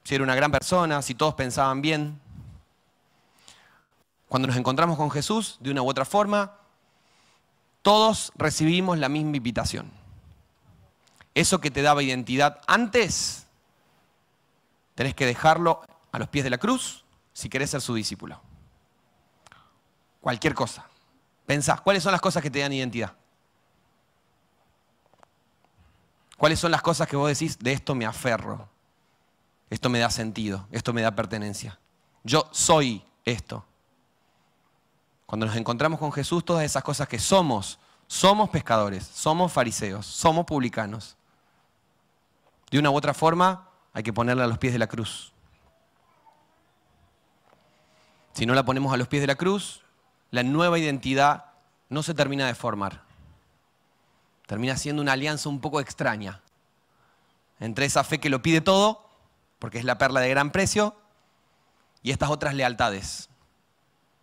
si 0.06 0.14
era 0.14 0.22
una 0.22 0.36
gran 0.36 0.52
persona, 0.52 1.02
si 1.02 1.16
todos 1.16 1.34
pensaban 1.34 1.82
bien. 1.82 2.20
Cuando 4.28 4.46
nos 4.46 4.56
encontramos 4.56 4.96
con 4.96 5.10
Jesús, 5.10 5.56
de 5.58 5.72
una 5.72 5.82
u 5.82 5.90
otra 5.90 6.04
forma, 6.04 6.52
todos 7.82 8.30
recibimos 8.36 8.98
la 8.98 9.08
misma 9.08 9.36
invitación. 9.36 9.90
Eso 11.34 11.60
que 11.60 11.72
te 11.72 11.82
daba 11.82 12.04
identidad 12.04 12.60
antes, 12.68 13.48
tenés 14.94 15.16
que 15.16 15.26
dejarlo 15.26 15.80
a 16.12 16.20
los 16.20 16.28
pies 16.28 16.44
de 16.44 16.50
la 16.50 16.58
cruz 16.58 17.04
si 17.32 17.48
querés 17.48 17.70
ser 17.70 17.80
su 17.80 17.92
discípulo. 17.92 18.40
Cualquier 20.20 20.54
cosa. 20.54 20.86
Pensás, 21.46 21.80
¿cuáles 21.80 22.04
son 22.04 22.12
las 22.12 22.20
cosas 22.20 22.44
que 22.44 22.50
te 22.50 22.60
dan 22.60 22.72
identidad? 22.72 23.12
¿Cuáles 26.36 26.60
son 26.60 26.70
las 26.70 26.82
cosas 26.82 27.08
que 27.08 27.16
vos 27.16 27.28
decís, 27.28 27.58
de 27.58 27.72
esto 27.72 27.96
me 27.96 28.06
aferro? 28.06 28.75
Esto 29.68 29.88
me 29.88 29.98
da 29.98 30.10
sentido, 30.10 30.66
esto 30.70 30.92
me 30.92 31.02
da 31.02 31.14
pertenencia. 31.14 31.78
Yo 32.22 32.48
soy 32.52 33.04
esto. 33.24 33.64
Cuando 35.26 35.46
nos 35.46 35.56
encontramos 35.56 35.98
con 35.98 36.12
Jesús, 36.12 36.44
todas 36.44 36.64
esas 36.64 36.84
cosas 36.84 37.08
que 37.08 37.18
somos, 37.18 37.78
somos 38.06 38.48
pescadores, 38.50 39.04
somos 39.04 39.52
fariseos, 39.52 40.06
somos 40.06 40.46
publicanos. 40.46 41.16
De 42.70 42.78
una 42.78 42.90
u 42.90 42.96
otra 42.96 43.12
forma, 43.12 43.68
hay 43.92 44.02
que 44.02 44.12
ponerla 44.12 44.44
a 44.44 44.46
los 44.46 44.58
pies 44.58 44.72
de 44.72 44.78
la 44.78 44.86
cruz. 44.86 45.32
Si 48.34 48.46
no 48.46 48.54
la 48.54 48.64
ponemos 48.64 48.92
a 48.92 48.96
los 48.96 49.08
pies 49.08 49.22
de 49.22 49.26
la 49.26 49.34
cruz, 49.34 49.82
la 50.30 50.42
nueva 50.42 50.78
identidad 50.78 51.46
no 51.88 52.02
se 52.02 52.14
termina 52.14 52.46
de 52.46 52.54
formar. 52.54 53.02
Termina 54.46 54.76
siendo 54.76 55.02
una 55.02 55.12
alianza 55.12 55.48
un 55.48 55.60
poco 55.60 55.80
extraña 55.80 56.40
entre 57.58 57.86
esa 57.86 58.04
fe 58.04 58.20
que 58.20 58.28
lo 58.28 58.42
pide 58.42 58.60
todo 58.60 59.05
porque 59.58 59.78
es 59.78 59.84
la 59.84 59.98
perla 59.98 60.20
de 60.20 60.28
gran 60.28 60.50
precio, 60.50 60.96
y 62.02 62.10
estas 62.10 62.30
otras 62.30 62.54
lealtades 62.54 63.28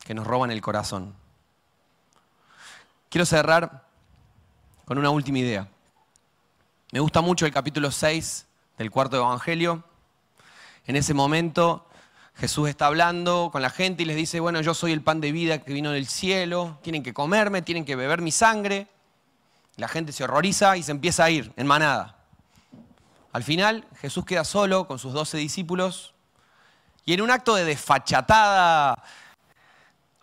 que 0.05 0.13
nos 0.13 0.25
roban 0.25 0.51
el 0.51 0.61
corazón. 0.61 1.15
Quiero 3.09 3.25
cerrar 3.25 3.85
con 4.85 4.97
una 4.97 5.09
última 5.09 5.39
idea. 5.39 5.67
Me 6.91 6.99
gusta 6.99 7.21
mucho 7.21 7.45
el 7.45 7.51
capítulo 7.51 7.91
6 7.91 8.45
del 8.77 8.91
cuarto 8.91 9.17
Evangelio. 9.17 9.83
En 10.85 10.95
ese 10.95 11.13
momento 11.13 11.87
Jesús 12.35 12.69
está 12.69 12.87
hablando 12.87 13.49
con 13.51 13.61
la 13.61 13.69
gente 13.69 14.03
y 14.03 14.05
les 14.05 14.15
dice, 14.15 14.39
bueno, 14.39 14.61
yo 14.61 14.73
soy 14.73 14.91
el 14.91 15.01
pan 15.01 15.21
de 15.21 15.31
vida 15.31 15.59
que 15.59 15.73
vino 15.73 15.91
del 15.91 16.07
cielo, 16.07 16.79
tienen 16.81 17.03
que 17.03 17.13
comerme, 17.13 17.61
tienen 17.61 17.85
que 17.85 17.95
beber 17.95 18.21
mi 18.21 18.31
sangre. 18.31 18.87
La 19.75 19.87
gente 19.87 20.11
se 20.11 20.23
horroriza 20.23 20.77
y 20.77 20.83
se 20.83 20.91
empieza 20.91 21.25
a 21.25 21.29
ir 21.29 21.51
en 21.55 21.67
manada. 21.67 22.22
Al 23.33 23.43
final, 23.43 23.85
Jesús 23.99 24.25
queda 24.25 24.45
solo 24.45 24.87
con 24.87 24.99
sus 24.99 25.11
doce 25.11 25.37
discípulos 25.37 26.13
y 27.03 27.13
en 27.13 27.21
un 27.21 27.31
acto 27.31 27.55
de 27.55 27.65
desfachatada 27.65 29.03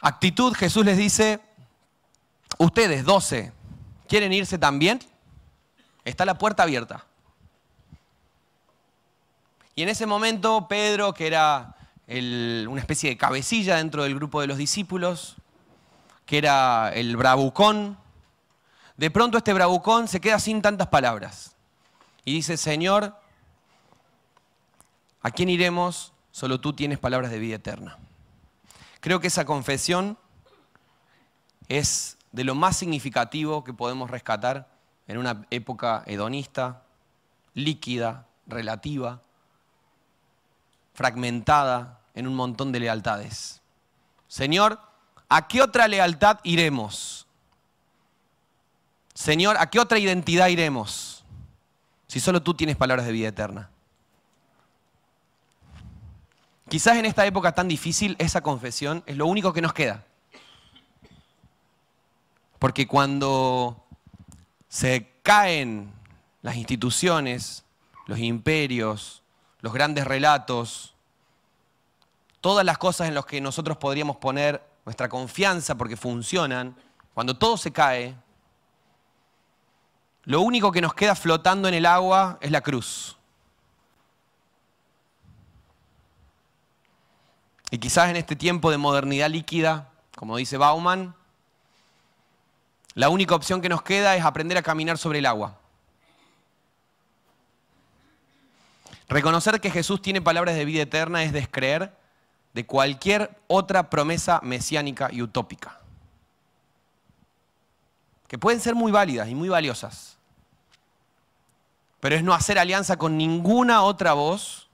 actitud, 0.01 0.55
Jesús 0.55 0.85
les 0.85 0.97
dice, 0.97 1.41
ustedes, 2.57 3.05
doce, 3.05 3.53
¿quieren 4.09 4.33
irse 4.33 4.59
también? 4.59 5.01
Está 6.05 6.25
la 6.25 6.39
puerta 6.39 6.63
abierta. 6.63 7.05
Y 9.75 9.83
en 9.83 9.89
ese 9.89 10.07
momento, 10.07 10.69
Pedro, 10.69 11.13
que 11.13 11.27
era 11.27 11.77
una 12.07 12.81
especie 12.81 13.11
de 13.11 13.17
cabecilla 13.17 13.77
dentro 13.77 14.05
del 14.05 14.15
grupo 14.15 14.41
de 14.41 14.47
los 14.47 14.57
discípulos, 14.57 15.37
que 16.27 16.39
era 16.39 16.93
el 16.95 17.17
bravucón, 17.17 17.99
de 18.97 19.11
pronto 19.11 19.37
este 19.37 19.53
bravucón 19.53 20.07
se 20.07 20.21
queda 20.21 20.39
sin 20.39 20.63
tantas 20.63 20.87
palabras. 20.87 21.57
Y 22.25 22.35
dice, 22.35 22.57
Señor, 22.57 23.17
¿a 25.23 25.31
quién 25.31 25.49
iremos? 25.49 26.13
Solo 26.33 26.61
tú 26.61 26.73
tienes 26.73 26.99
palabras 26.99 27.31
de 27.31 27.39
vida 27.39 27.57
eterna. 27.57 27.99
Creo 29.01 29.21
que 29.21 29.29
esa 29.29 29.45
confesión 29.45 30.19
es 31.69 32.19
de 32.33 32.45
lo 32.45 32.55
más 32.55 32.77
significativo 32.77 33.65
que 33.65 33.73
podemos 33.73 34.11
rescatar 34.11 34.69
en 35.09 35.19
una 35.19 35.47
época 35.51 36.05
hedonista, 36.07 36.83
líquida, 37.55 38.27
relativa, 38.47 39.23
fragmentada 40.95 42.01
en 42.15 42.27
un 42.27 42.35
montón 42.35 42.73
de 42.73 42.81
lealtades. 42.81 43.63
Señor, 44.29 44.81
¿a 45.29 45.49
qué 45.49 45.63
otra 45.63 45.89
lealtad 45.89 46.39
iremos? 46.45 47.27
Señor, 49.15 49.57
¿a 49.59 49.69
qué 49.71 49.81
otra 49.81 49.99
identidad 49.99 50.49
iremos? 50.49 51.20
Si 52.11 52.19
solo 52.19 52.43
tú 52.43 52.55
tienes 52.55 52.77
palabras 52.77 53.07
de 53.07 53.13
vida 53.13 53.29
eterna? 53.29 53.71
Quizás 56.69 56.97
en 56.97 57.07
esta 57.07 57.25
época 57.25 57.53
tan 57.53 57.69
difícil 57.69 58.17
esa 58.19 58.41
confesión 58.41 59.05
es 59.07 59.17
lo 59.17 59.29
único 59.29 59.53
que 59.53 59.63
nos 59.63 59.73
queda. 59.73 60.05
Porque 62.59 62.89
cuando 62.89 63.87
se 64.69 65.09
caen 65.23 65.93
las 66.43 66.57
instituciones, 66.57 67.63
los 68.07 68.19
imperios, 68.19 69.23
los 69.61 69.73
grandes 69.73 70.05
relatos, 70.05 70.97
todas 72.41 72.65
las 72.65 72.77
cosas 72.77 73.07
en 73.07 73.15
las 73.15 73.25
que 73.25 73.41
nosotros 73.41 73.77
podríamos 73.77 74.17
poner 74.17 74.61
nuestra 74.85 75.09
confianza 75.09 75.77
porque 75.77 75.97
funcionan, 75.97 76.75
cuando 77.15 77.39
todo 77.39 77.57
se 77.57 77.71
cae, 77.71 78.17
lo 80.25 80.41
único 80.43 80.71
que 80.71 80.81
nos 80.81 80.95
queda 80.95 81.15
flotando 81.15 81.69
en 81.69 81.75
el 81.75 81.87
agua 81.87 82.39
es 82.41 82.51
la 82.51 82.61
cruz. 82.61 83.17
Y 87.71 87.79
quizás 87.79 88.11
en 88.11 88.17
este 88.17 88.37
tiempo 88.37 88.71
de 88.71 88.79
modernidad 88.79 89.31
líquida, 89.31 89.91
como 90.17 90.37
dice 90.37 90.57
Bauman, 90.57 91.15
la 92.95 93.09
única 93.09 93.35
opción 93.35 93.63
que 93.63 93.69
nos 93.69 93.83
queda 93.83 94.17
es 94.17 94.25
aprender 94.25 94.59
a 94.59 94.63
caminar 94.63 94.99
sobre 94.99 95.21
el 95.21 95.27
agua. 95.27 95.57
Reconocer 99.09 99.61
que 99.61 99.71
Jesús 99.71 100.03
tiene 100.03 100.21
palabras 100.21 100.55
de 100.55 100.65
vida 100.65 100.83
eterna 100.83 101.23
es 101.23 101.33
descreer 101.33 101.97
de 102.53 102.67
cualquier 102.67 103.37
otra 103.47 103.89
promesa 103.89 104.41
mesiánica 104.43 105.09
y 105.13 105.23
utópica 105.23 105.80
que 108.31 108.39
pueden 108.39 108.61
ser 108.61 108.77
muy 108.77 108.93
válidas 108.93 109.29
y 109.29 109.35
muy 109.35 109.49
valiosas. 109.49 110.17
Pero 111.99 112.15
es 112.15 112.23
no 112.23 112.33
hacer 112.33 112.61
alianza 112.61 112.97
con 112.97 113.19
ninguna 113.19 113.83
otra 113.83 114.13
voz 114.13 114.71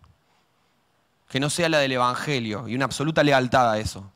que 1.31 1.41
no 1.41 1.49
sea 1.49 1.71
la 1.71 1.79
del 1.79 1.93
Evangelio 1.93 2.69
y 2.69 2.75
una 2.75 2.85
absoluta 2.85 3.23
lealtad 3.23 3.71
a 3.71 3.79
eso. 3.79 4.13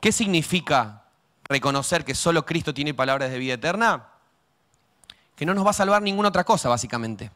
¿Qué 0.00 0.10
significa 0.10 1.02
reconocer 1.44 2.02
que 2.02 2.14
solo 2.14 2.46
Cristo 2.46 2.72
tiene 2.72 2.94
palabras 2.94 3.30
de 3.30 3.40
vida 3.40 3.52
eterna? 3.52 4.08
Que 5.36 5.44
no 5.44 5.52
nos 5.52 5.66
va 5.66 5.70
a 5.72 5.74
salvar 5.74 6.00
ninguna 6.00 6.30
otra 6.30 6.44
cosa, 6.44 6.70
básicamente. 6.70 7.30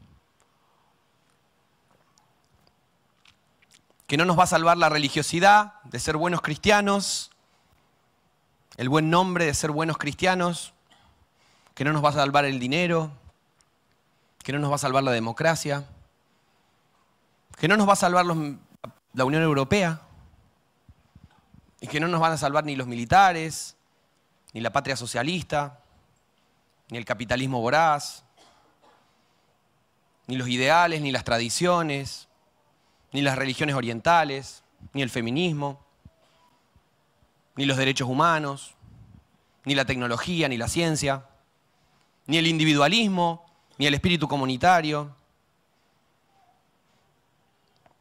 Que 4.06 4.16
no 4.16 4.24
nos 4.24 4.38
va 4.38 4.44
a 4.44 4.46
salvar 4.46 4.78
la 4.78 4.88
religiosidad 4.88 5.82
de 5.82 5.98
ser 5.98 6.16
buenos 6.16 6.40
cristianos, 6.40 7.30
el 8.80 8.88
buen 8.88 9.10
nombre 9.10 9.44
de 9.44 9.52
ser 9.52 9.72
buenos 9.72 9.98
cristianos, 9.98 10.72
que 11.74 11.84
no 11.84 11.92
nos 11.92 12.02
va 12.02 12.08
a 12.08 12.12
salvar 12.12 12.46
el 12.46 12.58
dinero, 12.58 13.12
que 14.42 14.54
no 14.54 14.58
nos 14.58 14.70
va 14.70 14.76
a 14.76 14.78
salvar 14.78 15.02
la 15.02 15.10
democracia, 15.10 15.84
que 17.58 17.68
no 17.68 17.76
nos 17.76 17.86
va 17.86 17.92
a 17.92 17.96
salvar 17.96 18.24
la 18.24 19.24
Unión 19.26 19.42
Europea, 19.42 20.00
y 21.82 21.88
que 21.88 22.00
no 22.00 22.08
nos 22.08 22.22
van 22.22 22.32
a 22.32 22.38
salvar 22.38 22.64
ni 22.64 22.74
los 22.74 22.86
militares, 22.86 23.76
ni 24.54 24.62
la 24.62 24.72
patria 24.72 24.96
socialista, 24.96 25.80
ni 26.88 26.96
el 26.96 27.04
capitalismo 27.04 27.60
voraz, 27.60 28.24
ni 30.26 30.36
los 30.36 30.48
ideales, 30.48 31.02
ni 31.02 31.12
las 31.12 31.24
tradiciones, 31.24 32.28
ni 33.12 33.20
las 33.20 33.36
religiones 33.36 33.74
orientales, 33.74 34.64
ni 34.94 35.02
el 35.02 35.10
feminismo 35.10 35.84
ni 37.56 37.64
los 37.64 37.76
derechos 37.76 38.08
humanos, 38.08 38.74
ni 39.64 39.74
la 39.74 39.84
tecnología, 39.84 40.48
ni 40.48 40.56
la 40.56 40.68
ciencia, 40.68 41.24
ni 42.26 42.38
el 42.38 42.46
individualismo, 42.46 43.46
ni 43.78 43.86
el 43.86 43.94
espíritu 43.94 44.28
comunitario. 44.28 45.14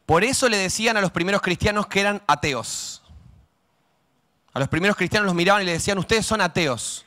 Por 0.06 0.24
eso 0.24 0.48
le 0.48 0.56
decían 0.56 0.96
a 0.96 1.00
los 1.00 1.10
primeros 1.10 1.40
cristianos 1.40 1.86
que 1.86 2.00
eran 2.00 2.22
ateos. 2.26 3.02
A 4.52 4.58
los 4.58 4.68
primeros 4.68 4.96
cristianos 4.96 5.26
los 5.26 5.34
miraban 5.34 5.62
y 5.62 5.66
le 5.66 5.72
decían, 5.72 5.98
ustedes 5.98 6.26
son 6.26 6.40
ateos, 6.40 7.06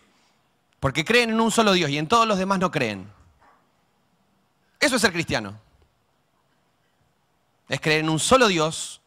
porque 0.80 1.04
creen 1.04 1.30
en 1.30 1.42
un 1.42 1.52
solo 1.52 1.74
Dios 1.74 1.90
y 1.90 1.98
en 1.98 2.08
todos 2.08 2.28
los 2.28 2.38
demás 2.38 2.60
no 2.60 2.72
creen. 2.72 3.12
Eso 4.80 4.98
es 4.98 5.02
ser 5.02 5.14
cristiano. 5.14 5.58
Es 7.70 7.80
creer 7.80 8.02
en 8.02 8.10
un 8.10 8.20
solo 8.20 8.48
Dios 8.50 9.02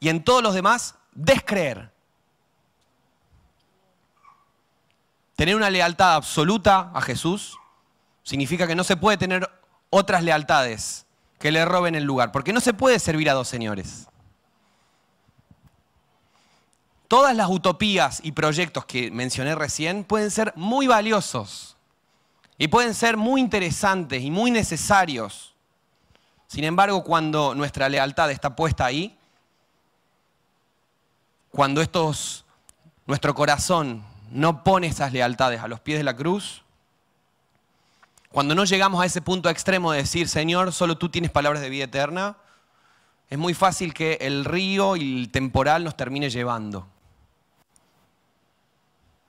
y 0.00 0.08
en 0.08 0.24
todos 0.24 0.42
los 0.42 0.52
demás 0.52 0.96
descreer. 1.12 1.91
Tener 5.42 5.56
una 5.56 5.70
lealtad 5.70 6.14
absoluta 6.14 6.92
a 6.94 7.00
Jesús 7.00 7.58
significa 8.22 8.68
que 8.68 8.76
no 8.76 8.84
se 8.84 8.96
puede 8.96 9.16
tener 9.16 9.50
otras 9.90 10.22
lealtades 10.22 11.04
que 11.40 11.50
le 11.50 11.64
roben 11.64 11.96
el 11.96 12.04
lugar, 12.04 12.30
porque 12.30 12.52
no 12.52 12.60
se 12.60 12.74
puede 12.74 13.00
servir 13.00 13.28
a 13.28 13.32
dos 13.32 13.48
señores. 13.48 14.06
Todas 17.08 17.34
las 17.34 17.48
utopías 17.50 18.20
y 18.22 18.30
proyectos 18.30 18.84
que 18.84 19.10
mencioné 19.10 19.56
recién 19.56 20.04
pueden 20.04 20.30
ser 20.30 20.52
muy 20.54 20.86
valiosos 20.86 21.76
y 22.56 22.68
pueden 22.68 22.94
ser 22.94 23.16
muy 23.16 23.40
interesantes 23.40 24.22
y 24.22 24.30
muy 24.30 24.52
necesarios. 24.52 25.56
Sin 26.46 26.62
embargo, 26.62 27.02
cuando 27.02 27.52
nuestra 27.56 27.88
lealtad 27.88 28.30
está 28.30 28.54
puesta 28.54 28.84
ahí, 28.84 29.18
cuando 31.50 31.80
estos, 31.80 32.44
nuestro 33.06 33.34
corazón 33.34 34.11
no 34.32 34.64
pone 34.64 34.86
esas 34.86 35.12
lealtades 35.12 35.60
a 35.60 35.68
los 35.68 35.80
pies 35.80 35.98
de 35.98 36.04
la 36.04 36.16
cruz, 36.16 36.62
cuando 38.30 38.54
no 38.54 38.64
llegamos 38.64 39.02
a 39.02 39.04
ese 39.04 39.20
punto 39.20 39.50
extremo 39.50 39.92
de 39.92 39.98
decir, 39.98 40.26
Señor, 40.26 40.72
solo 40.72 40.96
tú 40.96 41.10
tienes 41.10 41.30
palabras 41.30 41.60
de 41.60 41.68
vida 41.68 41.84
eterna, 41.84 42.36
es 43.28 43.38
muy 43.38 43.52
fácil 43.52 43.92
que 43.92 44.18
el 44.22 44.46
río 44.46 44.96
y 44.96 45.22
el 45.22 45.30
temporal 45.30 45.84
nos 45.84 45.96
termine 45.96 46.30
llevando. 46.30 46.86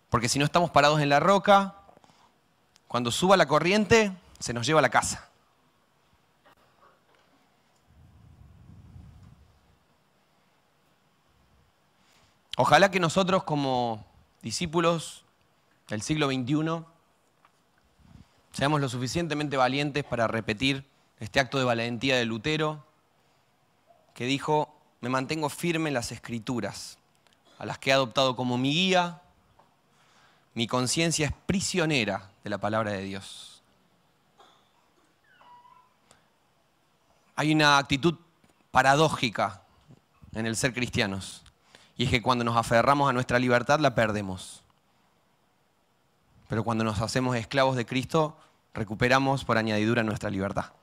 Porque 0.09 0.29
si 0.29 0.39
no 0.39 0.45
estamos 0.45 0.71
parados 0.71 1.01
en 1.01 1.09
la 1.09 1.19
roca, 1.19 1.75
cuando 2.87 3.11
suba 3.11 3.35
la 3.35 3.45
corriente, 3.45 4.13
se 4.39 4.53
nos 4.53 4.65
lleva 4.65 4.79
a 4.79 4.83
la 4.83 4.89
casa. 4.89 5.27
Ojalá 12.55 12.89
que 12.89 12.99
nosotros 13.01 13.43
como 13.43 14.12
discípulos 14.43 15.23
del 15.87 16.01
siglo 16.01 16.27
XXI 16.27 16.85
seamos 18.51 18.81
lo 18.81 18.89
suficientemente 18.89 19.57
valientes 19.57 20.03
para 20.03 20.27
repetir 20.27 20.85
este 21.19 21.39
acto 21.39 21.57
de 21.57 21.63
valentía 21.63 22.17
de 22.17 22.25
Lutero, 22.25 22.85
que 24.13 24.25
dijo, 24.25 24.77
me 25.01 25.09
mantengo 25.09 25.49
firme 25.49 25.89
en 25.89 25.93
las 25.95 26.11
escrituras, 26.11 26.99
a 27.57 27.65
las 27.65 27.79
que 27.79 27.89
he 27.89 27.93
adoptado 27.93 28.35
como 28.35 28.57
mi 28.57 28.73
guía, 28.73 29.21
mi 30.53 30.67
conciencia 30.67 31.27
es 31.27 31.33
prisionera 31.45 32.29
de 32.43 32.49
la 32.49 32.59
palabra 32.59 32.91
de 32.91 33.01
Dios. 33.01 33.63
Hay 37.35 37.51
una 37.51 37.77
actitud 37.79 38.15
paradójica 38.69 39.63
en 40.33 40.45
el 40.45 40.55
ser 40.55 40.73
cristianos. 40.73 41.42
Y 41.95 42.05
es 42.05 42.09
que 42.09 42.21
cuando 42.21 42.43
nos 42.43 42.57
aferramos 42.57 43.09
a 43.09 43.13
nuestra 43.13 43.39
libertad 43.39 43.79
la 43.79 43.95
perdemos. 43.95 44.63
Pero 46.47 46.63
cuando 46.63 46.83
nos 46.83 47.01
hacemos 47.01 47.35
esclavos 47.35 47.75
de 47.75 47.85
Cristo, 47.85 48.37
recuperamos 48.73 49.45
por 49.45 49.57
añadidura 49.57 50.03
nuestra 50.03 50.29
libertad. 50.29 50.73